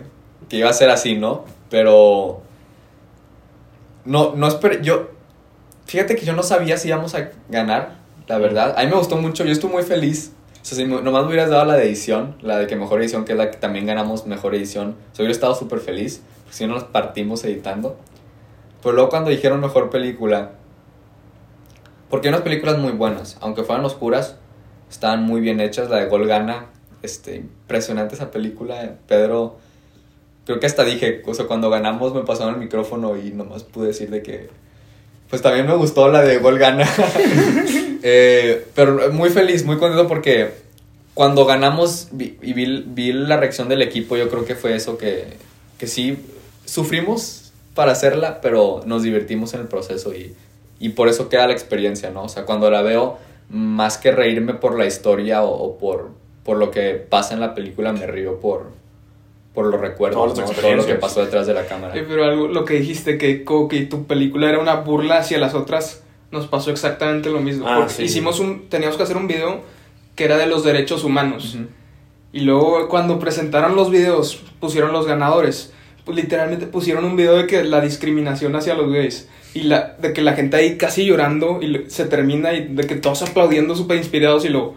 que 0.49 0.57
iba 0.57 0.69
a 0.69 0.73
ser 0.73 0.89
así, 0.89 1.15
¿no? 1.15 1.45
Pero 1.71 2.41
no, 4.05 4.35
no 4.35 4.47
esperé, 4.47 4.83
yo, 4.83 5.07
fíjate 5.85 6.15
que 6.15 6.25
yo 6.25 6.33
no 6.33 6.43
sabía 6.43 6.77
si 6.77 6.89
íbamos 6.89 7.15
a 7.15 7.31
ganar, 7.49 7.95
la 8.27 8.37
verdad. 8.37 8.75
A 8.77 8.83
mí 8.83 8.89
me 8.91 8.97
gustó 8.97 9.17
mucho, 9.17 9.43
yo 9.45 9.51
estuve 9.51 9.71
muy 9.71 9.83
feliz. 9.83 10.33
O 10.61 10.65
sea, 10.65 10.77
si 10.77 10.85
me- 10.85 11.01
nomás 11.01 11.23
me 11.23 11.29
hubieras 11.29 11.49
dado 11.49 11.65
la 11.65 11.73
de 11.75 11.85
edición, 11.85 12.35
la 12.41 12.57
de 12.57 12.67
que 12.67 12.75
mejor 12.75 13.01
edición, 13.01 13.25
que 13.25 13.31
es 13.31 13.37
la 13.37 13.49
que 13.49 13.57
también 13.57 13.87
ganamos 13.87 14.27
mejor 14.27 14.53
edición, 14.53 14.89
o 15.11 15.15
sea, 15.15 15.23
hubiera 15.23 15.31
estado 15.31 15.55
súper 15.55 15.79
feliz, 15.79 16.21
porque 16.43 16.55
si 16.57 16.67
no 16.67 16.75
nos 16.75 16.83
partimos 16.83 17.43
editando. 17.43 17.97
Pero 18.83 18.93
luego 18.93 19.09
cuando 19.09 19.29
dijeron 19.31 19.59
mejor 19.59 19.89
película, 19.89 20.51
porque 22.09 22.27
hay 22.27 22.33
unas 22.33 22.43
películas 22.43 22.77
muy 22.77 22.91
buenas, 22.91 23.37
aunque 23.41 23.63
fueran 23.63 23.85
oscuras, 23.85 24.35
estaban 24.89 25.23
muy 25.23 25.39
bien 25.41 25.61
hechas. 25.61 25.89
La 25.89 25.97
de 25.97 26.07
Gol 26.07 26.27
Gana, 26.27 26.65
este, 27.01 27.37
impresionante 27.37 28.15
esa 28.15 28.29
película. 28.31 28.95
Pedro, 29.07 29.57
creo 30.45 30.59
que 30.59 30.65
hasta 30.65 30.83
dije, 30.83 31.21
o 31.25 31.33
sea, 31.33 31.45
cuando 31.45 31.69
ganamos 31.69 32.13
me 32.13 32.21
pasaron 32.21 32.55
el 32.55 32.59
micrófono 32.59 33.17
y 33.17 33.31
nomás 33.31 33.63
pude 33.63 33.87
decir 33.87 34.09
de 34.09 34.21
que, 34.23 34.49
pues 35.29 35.41
también 35.41 35.65
me 35.67 35.75
gustó 35.75 36.07
la 36.09 36.21
de 36.21 36.37
Gol 36.37 36.57
Gana. 36.59 36.87
Eh, 38.03 38.65
pero 38.73 39.11
muy 39.13 39.29
feliz, 39.29 39.63
muy 39.63 39.77
contento 39.77 40.07
porque 40.07 40.49
cuando 41.13 41.45
ganamos 41.45 42.07
vi- 42.11 42.35
y 42.41 42.53
vi, 42.53 42.83
vi 42.87 43.13
la 43.13 43.37
reacción 43.37 43.69
del 43.69 43.83
equipo, 43.83 44.17
yo 44.17 44.27
creo 44.27 44.43
que 44.43 44.55
fue 44.55 44.75
eso 44.75 44.97
que, 44.97 45.25
que 45.77 45.85
sí 45.85 46.17
sufrimos 46.65 47.51
para 47.75 47.91
hacerla, 47.91 48.41
pero 48.41 48.81
nos 48.87 49.03
divertimos 49.03 49.53
en 49.53 49.59
el 49.61 49.67
proceso 49.67 50.15
y, 50.15 50.33
y 50.79 50.89
por 50.89 51.09
eso 51.09 51.29
queda 51.29 51.45
la 51.45 51.53
experiencia, 51.53 52.09
¿no? 52.09 52.23
O 52.23 52.29
sea, 52.29 52.45
cuando 52.45 52.71
la 52.71 52.81
veo, 52.81 53.19
más 53.49 53.99
que 53.99 54.11
reírme 54.11 54.55
por 54.55 54.77
la 54.79 54.87
historia 54.87 55.43
o, 55.43 55.51
o 55.51 55.77
por, 55.77 56.09
por 56.43 56.57
lo 56.57 56.71
que 56.71 56.93
pasa 56.95 57.35
en 57.35 57.39
la 57.39 57.53
película, 57.53 57.93
me 57.93 58.07
río 58.07 58.39
por, 58.39 58.71
por 59.53 59.65
los 59.65 59.79
recuerdos, 59.79 60.33
Todas 60.33 60.49
las 60.49 60.57
¿no? 60.57 60.61
todo 60.61 60.75
lo 60.75 60.85
que 60.85 60.95
pasó 60.95 61.23
detrás 61.23 61.45
de 61.47 61.53
la 61.53 61.65
cámara. 61.65 61.93
Pero 61.93 62.23
algo, 62.23 62.47
lo 62.47 62.63
que 62.63 62.75
dijiste, 62.75 63.17
que 63.17 63.43
como 63.43 63.67
que 63.67 63.81
tu 63.81 64.05
película 64.05 64.47
era 64.47 64.59
una 64.59 64.75
burla 64.75 65.17
hacia 65.17 65.37
las 65.39 65.53
otras, 65.53 66.03
nos 66.31 66.47
pasó 66.47 66.71
exactamente 66.71 67.29
lo 67.29 67.41
mismo. 67.41 67.67
Ah, 67.67 67.77
porque 67.77 67.93
sí. 67.93 68.03
hicimos 68.03 68.39
un, 68.39 68.69
teníamos 68.69 68.97
que 68.97 69.03
hacer 69.03 69.17
un 69.17 69.27
video 69.27 69.61
que 70.15 70.23
era 70.23 70.37
de 70.37 70.47
los 70.47 70.63
derechos 70.63 71.03
humanos. 71.03 71.57
Y 72.33 72.41
luego 72.41 72.87
cuando 72.87 73.19
presentaron 73.19 73.75
los 73.75 73.91
videos, 73.91 74.41
pusieron 74.59 74.93
los 74.93 75.05
ganadores. 75.05 75.73
Pues 76.05 76.15
literalmente 76.15 76.65
pusieron 76.65 77.05
un 77.05 77.15
video 77.15 77.35
de 77.35 77.47
que 77.47 77.63
la 77.63 77.81
discriminación 77.81 78.55
hacia 78.55 78.73
los 78.73 78.91
gays. 78.91 79.27
Y 79.53 79.63
la, 79.63 79.95
de 79.99 80.13
que 80.13 80.21
la 80.21 80.33
gente 80.33 80.55
ahí 80.55 80.77
casi 80.77 81.05
llorando 81.05 81.61
y 81.61 81.89
se 81.89 82.05
termina 82.05 82.53
y 82.53 82.67
de 82.67 82.87
que 82.87 82.95
todos 82.95 83.21
aplaudiendo 83.21 83.75
súper 83.75 83.97
inspirados 83.97 84.45
y 84.45 84.49
lo... 84.49 84.75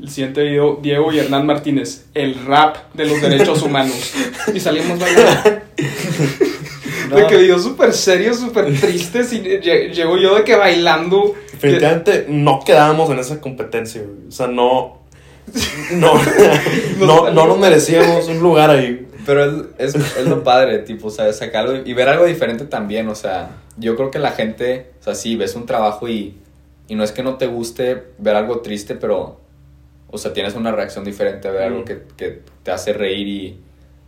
El 0.00 0.08
siguiente 0.08 0.42
video, 0.42 0.78
Diego 0.80 1.12
y 1.12 1.18
Hernán 1.18 1.44
Martínez, 1.46 2.06
el 2.14 2.34
rap 2.46 2.76
de 2.94 3.04
los 3.06 3.20
derechos 3.20 3.62
humanos. 3.62 4.12
Y 4.54 4.60
salimos 4.60 4.98
bailando. 4.98 5.60
De 7.14 7.26
que 7.26 7.36
videos 7.36 7.62
súper 7.64 7.92
serios, 7.92 8.38
súper 8.38 8.72
tristes 8.78 9.32
y 9.32 9.40
lle- 9.40 9.90
llego 9.92 10.16
yo 10.16 10.36
de 10.36 10.44
que 10.44 10.54
bailando. 10.54 11.34
Definitivamente 11.52 12.26
no 12.28 12.60
quedábamos 12.64 13.10
en 13.10 13.18
esa 13.18 13.40
competencia, 13.40 14.00
güey. 14.02 14.28
O 14.28 14.30
sea, 14.30 14.46
no. 14.46 15.00
No, 15.92 16.12
no, 17.00 17.30
no 17.32 17.46
nos 17.46 17.58
merecíamos 17.58 18.28
un 18.28 18.38
lugar 18.38 18.70
ahí. 18.70 19.08
Pero 19.26 19.44
es, 19.76 19.94
es, 19.96 20.16
es 20.18 20.26
lo 20.26 20.44
padre, 20.44 20.78
tipo, 20.78 21.08
o 21.08 21.10
sea, 21.10 21.32
sacarlo 21.32 21.84
y 21.84 21.92
ver 21.94 22.08
algo 22.08 22.24
diferente 22.26 22.64
también, 22.64 23.08
o 23.08 23.14
sea, 23.16 23.50
yo 23.76 23.96
creo 23.96 24.10
que 24.12 24.18
la 24.20 24.30
gente, 24.30 24.92
o 25.00 25.04
sea, 25.04 25.14
sí, 25.16 25.34
ves 25.36 25.56
un 25.56 25.66
trabajo 25.66 26.08
y, 26.08 26.36
y 26.88 26.94
no 26.94 27.02
es 27.04 27.10
que 27.12 27.22
no 27.24 27.34
te 27.36 27.46
guste 27.48 28.04
ver 28.18 28.36
algo 28.36 28.60
triste, 28.60 28.94
pero, 28.94 29.39
o 30.10 30.18
sea, 30.18 30.32
tienes 30.32 30.54
una 30.54 30.72
reacción 30.72 31.04
diferente 31.04 31.48
a 31.48 31.52
ver 31.52 31.62
algo 31.62 31.84
que, 31.84 32.02
que 32.16 32.42
te 32.62 32.70
hace 32.70 32.92
reír 32.92 33.28
y, 33.28 33.60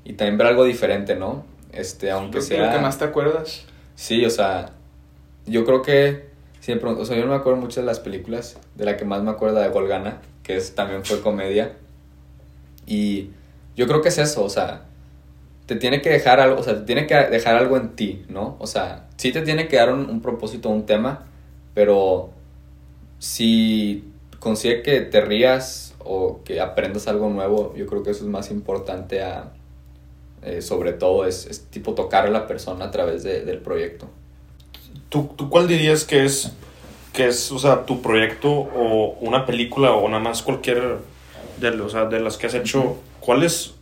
y 0.05 0.15
también 0.15 0.39
ver 0.39 0.49
algo 0.49 0.65
diferente, 0.65 1.15
¿no? 1.15 1.45
Este, 1.73 2.11
aunque 2.11 2.39
Lo, 2.39 2.43
sea... 2.43 2.67
lo 2.67 2.73
que 2.73 2.83
más 2.83 2.99
te 2.99 3.05
acuerdas. 3.05 3.65
Sí, 3.95 4.25
o 4.25 4.31
sea, 4.31 4.73
yo 5.47 5.65
creo 5.65 5.83
que 5.83 6.27
siempre, 6.61 6.91
o 6.91 7.05
sea, 7.05 7.17
yo 7.17 7.25
no 7.25 7.31
me 7.31 7.37
acuerdo 7.37 7.61
mucho 7.61 7.81
de 7.81 7.87
las 7.87 8.01
películas, 8.01 8.59
de 8.75 8.85
la 8.85 8.97
que 8.97 9.05
más 9.05 9.23
me 9.23 9.31
acuerdo 9.31 9.61
de 9.61 9.69
Golgana, 9.69 10.21
que 10.43 10.57
es, 10.57 10.75
también 10.75 11.05
fue 11.05 11.21
comedia. 11.21 11.77
Y 12.87 13.31
yo 13.77 13.87
creo 13.87 14.03
que 14.03 14.09
es 14.09 14.19
eso, 14.19 14.45
o 14.45 14.51
sea, 14.51 14.85
te 15.67 15.77
tiene 15.77 16.03
que 16.03 16.11
dejar 16.11 16.41
algo, 16.41 16.61
o 16.61 16.63
sea, 16.63 16.75
te 16.75 16.83
tiene 16.83 17.07
que 17.07 17.15
dejar 17.15 17.57
algo 17.57 17.77
en 17.77 17.95
ti, 17.95 18.25
¿no? 18.29 18.57
O 18.59 18.67
sea, 18.67 19.07
sí 19.17 19.33
te 19.33 19.43
tiene 19.43 19.69
que 19.69 19.77
dar 19.77 19.93
un, 19.93 20.11
un 20.11 20.21
propósito, 20.21 20.69
un 20.69 20.85
tema, 20.85 21.27
pero 21.75 22.31
si 23.19 24.13
consigue 24.41 24.83
que 24.83 25.01
te 25.01 25.21
rías 25.21 25.92
o 26.05 26.41
que 26.45 26.61
aprendas 26.61 27.09
algo 27.09 27.29
nuevo, 27.29 27.75
yo 27.77 27.87
creo 27.87 28.03
que 28.03 28.11
eso 28.11 28.25
es 28.25 28.31
más 28.31 28.51
importante 28.51 29.23
a, 29.23 29.53
eh, 30.43 30.61
sobre 30.63 30.93
todo, 30.93 31.27
es, 31.27 31.47
es 31.47 31.65
tipo 31.67 31.95
tocar 31.95 32.27
a 32.27 32.31
la 32.31 32.47
persona 32.47 32.87
a 32.87 32.91
través 32.91 33.23
de- 33.23 33.45
del 33.45 33.59
proyecto. 33.59 34.09
¿Tú, 35.09 35.31
¿Tú 35.37 35.49
cuál 35.49 35.69
dirías 35.69 36.05
que 36.05 36.25
es, 36.25 36.53
que 37.13 37.27
es, 37.29 37.53
o 37.53 37.59
sea, 37.59 37.85
tu 37.85 38.01
proyecto 38.03 38.51
o 38.51 39.17
una 39.21 39.45
película 39.47 39.93
o 39.93 40.09
nada 40.09 40.23
más 40.23 40.43
cualquier 40.43 40.99
de, 41.61 41.69
o 41.81 41.89
sea, 41.89 42.07
de 42.07 42.21
las 42.21 42.37
que 42.37 42.47
has 42.47 42.55
hecho? 42.55 42.97
¿Cuál 43.21 43.43
es 43.43 43.75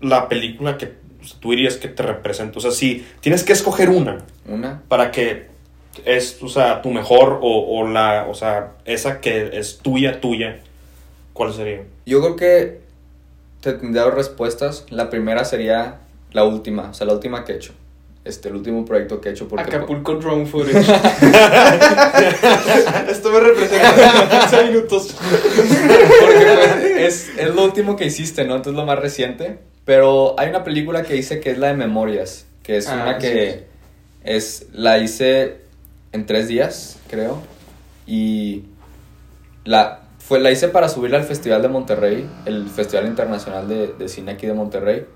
la 0.00 0.28
película 0.28 0.78
que 0.78 0.92
tú 1.40 1.50
dirías 1.50 1.76
que 1.76 1.88
te 1.88 2.02
representa? 2.02 2.58
O 2.58 2.60
sea, 2.62 2.70
si 2.70 3.06
tienes 3.20 3.44
que 3.44 3.52
escoger 3.52 3.90
una 3.90 4.24
Una, 4.46 4.82
para 4.88 5.10
que 5.10 5.46
es, 6.04 6.42
o 6.42 6.48
sea, 6.48 6.80
tu 6.80 6.90
mejor 6.90 7.38
o, 7.42 7.78
o 7.80 7.86
la, 7.88 8.26
o 8.28 8.34
sea, 8.34 8.72
esa 8.86 9.20
que 9.20 9.50
es 9.58 9.78
tuya, 9.78 10.20
tuya, 10.20 10.60
¿cuál 11.38 11.54
sería? 11.54 11.82
yo 12.04 12.20
creo 12.20 12.36
que 12.36 12.80
te 13.62 13.72
tendría 13.72 14.02
dos 14.02 14.14
respuestas. 14.14 14.84
La 14.90 15.08
primera 15.08 15.44
sería 15.44 16.00
la 16.32 16.44
última, 16.44 16.90
o 16.90 16.94
sea, 16.94 17.06
la 17.06 17.14
última 17.14 17.44
que 17.44 17.52
he 17.52 17.56
hecho. 17.56 17.72
este, 18.24 18.48
el 18.50 18.56
último 18.56 18.84
proyecto 18.84 19.20
que 19.20 19.30
he 19.30 19.32
hecho. 19.32 19.48
Porque, 19.48 19.74
Acapulco 19.74 20.14
Drone 20.16 20.44
Footage. 20.46 20.78
Esto 23.10 23.30
me 23.32 23.40
representa 23.40 24.28
15 24.50 24.64
minutos. 24.66 25.14
Porque 26.20 26.44
pues, 26.44 26.84
es, 26.98 27.30
es 27.38 27.54
lo 27.54 27.64
último 27.64 27.96
que 27.96 28.06
hiciste, 28.06 28.44
¿no? 28.44 28.56
Entonces 28.56 28.78
lo 28.78 28.84
más 28.86 28.98
reciente. 28.98 29.58
Pero 29.84 30.34
hay 30.38 30.50
una 30.50 30.64
película 30.64 31.02
que 31.02 31.16
hice 31.16 31.40
que 31.40 31.50
es 31.52 31.58
la 31.58 31.68
de 31.68 31.74
Memorias, 31.74 32.46
que 32.62 32.76
es 32.76 32.88
Ah, 32.88 32.94
una 33.02 33.20
sí, 33.20 33.26
que 33.26 33.52
sí. 33.52 33.58
es 34.24 34.66
la 34.72 34.98
hice 34.98 35.56
en 36.12 36.26
tres 36.26 36.48
días, 36.48 36.98
creo. 37.08 37.40
Y 38.06 38.64
la, 39.64 40.02
fue, 40.28 40.40
la 40.40 40.50
hice 40.50 40.68
para 40.68 40.90
subirla 40.90 41.16
al 41.16 41.24
Festival 41.24 41.62
de 41.62 41.68
Monterrey, 41.68 42.28
el 42.44 42.68
Festival 42.68 43.06
Internacional 43.06 43.66
de, 43.66 43.94
de 43.94 44.08
Cine 44.08 44.32
aquí 44.32 44.46
de 44.46 44.52
Monterrey. 44.52 45.06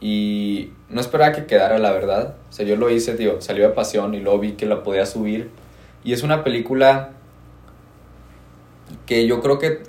Y 0.00 0.70
no 0.88 1.02
esperaba 1.02 1.32
que 1.32 1.44
quedara, 1.44 1.78
la 1.78 1.92
verdad. 1.92 2.36
O 2.48 2.52
sea, 2.52 2.64
yo 2.64 2.76
lo 2.76 2.88
hice, 2.88 3.12
tío, 3.14 3.42
salió 3.42 3.68
de 3.68 3.74
pasión 3.74 4.14
y 4.14 4.20
luego 4.20 4.38
vi 4.38 4.52
que 4.52 4.64
la 4.64 4.82
podía 4.82 5.04
subir. 5.04 5.50
Y 6.04 6.14
es 6.14 6.22
una 6.22 6.42
película 6.42 7.10
que 9.04 9.26
yo 9.26 9.42
creo 9.42 9.58
que 9.58 9.82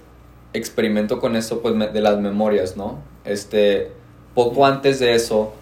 experimento 0.51 1.19
con 1.19 1.37
eso, 1.37 1.61
pues, 1.61 1.73
de 1.93 2.01
las 2.01 2.19
memorias, 2.19 2.75
¿no? 2.75 2.99
Este, 3.23 3.91
poco 4.33 4.65
antes 4.65 4.99
de 4.99 5.15
eso, 5.15 5.53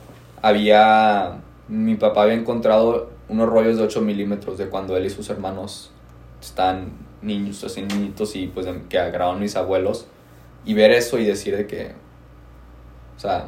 había, 0.41 1.41
mi 1.67 1.93
papá 1.93 2.23
había 2.23 2.35
encontrado 2.35 3.09
unos 3.29 3.49
rollos 3.49 3.77
de 3.77 3.83
8 3.83 4.01
milímetros 4.01 4.57
de 4.57 4.67
cuando 4.67 4.97
él 4.97 5.05
y 5.05 5.09
sus 5.11 5.29
hermanos 5.29 5.91
están 6.41 6.91
niños, 7.25 7.63
así 7.63 7.81
niñitos, 7.81 8.35
y 8.35 8.47
pues 8.47 8.65
de- 8.65 8.83
que 8.89 8.97
grabaron 8.97 9.39
mis 9.41 9.55
abuelos, 9.55 10.07
y 10.65 10.73
ver 10.73 10.91
eso 10.91 11.19
y 11.19 11.25
decir 11.25 11.55
de 11.57 11.67
que, 11.67 11.93
o 13.17 13.19
sea, 13.19 13.47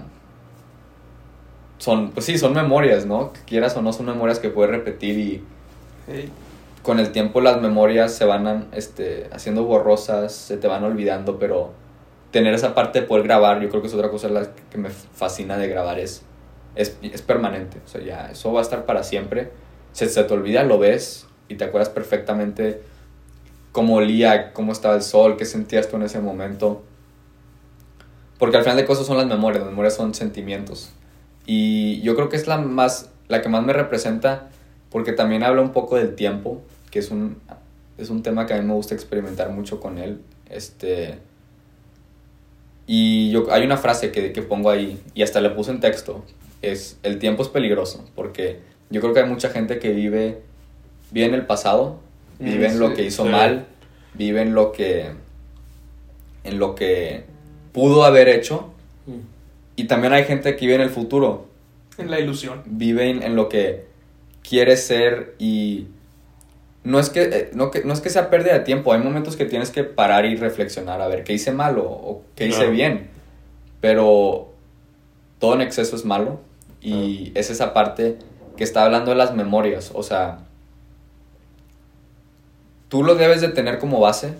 son, 1.78 2.12
pues 2.12 2.26
sí, 2.26 2.38
son 2.38 2.54
memorias, 2.54 3.06
¿no? 3.06 3.34
Que 3.34 3.42
quieras 3.42 3.76
o 3.78 3.82
no, 3.82 3.94
son 3.94 4.08
memorias 4.08 4.40
que 4.40 4.50
puedes 4.50 4.72
repetir 4.72 5.18
y 5.20 5.44
con 6.84 7.00
el 7.00 7.12
tiempo 7.12 7.42
las 7.42 7.62
memorias 7.62 8.14
se 8.14 8.26
van 8.26 8.68
este, 8.72 9.30
haciendo 9.34 9.64
borrosas, 9.64 10.34
se 10.34 10.58
te 10.58 10.68
van 10.68 10.84
olvidando, 10.84 11.38
pero 11.38 11.72
tener 12.32 12.54
esa 12.54 12.74
parte 12.74 13.02
de 13.02 13.08
poder 13.08 13.24
grabar, 13.24 13.62
yo 13.62 13.70
creo 13.70 13.82
que 13.82 13.88
es 13.88 13.94
otra 13.94 14.10
cosa 14.10 14.30
la 14.30 14.48
que 14.72 14.78
me 14.78 14.90
fascina 14.90 15.58
de 15.58 15.68
grabar, 15.68 16.00
es, 16.00 16.24
es, 16.76 16.98
es 17.02 17.22
permanente, 17.22 17.80
o 17.86 17.88
sea, 17.88 18.02
ya, 18.02 18.30
eso 18.32 18.54
va 18.54 18.60
a 18.60 18.64
estar 18.64 18.86
para 18.86 19.04
siempre, 19.04 19.52
se, 19.92 20.08
se 20.08 20.24
te 20.24 20.34
olvida, 20.34 20.64
lo 20.64 20.80
ves 20.80 21.28
y 21.50 21.56
te 21.56 21.66
acuerdas 21.66 21.90
perfectamente 21.90 22.82
cómo 23.72 23.96
olía, 23.96 24.54
cómo 24.54 24.72
estaba 24.72 24.96
el 24.96 25.02
sol, 25.02 25.38
qué 25.38 25.46
sentías 25.46 25.90
tú 25.90 25.98
en 25.98 26.04
ese 26.04 26.20
momento, 26.20 26.84
porque 28.38 28.58
al 28.58 28.64
final 28.64 28.78
de 28.78 28.86
cosas 28.86 29.06
son 29.06 29.18
las 29.18 29.28
memorias, 29.28 29.62
las 29.62 29.70
memorias 29.70 29.96
son 29.96 30.14
sentimientos, 30.14 30.92
y 31.46 32.02
yo 32.02 32.16
creo 32.16 32.30
que 32.30 32.36
es 32.36 32.48
la, 32.48 32.58
más, 32.58 33.10
la 33.28 33.42
que 33.42 33.50
más 33.50 33.64
me 33.66 33.74
representa 33.74 34.50
porque 34.90 35.14
también 35.14 35.44
habla 35.44 35.62
un 35.62 35.72
poco 35.72 35.98
del 35.98 36.16
tiempo, 36.16 36.62
que 36.92 37.00
es 37.00 37.12
un, 37.12 37.38
es 37.98 38.10
un 38.10 38.24
tema 38.24 38.46
que 38.46 38.54
a 38.54 38.58
mí 38.58 38.66
me 38.66 38.74
gusta 38.74 38.96
experimentar 38.96 39.50
mucho 39.50 39.80
con 39.80 39.98
él. 39.98 40.22
Este, 40.50 41.20
y 42.86 43.30
yo, 43.32 43.52
hay 43.52 43.66
una 43.66 43.78
frase 43.78 44.12
que, 44.12 44.32
que 44.32 44.42
pongo 44.42 44.70
ahí, 44.70 45.02
y 45.14 45.24
hasta 45.24 45.42
le 45.42 45.50
puse 45.50 45.72
en 45.72 45.80
texto, 45.80 46.24
es, 46.62 46.98
el 47.04 47.20
tiempo 47.20 47.44
es 47.44 47.50
peligroso, 47.50 48.06
porque 48.16 48.62
yo 48.90 49.02
creo 49.02 49.14
que 49.14 49.20
hay 49.20 49.30
mucha 49.30 49.50
gente 49.50 49.80
que 49.80 49.92
vive, 49.92 50.42
vive 51.12 51.28
en 51.28 51.34
el 51.34 51.46
pasado, 51.46 52.00
vive 52.40 52.70
Mm, 52.70 52.72
en 52.72 52.80
lo 52.80 52.94
que 52.94 53.04
hizo 53.04 53.26
mal, 53.26 53.68
vive 54.14 54.42
en 54.42 54.54
lo 54.54 54.72
que, 54.72 55.12
en 56.44 56.60
lo 56.60 56.76
que 56.76 57.24
pudo 57.72 58.06
haber 58.06 58.30
hecho, 58.30 58.72
y 59.76 59.86
también 59.86 60.14
hay 60.14 60.24
gente 60.24 60.56
que 60.56 60.66
vive 60.66 60.76
en 60.76 60.82
el 60.82 60.90
futuro, 60.90 61.48
en 61.98 62.10
la 62.10 62.20
ilusión. 62.20 62.64
viven 62.66 63.24
en 63.24 63.36
lo 63.36 63.50
que 63.50 63.86
quieres 64.48 64.84
ser 64.84 65.36
y 65.40 65.88
no 66.84 67.00
es 67.00 67.10
que 67.10 67.24
eh, 67.24 67.50
no, 67.54 67.70
que 67.70 67.84
no 67.84 67.94
es 67.94 68.02
que 68.02 68.10
sea 68.10 68.30
pérdida 68.30 68.54
de 68.54 68.60
tiempo, 68.62 68.94
hay 68.94 69.02
momentos 69.02 69.36
que 69.36 69.46
tienes 69.46 69.72
que 69.72 69.84
parar 69.84 70.26
y 70.26 70.36
reflexionar 70.36 71.02
a 71.02 71.08
ver 71.08 71.24
qué 71.24 71.34
hice 71.34 71.52
malo 71.52 71.84
o 71.84 72.24
qué 72.36 72.48
hice 72.48 72.68
bien. 72.68 73.10
Pero 73.82 74.54
todo 75.40 75.54
en 75.54 75.62
exceso 75.62 75.96
es 75.96 76.06
malo 76.06 76.40
y 76.82 77.32
es 77.36 77.50
esa 77.50 77.74
parte 77.74 78.18
que 78.56 78.64
está 78.64 78.86
hablando 78.86 79.12
de 79.12 79.18
las 79.18 79.36
memorias, 79.36 79.92
o 79.94 80.02
sea, 80.02 80.47
tú 82.90 83.04
lo 83.04 83.16
debes 83.16 83.42
de 83.42 83.50
tener 83.50 83.80
como 83.80 84.00
base 84.00 84.34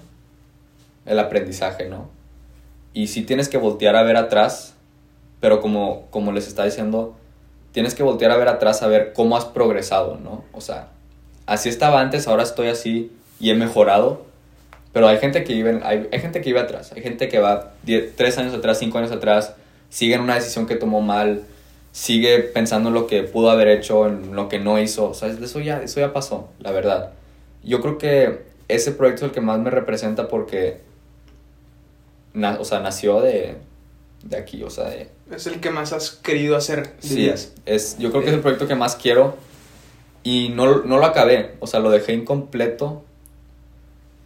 el 1.06 1.20
aprendizaje, 1.20 1.88
¿no? 1.90 2.10
Y 2.94 3.08
si 3.08 3.22
tienes 3.24 3.50
que 3.50 3.58
voltear 3.58 3.96
a 3.96 4.04
ver 4.04 4.18
atrás, 4.18 4.74
pero 5.40 5.62
como, 5.62 6.08
como 6.10 6.32
les 6.32 6.48
está 6.48 6.66
diciendo, 6.66 7.16
tienes 7.72 7.94
que 7.94 8.04
voltear 8.04 8.32
a 8.32 8.38
ver 8.38 8.48
atrás 8.48 8.82
a 8.82 8.88
ver 8.88 9.14
cómo 9.14 9.38
has 9.38 9.46
progresado, 9.46 10.18
¿no? 10.18 10.44
O 10.54 10.62
sea, 10.62 10.90
así 11.46 11.70
estaba 11.70 12.02
antes, 12.02 12.28
ahora 12.28 12.44
estoy 12.44 12.68
así 12.68 13.12
y 13.40 13.52
he 13.52 13.56
mejorado, 13.56 14.26
pero 14.94 15.08
hay 15.08 15.18
gente 15.20 15.44
que 15.44 15.54
vive, 15.54 15.80
hay, 15.84 16.08
hay 16.12 16.20
gente 16.20 16.42
que 16.42 16.50
vive 16.50 16.60
atrás, 16.60 16.92
hay 16.94 17.04
gente 17.04 17.30
que 17.30 17.40
va 17.40 17.74
10, 17.84 18.16
3 18.16 18.38
años 18.40 18.54
atrás, 18.54 18.80
5 18.80 18.98
años 18.98 19.12
atrás, 19.12 19.54
sigue 19.90 20.16
en 20.16 20.22
una 20.22 20.36
decisión 20.36 20.66
que 20.66 20.76
tomó 20.76 21.02
mal, 21.02 21.44
sigue 21.92 22.40
pensando 22.40 22.90
en 22.90 22.96
lo 22.96 23.08
que 23.08 23.24
pudo 23.24 23.52
haber 23.52 23.68
hecho, 23.68 24.08
en 24.08 24.36
lo 24.36 24.50
que 24.50 24.60
no 24.60 24.80
hizo, 24.80 25.10
o 25.10 25.14
sea, 25.14 25.30
eso 25.30 25.60
ya, 25.60 25.82
eso 25.84 26.00
ya 26.00 26.14
pasó, 26.14 26.50
la 26.60 26.72
verdad. 26.72 27.12
Yo 27.68 27.82
creo 27.82 27.98
que 27.98 28.42
ese 28.68 28.92
proyecto 28.94 29.26
es 29.26 29.30
el 29.30 29.34
que 29.36 29.42
más 29.42 29.60
me 29.60 29.70
representa 29.70 30.28
porque, 30.28 30.80
na- 32.34 32.58
o 32.60 32.66
sea, 32.66 32.80
nació 32.80 33.22
de, 33.22 33.56
de 34.24 34.38
aquí, 34.38 34.64
o 34.64 34.70
sea, 34.70 34.86
de, 34.86 35.10
Es 35.32 35.46
el 35.48 35.60
que 35.60 35.70
más 35.70 35.94
has 35.94 36.12
querido 36.12 36.56
hacer. 36.56 36.94
Sí, 37.00 37.16
dirías. 37.16 37.54
es, 37.66 37.98
yo 38.00 38.10
creo 38.12 38.24
que 38.24 38.30
es 38.30 38.34
el 38.36 38.40
proyecto 38.42 38.68
que 38.68 38.76
más 38.76 38.96
quiero 38.96 39.36
y 40.24 40.50
no, 40.50 40.84
no 40.84 40.98
lo 40.98 41.06
acabé, 41.06 41.56
o 41.60 41.68
sea, 41.68 41.80
lo 41.80 41.90
dejé 41.90 42.14
incompleto 42.14 43.04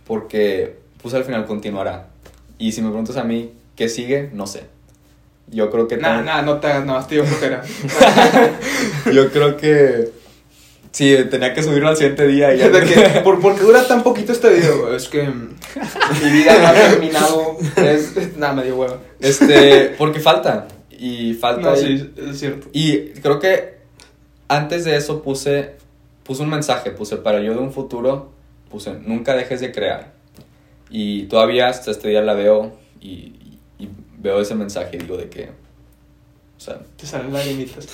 porque 0.07 0.77
puse 1.01 1.17
al 1.17 1.23
final 1.23 1.45
continuará. 1.45 2.07
Y 2.57 2.71
si 2.73 2.81
me 2.81 2.89
preguntas 2.89 3.17
a 3.17 3.23
mí 3.23 3.51
qué 3.75 3.89
sigue, 3.89 4.29
no 4.33 4.45
sé. 4.47 4.63
Yo 5.47 5.69
creo 5.69 5.87
que 5.87 5.97
tengo- 5.97 6.21
nah, 6.23 6.41
no 6.41 6.59
te 6.59 6.67
hagas, 6.67 6.85
nada 6.85 7.01
flojera. 7.03 7.63
yo 9.13 9.31
creo 9.31 9.57
que 9.57 10.11
sí, 10.91 11.15
tenía 11.29 11.53
que 11.53 11.63
subirlo 11.63 11.89
al 11.89 11.97
siguiente 11.97 12.27
día 12.27 12.53
y 12.53 12.59
ya. 12.59 12.69
De 12.69 12.81
que, 12.81 13.19
¿por, 13.23 13.39
¿Por 13.39 13.55
qué 13.55 13.61
dura 13.61 13.87
tan 13.87 14.03
poquito 14.03 14.31
este 14.31 14.49
video? 14.49 14.95
Es 14.95 15.07
que 15.07 15.23
mi 15.23 16.31
vida 16.31 16.57
no 16.59 16.67
ha 16.67 16.73
terminado. 16.73 17.57
Es, 17.77 18.37
nada, 18.37 18.53
me 18.53 18.63
dio 18.63 18.77
hueva. 18.77 18.99
Este, 19.19 19.95
porque 19.97 20.19
falta 20.19 20.67
y 20.91 21.33
falta 21.33 21.71
No, 21.71 21.75
sí, 21.75 22.13
es 22.29 22.39
cierto. 22.39 22.67
Y 22.73 23.09
creo 23.21 23.39
que 23.39 23.77
antes 24.47 24.85
de 24.85 24.95
eso 24.95 25.21
puse, 25.23 25.71
puse 26.23 26.43
un 26.43 26.49
mensaje, 26.49 26.91
puse 26.91 27.17
para 27.17 27.41
yo 27.41 27.53
de 27.53 27.59
un 27.59 27.71
futuro, 27.71 28.31
puse 28.69 28.93
nunca 28.93 29.35
dejes 29.35 29.61
de 29.61 29.71
crear. 29.71 30.13
Y 30.89 31.23
todavía 31.23 31.69
hasta 31.69 31.91
este 31.91 32.09
día 32.09 32.21
la 32.21 32.33
veo 32.33 32.77
y, 32.99 33.33
y 33.79 33.89
veo 34.17 34.41
ese 34.41 34.55
mensaje 34.55 34.97
y 34.97 34.99
digo 34.99 35.17
de 35.17 35.29
que, 35.29 35.49
o 36.61 36.63
sea, 36.63 36.79
Te 36.95 37.07
salen 37.07 37.33
lagrimitas. 37.33 37.87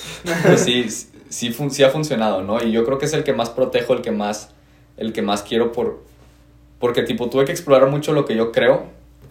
pues 0.44 0.60
sí, 0.60 0.86
sí, 1.30 1.52
fun- 1.52 1.72
sí 1.72 1.84
ha 1.84 1.90
funcionado, 1.90 2.42
¿no? 2.44 2.62
Y 2.62 2.74
yo 2.74 2.84
creo 2.84 2.98
que 2.98 3.06
es 3.06 3.14
el 3.14 3.24
que 3.24 3.32
más 3.32 3.50
protejo, 3.50 3.94
el 3.94 4.02
que 4.02 4.12
más, 4.12 4.50
el 4.98 5.14
que 5.14 5.22
más 5.22 5.42
quiero 5.44 5.72
por, 5.72 6.04
porque 6.78 7.04
tipo 7.04 7.30
tuve 7.30 7.46
que 7.46 7.54
explorar 7.54 7.90
mucho 7.90 8.12
lo 8.12 8.26
que 8.26 8.36
yo 8.36 8.52
creo, 8.52 8.88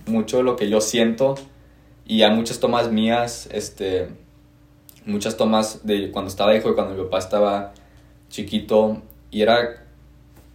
mucho 0.07 0.43
lo 0.43 0.57
que 0.57 0.71
yo 0.71 0.81
siento 0.81 1.35
y 2.07 2.23
hay 2.23 2.35
muchas 2.35 2.61
tomas 2.61 2.91
mías, 2.91 3.47
este, 3.53 4.09
muchas 5.05 5.37
tomas 5.37 5.85
de 5.87 6.11
cuando 6.13 6.31
estaba 6.31 6.57
hijo 6.57 6.71
y 6.71 6.75
cuando 6.75 6.95
mi 6.95 7.03
papá 7.05 7.19
estaba 7.19 7.75
chiquito 8.31 9.03
y 9.31 9.43
era, 9.43 9.85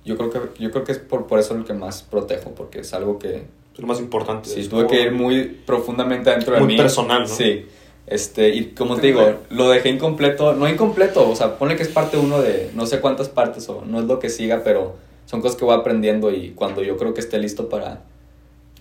yo 0.05 0.17
creo 0.17 0.31
que, 0.31 0.39
yo 0.59 0.71
creo 0.71 0.83
que 0.83 0.93
es 0.93 0.97
por, 0.97 1.27
por 1.27 1.37
eso 1.39 1.53
el 1.55 1.65
que 1.65 1.73
más 1.75 2.01
protejo, 2.01 2.55
porque 2.55 2.79
es 2.79 2.93
algo 2.95 3.19
que, 3.19 3.45
Es 3.75 3.79
lo 3.79 3.85
más 3.85 3.99
importante. 3.99 4.49
Sí, 4.49 4.67
tuve 4.67 4.87
que 4.87 5.01
ir 5.03 5.11
muy 5.11 5.43
profundamente 5.65 6.31
dentro 6.31 6.53
de 6.55 6.59
Muy 6.61 6.69
mí. 6.69 6.77
personal, 6.77 7.21
¿no? 7.21 7.27
Sí. 7.27 7.65
Este, 8.11 8.49
y 8.49 8.65
como 8.71 8.97
te 8.97 9.07
digo, 9.07 9.35
lo 9.49 9.69
dejé 9.69 9.87
incompleto, 9.87 10.51
no 10.51 10.67
incompleto, 10.67 11.29
o 11.29 11.33
sea, 11.33 11.57
ponle 11.57 11.77
que 11.77 11.83
es 11.83 11.87
parte 11.87 12.17
uno 12.17 12.41
de 12.41 12.69
no 12.75 12.85
sé 12.85 12.99
cuántas 12.99 13.29
partes 13.29 13.69
o 13.69 13.85
no 13.85 14.01
es 14.01 14.05
lo 14.05 14.19
que 14.19 14.29
siga, 14.29 14.63
pero 14.65 14.97
son 15.25 15.39
cosas 15.39 15.57
que 15.57 15.63
voy 15.63 15.75
aprendiendo 15.75 16.29
y 16.29 16.49
cuando 16.49 16.83
yo 16.83 16.97
creo 16.97 17.13
que 17.13 17.21
esté 17.21 17.37
listo 17.37 17.69
para 17.69 18.01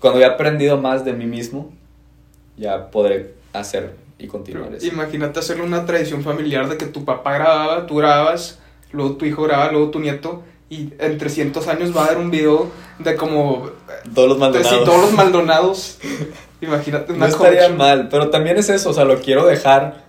cuando 0.00 0.18
he 0.18 0.24
aprendido 0.24 0.78
más 0.78 1.04
de 1.04 1.12
mí 1.12 1.26
mismo, 1.26 1.70
ya 2.56 2.90
podré 2.90 3.34
hacer 3.52 3.94
y 4.18 4.26
continuar 4.26 4.74
eso. 4.74 4.84
Imagínate 4.88 5.38
hacerle 5.38 5.62
una 5.62 5.86
tradición 5.86 6.24
familiar 6.24 6.68
de 6.68 6.76
que 6.76 6.86
tu 6.86 7.04
papá 7.04 7.34
grababa, 7.34 7.86
tú 7.86 7.96
grababas, 7.96 8.58
luego 8.90 9.12
tu 9.12 9.26
hijo 9.26 9.44
grababa, 9.44 9.70
luego 9.70 9.90
tu 9.90 10.00
nieto. 10.00 10.42
Y 10.68 10.92
en 10.98 11.18
300 11.18 11.68
años 11.68 11.96
va 11.96 12.02
a 12.02 12.06
haber 12.06 12.18
un 12.18 12.32
video 12.32 12.68
de 12.98 13.14
como... 13.14 13.70
Todos 14.12 14.28
los 14.28 14.38
Sí, 14.38 14.40
Maldonados. 14.40 14.84
todos 14.84 15.00
los 15.02 15.12
Maldonados. 15.12 15.98
Imagínate 16.60 17.12
No 17.12 17.18
una 17.18 17.28
estaría 17.28 17.50
collection. 17.68 17.76
mal, 17.78 18.08
pero 18.08 18.30
también 18.30 18.56
es 18.58 18.68
eso, 18.68 18.90
o 18.90 18.92
sea, 18.92 19.04
lo 19.04 19.20
quiero 19.20 19.46
dejar. 19.46 20.04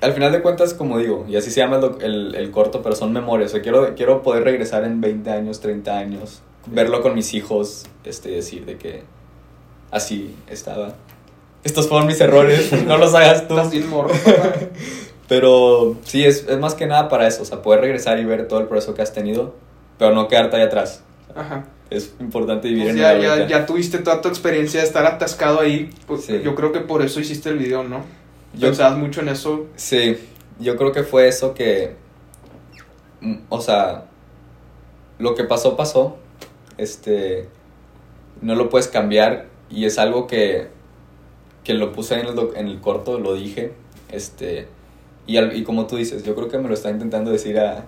Al 0.00 0.12
final 0.12 0.32
de 0.32 0.42
cuentas, 0.42 0.74
como 0.74 0.98
digo, 0.98 1.24
y 1.28 1.36
así 1.36 1.50
se 1.50 1.60
llama 1.60 1.76
el, 1.78 2.02
el, 2.02 2.34
el 2.34 2.50
corto, 2.50 2.82
pero 2.82 2.96
son 2.96 3.12
memorias. 3.12 3.50
O 3.50 3.54
sea, 3.54 3.62
quiero, 3.62 3.94
quiero 3.94 4.22
poder 4.22 4.42
regresar 4.44 4.84
en 4.84 5.00
20 5.00 5.30
años, 5.30 5.60
30 5.60 5.96
años, 5.96 6.42
verlo 6.66 7.02
con 7.02 7.14
mis 7.14 7.34
hijos, 7.34 7.84
este, 8.04 8.30
decir 8.30 8.64
de 8.64 8.78
que 8.78 9.04
así 9.90 10.34
estaba. 10.48 10.94
Estos 11.62 11.88
fueron 11.88 12.08
mis 12.08 12.20
errores, 12.20 12.72
no 12.86 12.98
los 12.98 13.14
hagas 13.14 13.46
tú. 13.46 13.56
Estás 13.58 13.84
morro. 13.86 14.10
Pero 15.28 15.96
sí, 16.04 16.24
es, 16.24 16.46
es 16.48 16.58
más 16.58 16.74
que 16.74 16.86
nada 16.86 17.08
para 17.08 17.26
eso, 17.26 17.42
o 17.42 17.44
sea, 17.44 17.62
poder 17.62 17.80
regresar 17.80 18.18
y 18.18 18.24
ver 18.24 18.48
todo 18.48 18.60
el 18.60 18.66
proceso 18.66 18.94
que 18.94 19.02
has 19.02 19.12
tenido, 19.14 19.54
pero 19.96 20.14
no 20.14 20.28
quedarte 20.28 20.56
ahí 20.56 20.62
atrás. 20.62 21.02
Ajá. 21.34 21.64
Es 21.96 22.14
importante 22.20 22.68
vivir 22.68 22.84
Pues 22.84 22.94
en 22.94 23.00
ya, 23.00 23.12
el 23.12 23.22
ya, 23.22 23.46
ya 23.46 23.66
tuviste 23.66 23.98
toda 23.98 24.20
tu 24.20 24.28
experiencia 24.28 24.80
de 24.80 24.86
estar 24.86 25.04
atascado 25.06 25.60
ahí. 25.60 25.90
Pues 26.06 26.24
Sí. 26.24 26.40
Yo 26.42 26.54
creo 26.54 26.72
que 26.72 26.80
por 26.80 27.02
eso 27.02 27.20
hiciste 27.20 27.48
el 27.50 27.58
video, 27.58 27.82
¿no? 27.84 28.04
Yo- 28.54 28.68
Pensabas 28.68 28.96
mucho 28.98 29.20
en 29.20 29.28
eso. 29.28 29.66
Sí, 29.76 30.16
yo 30.58 30.76
creo 30.76 30.92
que 30.92 31.02
fue 31.02 31.28
eso 31.28 31.54
que, 31.54 31.94
o 33.48 33.60
sea, 33.60 34.04
lo 35.18 35.34
que 35.34 35.44
pasó, 35.44 35.76
pasó, 35.76 36.16
este, 36.78 37.48
no 38.40 38.54
lo 38.54 38.68
puedes 38.68 38.88
cambiar 38.88 39.46
y 39.70 39.84
es 39.84 39.98
algo 39.98 40.26
que, 40.26 40.68
que 41.64 41.74
lo 41.74 41.92
puse 41.92 42.14
en 42.18 42.26
el, 42.26 42.34
doc- 42.34 42.56
en 42.56 42.66
el 42.68 42.80
corto, 42.80 43.18
lo 43.18 43.34
dije, 43.34 43.72
este, 44.10 44.66
y, 45.26 45.36
al- 45.36 45.56
y 45.56 45.62
como 45.62 45.86
tú 45.86 45.96
dices, 45.96 46.24
yo 46.24 46.34
creo 46.34 46.48
que 46.48 46.58
me 46.58 46.68
lo 46.68 46.74
está 46.74 46.90
intentando 46.90 47.30
decir 47.30 47.58
a, 47.58 47.84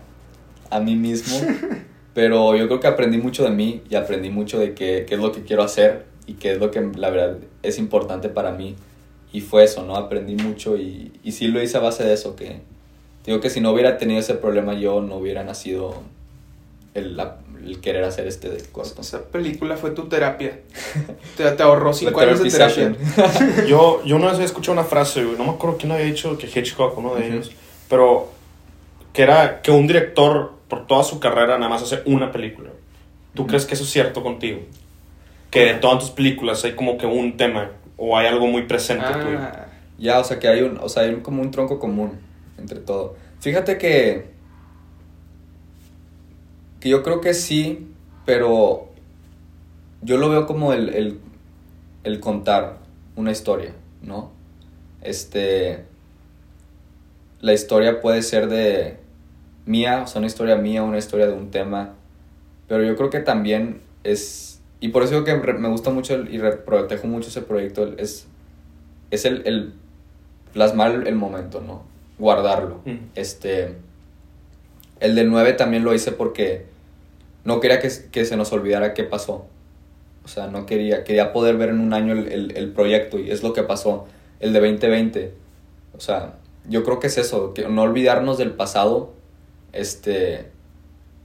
a 0.71 0.81
mí 0.81 0.95
mismo, 0.97 1.37
pero 2.15 2.55
yo 2.57 2.67
creo 2.69 2.81
que 2.81 2.87
aprendí 2.87 3.19
mucho 3.19 3.45
de 3.45 3.51
mí 3.51 3.83
y 3.91 3.97
aprendí 3.97 4.31
mucho 4.31 4.59
de 4.59 4.73
qué, 4.75 5.05
qué 5.07 5.15
es 5.17 5.21
lo 5.21 5.33
que 5.33 5.43
quiero 5.43 5.63
hacer 5.63 6.05
y 6.27 6.35
qué 6.35 6.53
es 6.53 6.59
lo 6.59 6.71
que 6.71 6.81
la 6.97 7.11
verdad 7.11 7.39
es 7.63 7.79
importante 7.79 8.29
para 8.29 8.53
mí. 8.53 8.77
Y 9.33 9.41
fue 9.41 9.65
eso, 9.65 9.83
¿no? 9.85 9.97
Aprendí 9.97 10.37
mucho 10.37 10.77
y, 10.77 11.13
y 11.25 11.33
sí 11.33 11.49
lo 11.49 11.61
hice 11.61 11.77
a 11.77 11.81
base 11.81 12.05
de 12.05 12.15
eso, 12.15 12.37
que 12.37 12.61
digo 13.27 13.41
que 13.41 13.51
si 13.51 13.61
no 13.61 13.73
hubiera 13.73 13.99
tenido 13.99 14.21
ese 14.21 14.35
problema 14.35 14.75
yo 14.75 15.01
no 15.01 15.17
hubiera 15.17 15.43
nacido 15.43 15.95
el, 16.95 17.17
la- 17.17 17.39
el 17.67 17.81
querer 17.81 18.05
hacer 18.05 18.27
este 18.29 18.49
del 18.51 18.69
corto. 18.69 19.01
Esa 19.01 19.25
película 19.25 19.77
fue 19.77 19.91
tu 19.91 20.05
terapia. 20.05 20.61
Te, 21.37 21.51
te 21.51 21.63
ahorró 21.63 21.93
cinco 21.95 22.21
años 22.21 22.43
de 22.43 22.51
terapia. 22.51 22.95
Yo, 23.67 24.05
yo 24.05 24.17
una 24.17 24.31
vez 24.31 24.39
he 24.41 24.45
escuchado 24.45 24.73
una 24.75 24.85
frase, 24.85 25.25
güey, 25.25 25.37
no 25.37 25.45
me 25.45 25.51
acuerdo 25.51 25.79
quién 25.79 25.91
había 25.93 26.05
dicho 26.07 26.37
que 26.39 26.47
Hitchcock, 26.47 26.97
uno 26.99 27.15
de 27.15 27.23
Ujú. 27.23 27.33
ellos, 27.33 27.51
pero 27.89 28.29
que 29.13 29.23
era 29.23 29.63
que 29.63 29.71
un 29.71 29.87
director 29.87 30.53
por 30.75 30.87
toda 30.89 31.05
su 31.05 31.21
carrera 31.21 31.57
nada 31.57 31.69
más 31.69 31.83
hace 31.83 32.03
una 32.07 32.33
película. 32.33 32.71
¿Tú 33.35 33.47
crees 33.47 33.65
que 33.65 33.75
eso 33.75 33.85
es 33.85 33.91
cierto 33.91 34.23
contigo? 34.25 34.59
Que 35.51 35.67
de 35.67 35.75
todas 35.75 36.01
tus 36.01 36.11
películas 36.11 36.65
hay 36.65 36.73
como 36.75 36.99
que 36.99 37.07
un 37.07 37.37
tema 37.37 37.71
o 37.97 38.17
hay 38.19 38.27
algo 38.27 38.49
muy 38.49 38.63
presente 38.63 39.05
tuyo. 39.25 39.39
Ah, 39.41 39.67
Ya, 39.99 40.19
o 40.19 40.25
sea 40.25 40.41
que 40.41 40.49
hay 40.49 40.63
un, 40.63 40.79
o 40.79 40.89
sea, 40.89 41.05
hay 41.05 41.11
un- 41.11 41.21
como 41.21 41.43
un 41.43 41.53
tronco 41.53 41.79
común 41.79 42.19
entre 42.59 42.81
todo. 42.81 43.15
Fíjate 43.41 43.79
que 43.79 44.33
que 46.81 46.89
yo 46.89 47.03
creo 47.05 47.21
que 47.21 47.35
sí, 47.35 47.89
pero 48.27 48.89
yo 50.03 50.19
lo 50.19 50.29
veo 50.29 50.47
como 50.47 50.73
el, 50.73 50.89
el, 50.91 51.21
el 52.03 52.21
contar 52.21 52.79
una 53.17 53.31
historia, 53.31 53.73
¿no? 54.03 54.33
Este, 55.03 55.85
la 57.41 57.53
historia 57.53 58.01
puede 58.01 58.23
ser 58.23 58.49
de 58.49 58.99
mía, 59.67 60.03
o 60.05 60.07
sea, 60.07 60.19
una 60.19 60.27
historia 60.27 60.57
mía, 60.57 60.83
una 60.83 60.99
historia 60.99 61.27
de 61.27 61.33
un 61.33 61.51
tema, 61.51 61.95
pero 62.69 62.83
yo 62.85 62.97
creo 62.97 63.11
que 63.11 63.21
también 63.21 63.81
es, 64.05 64.61
y 64.81 64.89
por 64.89 65.03
eso 65.03 65.13
digo 65.15 65.25
que 65.25 65.35
me 65.55 65.69
gusta 65.69 65.91
mucho 65.91 66.15
el- 66.15 66.35
y 66.35 66.39
protejo 66.65 67.07
mucho 67.07 67.29
ese 67.29 67.43
proyecto, 67.43 67.95
es, 67.99 68.27
es 69.11 69.25
el, 69.25 69.43
el 69.47 69.73
plasmar 70.53 70.93
el, 70.95 71.07
el 71.07 71.15
momento, 71.15 71.61
¿no? 71.61 71.83
Guardarlo. 72.19 72.81
Mm. 72.85 72.97
Este, 73.15 73.75
el 75.01 75.15
del 75.15 75.31
9 75.31 75.53
también 75.55 75.85
lo 75.85 75.95
hice 75.95 76.13
porque 76.13 76.67
no 77.45 77.61
quería 77.61 77.81
que, 77.81 77.91
que 78.11 78.25
se 78.25 78.37
nos 78.37 78.53
olvidara 78.53 78.95
qué 78.95 79.05
pasó. 79.05 79.47
O 80.25 80.29
sea, 80.29 80.47
no 80.47 80.65
quería, 80.65 81.05
quería 81.05 81.33
poder 81.33 81.57
ver 81.57 81.71
en 81.71 81.81
un 81.81 81.93
año 81.93 82.13
el, 82.13 82.29
el- 82.33 82.57
el 82.57 82.71
proyecto 82.73 83.19
y 83.19 83.31
es 83.31 83.43
lo 83.43 83.53
que 83.53 83.63
pasó. 83.63 84.07
El 84.41 84.53
de 84.53 84.61
2020. 84.61 85.35
O 85.97 86.01
sea, 86.01 86.35
yo 86.69 86.85
creo 86.85 87.01
que 87.01 87.09
es 87.09 87.19
eso, 87.19 87.53
que 87.55 87.69
no 87.69 87.83
olvidarnos 87.83 88.39
del 88.39 88.53
pasado, 88.53 89.13
este, 89.75 90.47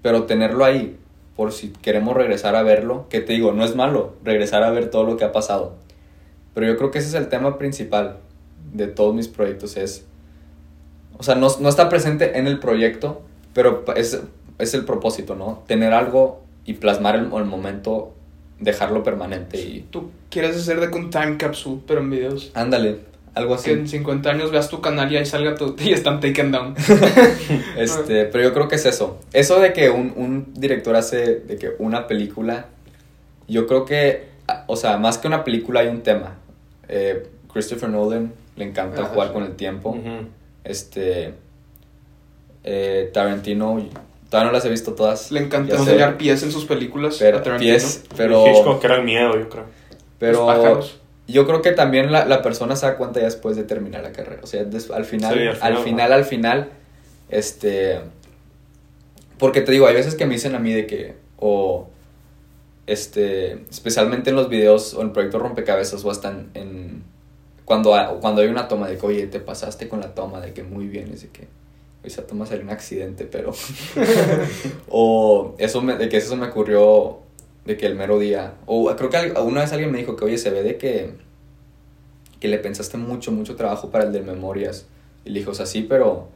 pero 0.02 0.24
tenerlo 0.24 0.66
ahí, 0.66 0.98
por 1.36 1.52
si 1.52 1.70
queremos 1.70 2.16
regresar 2.16 2.56
a 2.56 2.64
verlo, 2.64 3.08
que 3.10 3.22
te 3.22 3.34
digo, 3.34 3.54
no 3.54 3.64
es 3.64 3.76
malo 3.76 4.16
regresar 4.24 4.64
a 4.64 4.72
ver 4.72 4.90
todo 4.90 5.04
lo 5.04 5.18
que 5.18 5.24
ha 5.24 5.32
pasado. 5.32 5.76
Pero 6.54 6.68
yo 6.68 6.78
creo 6.78 6.92
que 6.92 7.00
ese 7.00 7.10
es 7.10 7.14
el 7.14 7.30
tema 7.30 7.58
principal 7.58 8.18
de 8.74 8.88
todos 8.88 9.16
mis 9.16 9.28
proyectos, 9.28 9.78
es, 9.78 10.06
o 11.18 11.24
sea, 11.24 11.36
no, 11.36 11.48
no 11.60 11.70
está 11.70 11.90
presente 11.90 12.38
en 12.38 12.48
el 12.48 12.60
proyecto, 12.60 13.22
pero 13.54 13.84
es, 13.96 14.22
es 14.58 14.74
el 14.74 14.86
propósito, 14.86 15.36
¿no? 15.36 15.64
Tener 15.68 15.94
algo 15.94 16.42
y 16.66 16.74
plasmar 16.74 17.16
el, 17.16 17.24
el 17.34 17.46
momento, 17.46 18.14
dejarlo 18.60 19.04
permanente 19.04 19.60
y... 19.60 19.88
Tú 19.90 20.12
quieres 20.30 20.56
hacer 20.56 20.80
de 20.80 20.92
con 20.92 21.10
time 21.10 21.38
capsule, 21.38 21.82
pero 21.88 22.02
en 22.02 22.10
videos. 22.10 22.52
Ándale, 22.54 23.00
algo 23.40 23.58
Que 23.58 23.72
en 23.72 23.84
así. 23.84 23.98
50 23.98 24.30
años 24.30 24.52
veas 24.52 24.70
tu 24.70 24.82
canal 24.82 25.12
y 25.12 25.18
ahí 25.18 25.26
salga 25.26 25.56
tu... 25.56 25.76
Y 25.84 25.94
están 25.94 26.20
taken 26.20 26.52
down. 26.52 26.76
Este, 27.78 28.26
pero 28.26 28.44
yo 28.44 28.54
creo 28.54 28.68
que 28.68 28.76
es 28.76 28.86
eso. 28.86 29.20
Eso 29.34 29.60
de 29.60 29.74
que 29.74 29.90
un, 29.90 30.14
un 30.16 30.54
director 30.54 30.96
hace 30.96 31.36
de 31.40 31.58
que 31.58 31.72
una 31.80 32.08
película, 32.08 32.68
yo 33.48 33.68
creo 33.68 33.86
que, 33.86 34.28
o 34.68 34.76
sea, 34.76 34.98
más 34.98 35.18
que 35.18 35.28
una 35.28 35.44
película 35.44 35.82
hay 35.82 35.88
un 35.88 36.02
tema. 36.02 36.36
Eh, 36.88 37.28
Christopher 37.52 37.90
Nolan 37.90 38.34
le 38.56 38.66
encanta 38.66 39.04
jugar 39.06 39.30
sí. 39.30 39.34
con 39.34 39.44
el 39.44 39.56
tiempo. 39.56 39.98
Este, 40.64 41.34
eh, 42.64 43.10
Tarantino, 43.14 43.82
todavía 44.30 44.52
no 44.52 44.54
las 44.54 44.66
he 44.66 44.70
visto 44.70 44.94
todas. 44.94 45.32
Le 45.32 45.40
encanta 45.42 45.76
enseñar 45.76 46.18
pies 46.18 46.44
en 46.44 46.52
sus 46.52 46.66
películas 46.66 47.18
pero, 47.20 47.38
a 47.38 47.44
Tarantino. 47.44 47.72
pies, 47.72 48.04
pero, 48.16 48.46
Hitchcock 48.48 48.84
era 48.84 48.98
el 48.98 49.04
miedo, 49.04 49.40
yo 49.40 49.50
creo. 49.50 49.66
pero 50.18 50.46
Los. 50.76 50.99
Yo 51.32 51.46
creo 51.48 51.62
que 51.62 51.72
también 51.72 52.12
la, 52.12 52.26
la 52.26 52.42
persona 52.42 52.76
se 52.76 52.86
da 52.86 52.98
cuenta 52.98 53.20
ya 53.20 53.26
después 53.26 53.56
de 53.56 53.64
terminar 53.64 54.04
la 54.04 54.12
carrera. 54.12 54.42
O 54.44 54.48
sea, 54.48 54.64
des- 54.64 54.90
al 54.92 55.06
final, 55.06 55.34
Sí, 55.34 55.40
al 55.62 55.76
al 55.78 55.78
final, 55.84 56.14
al 56.14 56.26
final, 56.26 56.70
este... 57.30 58.00
Porque 59.38 59.62
te 59.62 59.72
digo, 59.72 59.88
hay 59.88 59.94
veces 59.96 60.16
que 60.16 60.26
me 60.26 60.34
dicen 60.34 60.56
a 60.56 60.60
mí 60.60 60.74
de 60.74 60.86
que, 60.86 61.16
o, 61.38 61.88
este, 62.88 63.54
especialmente 63.70 64.32
en 64.32 64.36
los 64.36 64.50
videos 64.50 64.94
o 64.94 65.02
en 65.02 65.14
proyectos 65.14 65.42
rompecabezas 65.42 66.04
o 66.04 66.12
hasta 66.12 66.30
en, 66.32 66.50
en- 66.56 67.04
cuando, 67.66 67.92
cuando 68.20 68.42
hay 68.42 68.48
una 68.48 68.68
toma 68.68 68.88
de 68.90 68.98
que, 68.98 69.06
oye, 69.06 69.28
te 69.28 69.40
pasaste 69.40 69.88
con 69.88 70.00
la 70.02 70.16
toma, 70.16 70.42
de 70.42 70.54
que 70.54 70.64
muy 70.64 70.88
bien, 70.88 71.12
es 71.14 71.22
de 71.22 71.30
que, 71.30 71.48
esa 72.04 72.26
toma 72.26 72.46
salió 72.46 72.64
un 72.64 72.70
accidente, 72.72 73.26
pero... 73.26 73.54
o 74.90 75.56
eso 75.58 75.82
me, 75.82 75.96
de 75.96 76.10
que 76.10 76.18
eso 76.18 76.36
me 76.36 76.48
ocurrió 76.48 77.20
de 77.70 77.78
que 77.78 77.86
el 77.86 77.94
mero 77.94 78.18
día, 78.18 78.56
o 78.66 78.92
creo 78.96 79.12
que 79.12 79.40
una 79.40 79.62
vez 79.62 79.72
alguien 79.74 79.92
me 79.92 80.00
dijo 80.00 80.16
que, 80.16 80.26
oye, 80.26 80.40
se 80.40 80.50
ve 80.50 80.64
de 80.64 80.78
que, 80.78 81.12
que 82.40 82.48
le 82.48 82.58
pensaste 82.58 82.98
mucho, 82.98 83.32
mucho 83.32 83.56
trabajo 83.56 83.92
para 83.92 84.06
el 84.06 84.12
de 84.12 84.22
memorias. 84.22 84.88
Y 85.24 85.30
le 85.30 85.40
dije, 85.42 85.52
o 85.52 85.54
sea, 85.54 85.68
sí, 85.68 85.86
pero 85.88 86.30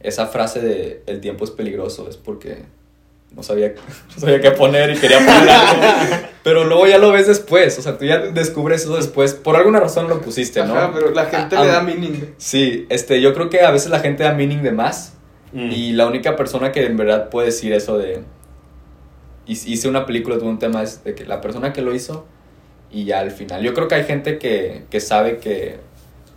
esa 0.00 0.28
frase 0.28 0.62
de 0.62 1.02
el 1.04 1.20
tiempo 1.20 1.44
es 1.44 1.50
peligroso 1.50 2.08
es 2.08 2.16
porque 2.16 2.62
no 3.34 3.42
sabía, 3.42 3.74
no 4.14 4.18
sabía 4.18 4.40
qué 4.40 4.50
poner 4.52 4.92
y 4.92 4.96
quería 4.96 5.18
poner 5.18 5.50
algo. 5.50 6.26
Pero 6.42 6.64
luego 6.64 6.86
ya 6.86 6.96
lo 6.98 7.10
ves 7.10 7.26
después, 7.26 7.76
o 7.78 7.82
sea, 7.82 7.98
tú 7.98 8.04
ya 8.04 8.18
descubres 8.18 8.84
eso 8.84 8.96
después. 8.96 9.34
Por 9.34 9.56
alguna 9.56 9.80
razón 9.80 10.08
lo 10.08 10.22
pusiste, 10.22 10.64
¿no? 10.64 10.76
Ajá, 10.76 10.92
pero 10.94 11.10
la 11.10 11.26
gente 11.26 11.56
Ah, 11.56 11.64
le 11.64 11.70
da 11.72 11.82
meaning. 11.82 12.34
Sí, 12.38 12.86
este, 12.88 13.20
yo 13.20 13.34
creo 13.34 13.50
que 13.50 13.62
a 13.62 13.72
veces 13.72 13.90
la 13.90 13.98
gente 13.98 14.22
da 14.22 14.32
meaning 14.32 14.62
de 14.62 14.70
más. 14.70 15.14
Mm. 15.52 15.70
Y 15.72 15.92
la 15.92 16.06
única 16.06 16.36
persona 16.36 16.70
que 16.70 16.86
en 16.86 16.96
verdad 16.96 17.30
puede 17.30 17.46
decir 17.48 17.72
eso 17.72 17.98
de... 17.98 18.22
"Hice 19.46 19.70
hice 19.70 19.88
una 19.88 20.06
película, 20.06 20.38
tuve 20.38 20.48
un 20.48 20.58
tema, 20.58 20.82
es 20.82 21.02
de 21.04 21.14
que 21.14 21.24
la 21.24 21.40
persona 21.40 21.72
que 21.72 21.82
lo 21.82 21.94
hizo 21.94 22.26
y 22.90 23.04
ya 23.04 23.20
al 23.20 23.30
final. 23.30 23.62
Yo 23.62 23.74
creo 23.74 23.88
que 23.88 23.94
hay 23.96 24.04
gente 24.04 24.38
que, 24.38 24.82
que 24.90 25.00
sabe 25.00 25.38
que... 25.38 25.76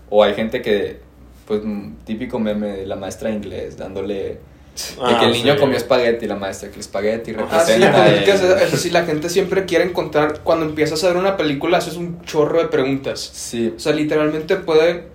O 0.10 0.24
hay 0.24 0.34
gente 0.34 0.62
que... 0.62 1.00
Pues 1.48 1.62
mm, 1.64 1.94
típico 2.06 2.40
meme 2.40 2.68
de 2.78 2.86
la 2.86 2.96
maestra 2.96 3.30
de 3.30 3.36
inglés 3.36 3.78
dándole... 3.78 4.16
De 4.16 4.40
Ah, 5.02 5.18
que 5.20 5.26
el 5.26 5.34
niño 5.34 5.54
sí. 5.56 5.60
comió 5.60 5.76
espagueti 5.76 6.26
la 6.26 6.36
maestra 6.36 6.70
que 6.70 6.76
el 6.76 6.80
espagueti 6.82 7.32
Ah, 7.32 7.64
sí, 7.66 7.74
representa... 7.74 8.08
es 8.08 8.24
que 8.24 8.32
el- 8.32 8.38
eso- 8.38 8.56
eso 8.58 8.78
sí, 8.78 8.90
la 8.92 9.04
gente 9.04 9.28
siempre 9.30 9.66
quiere 9.66 9.84
encontrar. 9.84 10.40
Cuando 10.44 10.66
empiezas 10.66 11.04
a 11.04 11.08
ver 11.08 11.18
una 11.18 11.36
película, 11.36 11.80
haces 11.80 11.98
un 11.98 12.22
chorro 12.22 12.60
de 12.60 12.68
preguntas. 12.70 13.20
Sí. 13.20 13.74
O 13.76 13.80
sea, 13.80 13.92
literalmente 13.94 14.56
puede. 14.56 15.06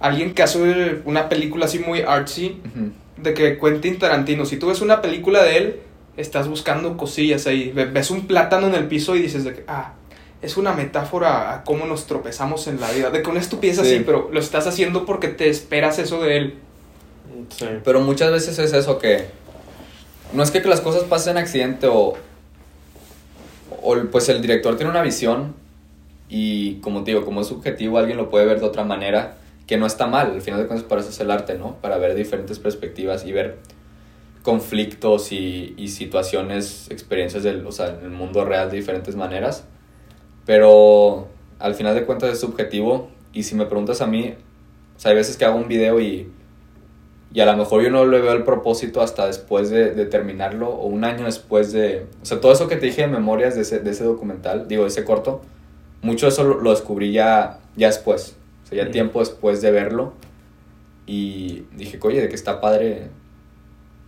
Alguien 0.00 0.34
que 0.34 0.42
hace 0.42 1.00
una 1.06 1.28
película 1.30 1.64
así 1.64 1.78
muy 1.78 2.02
artsy, 2.02 2.60
Ujú. 2.66 3.22
de 3.22 3.32
que 3.32 3.58
Quentin 3.58 3.98
Tarantino, 3.98 4.44
si 4.44 4.58
tú 4.58 4.66
ves 4.66 4.82
una 4.82 5.00
película 5.00 5.42
de 5.42 5.56
él, 5.56 5.80
estás 6.16 6.48
buscando 6.48 6.96
cosillas 6.96 7.46
ahí. 7.46 7.70
Ve- 7.74 7.86
Ves 7.86 8.10
un 8.10 8.26
plátano 8.26 8.66
en 8.68 8.74
el 8.74 8.86
piso 8.88 9.16
y 9.16 9.22
dices 9.22 9.44
de 9.44 9.54
que, 9.54 9.64
ah, 9.68 9.92
es 10.42 10.56
una 10.56 10.72
metáfora 10.72 11.54
a 11.54 11.64
cómo 11.64 11.86
nos 11.86 12.06
tropezamos 12.06 12.66
en 12.68 12.80
la 12.80 12.90
vida. 12.92 13.10
De 13.10 13.22
que 13.22 13.30
una 13.30 13.40
estupidez 13.40 13.76
Sí. 13.76 13.82
así, 13.82 14.02
pero 14.04 14.28
lo 14.32 14.40
estás 14.40 14.66
haciendo 14.66 15.04
porque 15.06 15.28
te 15.28 15.48
esperas 15.48 15.98
eso 15.98 16.22
de 16.22 16.36
él. 16.36 16.54
Sí. 17.56 17.66
Pero 17.84 18.00
muchas 18.00 18.30
veces 18.32 18.58
es 18.58 18.72
eso 18.72 18.98
que 18.98 19.26
no 20.32 20.42
es 20.42 20.50
que 20.50 20.60
las 20.62 20.80
cosas 20.80 21.04
pasen 21.04 21.32
en 21.32 21.42
accidente 21.44 21.86
o, 21.86 22.14
o 23.82 23.96
pues 24.10 24.28
el 24.28 24.40
director 24.42 24.76
tiene 24.76 24.90
una 24.90 25.02
visión 25.02 25.54
y 26.28 26.76
como 26.76 27.04
te 27.04 27.12
digo, 27.12 27.24
como 27.24 27.40
es 27.42 27.46
subjetivo, 27.46 27.98
alguien 27.98 28.16
lo 28.16 28.30
puede 28.30 28.46
ver 28.46 28.58
de 28.60 28.66
otra 28.66 28.82
manera, 28.84 29.36
que 29.66 29.76
no 29.76 29.86
está 29.86 30.06
mal, 30.06 30.32
al 30.32 30.42
final 30.42 30.60
de 30.60 30.66
cuentas 30.66 30.88
para 30.88 31.00
eso 31.00 31.10
es 31.10 31.20
el 31.20 31.30
arte, 31.30 31.54
¿no? 31.54 31.76
Para 31.76 31.98
ver 31.98 32.14
diferentes 32.14 32.58
perspectivas 32.58 33.24
y 33.24 33.32
ver 33.32 33.58
conflictos 34.50 35.32
y, 35.32 35.74
y 35.76 35.88
situaciones, 35.88 36.86
experiencias 36.90 37.42
del, 37.42 37.66
o 37.66 37.72
sea, 37.72 37.88
en 37.98 38.04
el 38.06 38.10
mundo 38.22 38.44
real 38.46 38.70
de 38.70 38.76
diferentes 38.78 39.14
maneras. 39.16 39.66
Pero 40.46 41.28
al 41.58 41.74
final 41.74 41.94
de 41.94 42.04
cuentas 42.06 42.30
es 42.32 42.40
subjetivo 42.40 43.10
y 43.34 43.42
si 43.42 43.54
me 43.56 43.66
preguntas 43.66 44.00
a 44.00 44.06
mí, 44.06 44.34
o 44.96 44.98
sea, 45.00 45.10
hay 45.10 45.16
veces 45.16 45.36
que 45.36 45.44
hago 45.44 45.58
un 45.58 45.68
video 45.68 46.00
y 46.00 46.30
Y 47.32 47.40
a 47.40 47.46
lo 47.46 47.56
mejor 47.56 47.82
yo 47.82 47.90
no 47.90 48.06
le 48.06 48.20
veo 48.20 48.32
el 48.32 48.44
propósito 48.44 49.02
hasta 49.02 49.26
después 49.26 49.68
de, 49.68 49.92
de 49.94 50.06
terminarlo 50.06 50.68
o 50.70 50.86
un 50.86 51.04
año 51.04 51.24
después 51.26 51.72
de... 51.72 52.06
O 52.22 52.24
sea, 52.24 52.40
todo 52.40 52.52
eso 52.52 52.66
que 52.68 52.76
te 52.76 52.86
dije 52.86 53.02
de 53.02 53.08
memorias 53.08 53.54
de 53.56 53.62
ese, 53.62 53.80
de 53.80 53.90
ese 53.90 54.04
documental, 54.04 54.68
digo, 54.68 54.82
de 54.84 54.88
ese 54.88 55.04
corto, 55.04 55.42
mucho 56.02 56.26
de 56.26 56.30
eso 56.32 56.44
lo, 56.44 56.60
lo 56.62 56.70
descubrí 56.70 57.12
ya, 57.12 57.58
ya 57.76 57.88
después. 57.88 58.36
O 58.64 58.66
sea, 58.68 58.78
ya 58.78 58.84
Ujú. 58.84 58.92
tiempo 58.92 59.18
después 59.20 59.60
de 59.60 59.70
verlo. 59.72 60.14
Y 61.06 61.64
dije, 61.76 61.98
oye, 62.02 62.20
de 62.22 62.28
que 62.28 62.36
está 62.36 62.60
padre. 62.60 63.10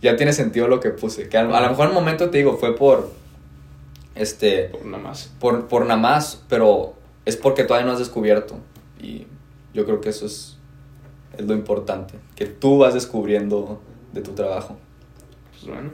Ya 0.01 0.15
tiene 0.15 0.33
sentido 0.33 0.67
lo 0.67 0.79
que 0.79 0.89
puse. 0.91 1.27
Que 1.29 1.37
a, 1.37 1.41
a 1.41 1.61
lo 1.61 1.69
mejor 1.69 1.85
en 1.85 1.89
el 1.89 1.95
momento 1.95 2.29
te 2.29 2.37
digo, 2.37 2.57
fue 2.57 2.75
por... 2.75 3.11
Este 4.15 4.63
Por 4.65 4.85
nada 4.85 5.01
más. 5.03 5.31
por, 5.39 5.67
por 5.67 5.85
nada 5.85 5.99
más, 5.99 6.43
pero 6.49 6.93
es 7.25 7.37
porque 7.37 7.63
todavía 7.63 7.85
no 7.85 7.93
has 7.93 7.99
descubierto. 7.99 8.55
Y 9.01 9.27
yo 9.73 9.85
creo 9.85 10.01
que 10.01 10.09
eso 10.09 10.25
es, 10.25 10.57
es 11.37 11.45
lo 11.45 11.53
importante, 11.53 12.15
que 12.35 12.45
tú 12.45 12.79
vas 12.79 12.93
descubriendo 12.93 13.81
de 14.11 14.21
tu 14.21 14.31
trabajo. 14.31 14.77
Pues 15.51 15.67
bueno. 15.67 15.91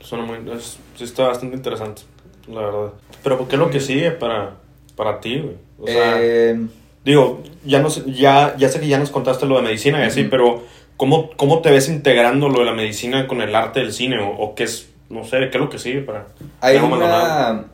Suena 0.00 0.24
muy. 0.26 0.38
es- 0.52 0.78
sí, 0.96 1.04
está 1.04 1.28
bastante 1.28 1.56
interesante, 1.56 2.02
la 2.48 2.60
verdad. 2.60 2.92
Pero, 3.22 3.38
¿por 3.38 3.48
qué 3.48 3.56
lo 3.56 3.70
que 3.70 3.80
sigue 3.80 4.10
para, 4.10 4.56
para 4.96 5.20
ti, 5.20 5.38
güey? 5.40 5.56
O 5.80 5.86
sea, 5.86 6.16
Eh, 6.20 6.66
digo, 7.04 7.42
ya, 7.64 7.80
no 7.80 7.88
sé, 7.88 8.02
ya, 8.12 8.54
ya 8.58 8.68
sé 8.68 8.80
que 8.80 8.88
ya 8.88 8.98
nos 8.98 9.10
contaste 9.10 9.46
lo 9.46 9.56
de 9.56 9.62
medicina 9.62 10.00
y 10.00 10.08
así, 10.08 10.22
Ujú. 10.22 10.30
pero 10.30 10.62
¿cómo, 10.96 11.30
¿cómo 11.36 11.62
te 11.62 11.70
ves 11.70 11.88
integrando 11.88 12.48
lo 12.48 12.60
de 12.60 12.64
la 12.66 12.74
medicina 12.74 13.26
con 13.26 13.40
el 13.40 13.54
arte 13.54 13.80
del 13.80 13.92
cine? 13.92 14.18
¿O, 14.20 14.30
o 14.30 14.54
qué 14.54 14.64
es, 14.64 14.92
no 15.08 15.24
sé, 15.24 15.38
qué 15.50 15.58
es 15.58 15.60
lo 15.60 15.68
que 15.68 15.78
sigue 15.78 16.00
para. 16.00 16.26
hay 16.60 16.76
una... 16.76 17.66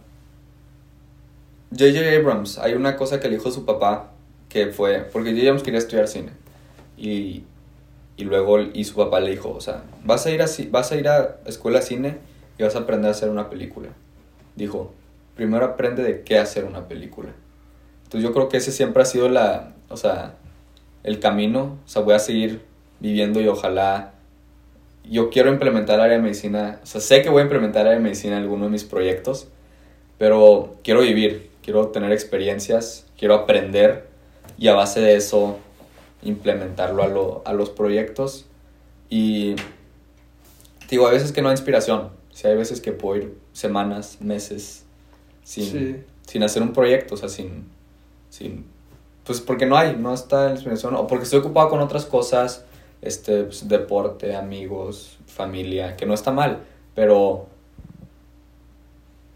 J.J. 1.70 2.16
Abrams, 2.16 2.58
hay 2.58 2.72
una 2.72 2.96
cosa 2.96 3.20
que 3.20 3.28
le 3.28 3.36
dijo 3.36 3.50
su 3.50 3.66
papá, 3.66 4.10
que 4.48 4.68
fue, 4.68 5.00
porque 5.12 5.30
J.J. 5.30 5.48
Abrams 5.48 5.62
quería 5.62 5.78
estudiar 5.78 6.08
cine, 6.08 6.32
y, 6.96 7.44
y 8.16 8.24
luego, 8.24 8.60
y 8.60 8.84
su 8.84 8.94
papá 8.94 9.20
le 9.20 9.30
dijo, 9.30 9.50
o 9.50 9.60
sea, 9.60 9.82
vas 10.04 10.26
a 10.26 10.30
ir 10.30 10.42
a, 10.42 10.46
vas 10.70 10.92
a, 10.92 10.96
ir 10.96 11.08
a 11.08 11.36
escuela 11.46 11.80
de 11.80 11.84
cine 11.84 12.18
y 12.58 12.62
vas 12.62 12.74
a 12.74 12.80
aprender 12.80 13.08
a 13.08 13.12
hacer 13.12 13.28
una 13.28 13.50
película. 13.50 13.90
Dijo, 14.56 14.92
primero 15.36 15.64
aprende 15.64 16.02
de 16.02 16.22
qué 16.22 16.38
hacer 16.38 16.64
una 16.64 16.88
película. 16.88 17.30
Entonces 18.04 18.28
yo 18.28 18.34
creo 18.34 18.48
que 18.48 18.56
ese 18.56 18.72
siempre 18.72 19.02
ha 19.02 19.06
sido 19.06 19.28
la, 19.28 19.74
o 19.88 19.96
sea, 19.96 20.34
el 21.04 21.20
camino, 21.20 21.78
o 21.84 21.88
sea, 21.88 22.02
voy 22.02 22.14
a 22.14 22.18
seguir 22.18 22.62
viviendo 23.00 23.40
y 23.40 23.48
ojalá, 23.48 24.12
yo 25.08 25.30
quiero 25.30 25.50
implementar 25.50 26.00
área 26.00 26.16
de 26.16 26.22
medicina, 26.22 26.80
o 26.82 26.86
sea, 26.86 27.00
sé 27.00 27.22
que 27.22 27.30
voy 27.30 27.40
a 27.40 27.44
implementar 27.44 27.82
área 27.86 27.94
de 27.98 28.02
medicina 28.04 28.36
en 28.36 28.42
alguno 28.42 28.64
de 28.64 28.70
mis 28.70 28.84
proyectos, 28.84 29.48
pero 30.18 30.74
quiero 30.82 31.00
vivir, 31.00 31.50
quiero 31.62 31.88
tener 31.88 32.12
experiencias, 32.12 33.06
quiero 33.18 33.34
aprender 33.34 34.08
y 34.58 34.68
a 34.68 34.74
base 34.74 35.00
de 35.00 35.14
eso 35.16 35.58
implementarlo 36.22 37.02
a, 37.02 37.06
lo- 37.08 37.42
a 37.44 37.52
los 37.52 37.70
proyectos. 37.70 38.46
Y 39.08 39.54
digo, 40.90 41.06
hay 41.06 41.14
veces 41.14 41.32
que 41.32 41.42
no 41.42 41.48
hay 41.48 41.54
inspiración, 41.54 42.10
sí, 42.32 42.46
hay 42.48 42.56
veces 42.56 42.80
que 42.80 42.92
puedo 42.92 43.20
ir 43.22 43.34
semanas, 43.52 44.18
meses 44.20 44.84
sin, 45.44 45.64
Sí. 45.64 45.96
sin 46.26 46.42
hacer 46.42 46.62
un 46.62 46.72
proyecto, 46.72 47.14
o 47.14 47.18
sea, 47.18 47.28
sin, 47.28 47.64
sin, 48.30 48.64
pues 49.24 49.40
porque 49.40 49.66
no 49.66 49.76
hay, 49.76 49.96
no 49.96 50.12
está 50.12 50.46
la 50.46 50.50
inspiración, 50.52 50.94
o 50.96 51.06
porque 51.06 51.24
estoy 51.24 51.38
ocupado 51.40 51.68
con 51.70 51.80
otras 51.80 52.04
cosas, 52.04 52.64
este, 53.02 53.44
pues, 53.44 53.68
deporte, 53.68 54.34
amigos, 54.36 55.18
familia, 55.26 55.96
que 55.96 56.06
no 56.06 56.14
está 56.14 56.30
mal, 56.32 56.60
pero 56.94 57.46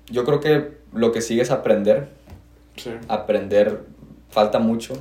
yo 0.09 0.25
creo 0.25 0.41
que 0.41 0.73
lo 0.93 1.13
que 1.13 1.21
sigue 1.21 1.43
es 1.43 1.51
aprender, 1.51 2.09
Sí. 2.77 2.91
aprender 3.09 3.81
falta 4.31 4.59
mucho. 4.59 4.95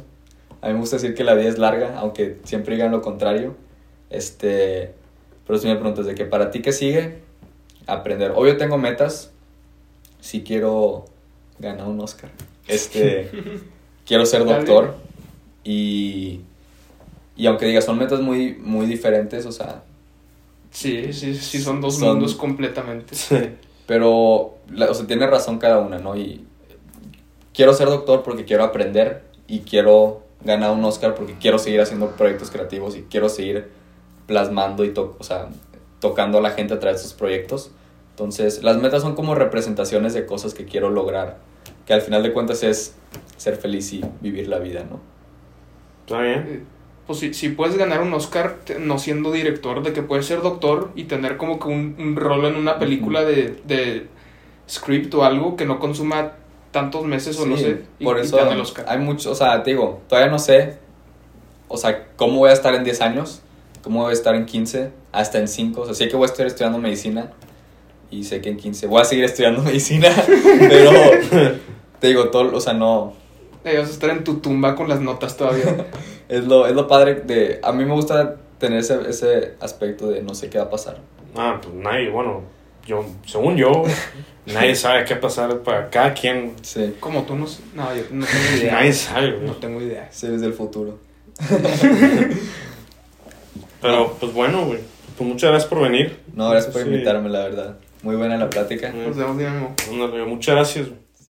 A 0.62 0.68
mí 0.68 0.74
me 0.74 0.80
gusta 0.80 0.98
decir 0.98 1.16
que 1.16 1.24
la 1.24 1.34
vida 1.34 1.50
es 1.50 1.58
larga, 1.58 1.98
aunque 1.98 2.38
siempre 2.44 2.76
digan 2.76 2.92
lo 2.92 3.02
contrario. 3.02 3.56
Este, 4.10 4.94
pero 5.48 5.58
si 5.58 5.68
me 5.68 5.76
preguntas 5.76 6.06
de 6.06 6.14
que 6.16 6.26
para 6.26 6.52
ti 6.52 6.62
qué 6.62 6.72
sigue, 6.72 7.20
aprender. 7.88 8.32
Obvio 8.36 8.58
tengo 8.58 8.78
metas. 8.78 9.32
Si 10.20 10.44
quiero 10.44 11.06
ganar 11.60 11.88
un 11.88 12.00
Oscar. 12.02 12.30
Este, 12.68 13.32
quiero 14.06 14.26
ser 14.26 14.46
doctor 14.46 14.96
y 15.64 16.42
y 17.42 17.48
aunque 17.48 17.66
digas 17.66 17.86
son 17.86 17.98
metas 17.98 18.20
muy 18.22 18.56
muy 18.56 18.86
diferentes, 18.86 19.46
o 19.46 19.52
sea, 19.52 19.84
Sí, 20.70 21.12
sí, 21.12 21.36
sí, 21.36 21.60
son 21.60 21.82
dos 21.82 21.98
Son- 21.98 22.10
mundos 22.14 22.36
completamente. 22.36 23.14
Sí. 23.16 23.36
Pero, 23.88 24.56
la- 24.70 24.90
o 24.90 24.94
sea, 24.94 25.06
tiene 25.06 25.28
razón 25.28 25.58
cada 25.60 25.80
una, 25.80 25.98
¿no? 26.00 26.16
Y 26.16 26.46
quiero 27.54 27.74
ser 27.74 27.88
doctor 27.90 28.24
porque 28.24 28.46
quiero 28.46 28.64
aprender 28.64 29.24
y 29.48 29.60
quiero 29.62 30.24
ganar 30.46 30.72
un 30.72 30.84
Oscar 30.86 31.14
porque 31.14 31.36
quiero 31.42 31.60
seguir 31.60 31.82
haciendo 31.82 32.12
proyectos 32.12 32.50
creativos 32.52 32.96
y 32.96 33.02
quiero 33.04 33.28
seguir 33.28 33.70
plasmando 34.28 34.86
y 34.86 34.94
to- 34.94 35.18
o 35.20 35.24
sea, 35.24 35.50
tocando 36.00 36.38
a 36.38 36.42
la 36.42 36.52
gente 36.52 36.74
a 36.74 36.80
través 36.80 37.02
de 37.02 37.08
esos 37.08 37.18
proyectos. 37.18 37.72
Entonces, 38.12 38.64
las 38.64 38.78
metas 38.78 39.02
son 39.02 39.14
como 39.14 39.36
representaciones 39.36 40.14
de 40.14 40.26
cosas 40.26 40.54
que 40.54 40.64
quiero 40.66 40.90
lograr, 40.90 41.40
que 41.86 41.94
al 41.94 42.02
final 42.02 42.24
de 42.24 42.32
cuentas 42.32 42.64
es 42.64 42.96
ser 43.36 43.58
feliz 43.58 43.92
y 43.92 44.02
vivir 44.22 44.48
la 44.48 44.60
vida, 44.60 44.86
¿no? 44.90 45.00
Está 46.06 46.22
bien. 46.22 46.66
Pues 47.08 47.20
si, 47.20 47.34
si 47.34 47.50
puedes 47.50 47.78
ganar 47.78 48.02
un 48.02 48.14
Oscar 48.14 48.60
no 48.80 49.00
siendo 49.00 49.32
director, 49.32 49.84
de 49.84 49.92
que 49.92 50.02
puedes 50.02 50.26
ser 50.26 50.42
doctor 50.42 50.92
y 50.96 51.06
tener 51.06 51.38
como 51.38 51.60
que 51.60 51.68
un, 51.68 51.96
un 52.00 52.16
rol 52.16 52.46
en 52.46 52.56
una 52.56 52.80
película 52.80 53.24
de, 53.24 53.60
de 53.66 54.08
script 54.70 55.14
o 55.16 55.26
algo 55.26 55.56
que 55.56 55.66
no 55.66 55.80
consuma 55.80 56.34
tantos 56.72 57.06
meses 57.06 57.38
o 57.40 57.46
no 57.46 57.58
sé, 57.58 57.82
y, 58.00 58.06
por 58.06 58.18
eso 58.18 58.40
el 58.40 58.60
Oscar. 58.60 58.86
hay 58.88 58.98
mucho, 58.98 59.32
o 59.32 59.36
sea, 59.36 59.62
te 59.62 59.72
digo, 59.72 60.02
todavía 60.08 60.32
no 60.32 60.40
sé, 60.40 60.78
o 61.68 61.78
sea, 61.78 62.08
cómo 62.16 62.40
voy 62.40 62.50
a 62.50 62.54
estar 62.54 62.74
en 62.74 62.84
10 62.84 63.02
años, 63.02 63.42
cómo 63.84 64.04
voy 64.04 64.12
a 64.12 64.14
estar 64.14 64.36
en 64.36 64.46
15, 64.46 64.92
hasta 65.12 65.40
en 65.40 65.48
5, 65.48 65.82
o 65.82 65.86
sea, 65.86 65.94
sé 65.94 66.08
que 66.08 66.16
voy 66.16 66.24
a 66.24 66.32
estar 66.32 66.48
estudiando 66.48 66.80
medicina 66.80 67.32
y 68.10 68.24
sé 68.24 68.42
que 68.42 68.50
en 68.50 68.58
15 68.58 68.88
voy 68.88 69.02
a 69.02 69.04
seguir 69.04 69.26
estudiando 69.26 69.62
medicina, 69.64 70.10
pero 70.60 70.92
te 72.00 72.08
digo, 72.08 72.30
todo, 72.30 72.56
o 72.56 72.62
sea, 72.62 72.74
no, 72.74 73.14
Eh, 73.64 73.78
vas 73.78 73.90
a 73.90 73.92
estar 73.92 74.10
en 74.10 74.24
tu 74.24 74.40
tumba 74.40 74.76
con 74.76 74.88
las 74.90 75.02
notas 75.02 75.38
todavía. 75.38 75.86
es 76.30 76.46
lo, 76.46 76.66
es 76.68 76.74
lo 76.74 76.88
padre 76.88 77.16
de, 77.22 77.60
a 77.64 77.72
mí 77.72 77.86
me 77.86 77.94
gusta 77.94 78.38
tener 78.58 78.80
ese, 78.80 79.00
ese 79.10 79.54
aspecto 79.60 80.10
de 80.10 80.22
no 80.24 80.34
sé 80.36 80.50
qué 80.50 80.58
va 80.58 80.66
a 80.66 80.70
pasar. 80.70 80.98
Ah, 81.36 81.60
pues 81.62 81.74
nadie, 81.76 82.10
bueno, 82.10 82.42
yo, 82.86 83.06
según 83.26 83.56
yo, 83.58 83.84
nadie 84.48 84.76
sabe 84.76 85.06
qué 85.06 85.16
pasar 85.16 85.60
para 85.60 85.90
cada 85.90 86.14
quien. 86.14 86.54
Sí, 86.62 86.96
Como 87.00 87.24
tú 87.24 87.36
no 87.36 87.46
sé. 87.48 87.62
No, 87.76 87.96
yo 87.96 88.04
no 88.12 88.26
tengo 88.26 88.58
idea. 88.58 88.74
Nadie 88.74 88.94
sabe, 88.94 89.32
güey. 89.34 89.48
No 89.48 89.54
tengo 89.54 89.82
idea. 89.82 90.08
sí, 90.12 90.28
desde 90.28 90.48
el 90.48 90.54
futuro. 90.54 90.98
Pero, 93.82 94.16
pues 94.20 94.34
bueno, 94.34 94.66
güey. 94.66 94.80
Pues 95.18 95.28
muchas 95.30 95.50
gracias 95.52 95.70
por 95.70 95.82
venir. 95.82 96.20
No, 96.34 96.50
gracias 96.50 96.74
por 96.74 96.84
Sí. 96.84 96.90
invitarme, 96.90 97.30
la 97.30 97.40
verdad. 97.40 97.78
Muy 98.04 98.16
buena 98.16 98.38
la 98.38 98.50
plática. 98.50 98.92
Nos 98.92 99.16
vemos, 99.38 100.28
Muchas 100.28 100.56
gracias. 100.56 100.88
güey. 100.88 101.00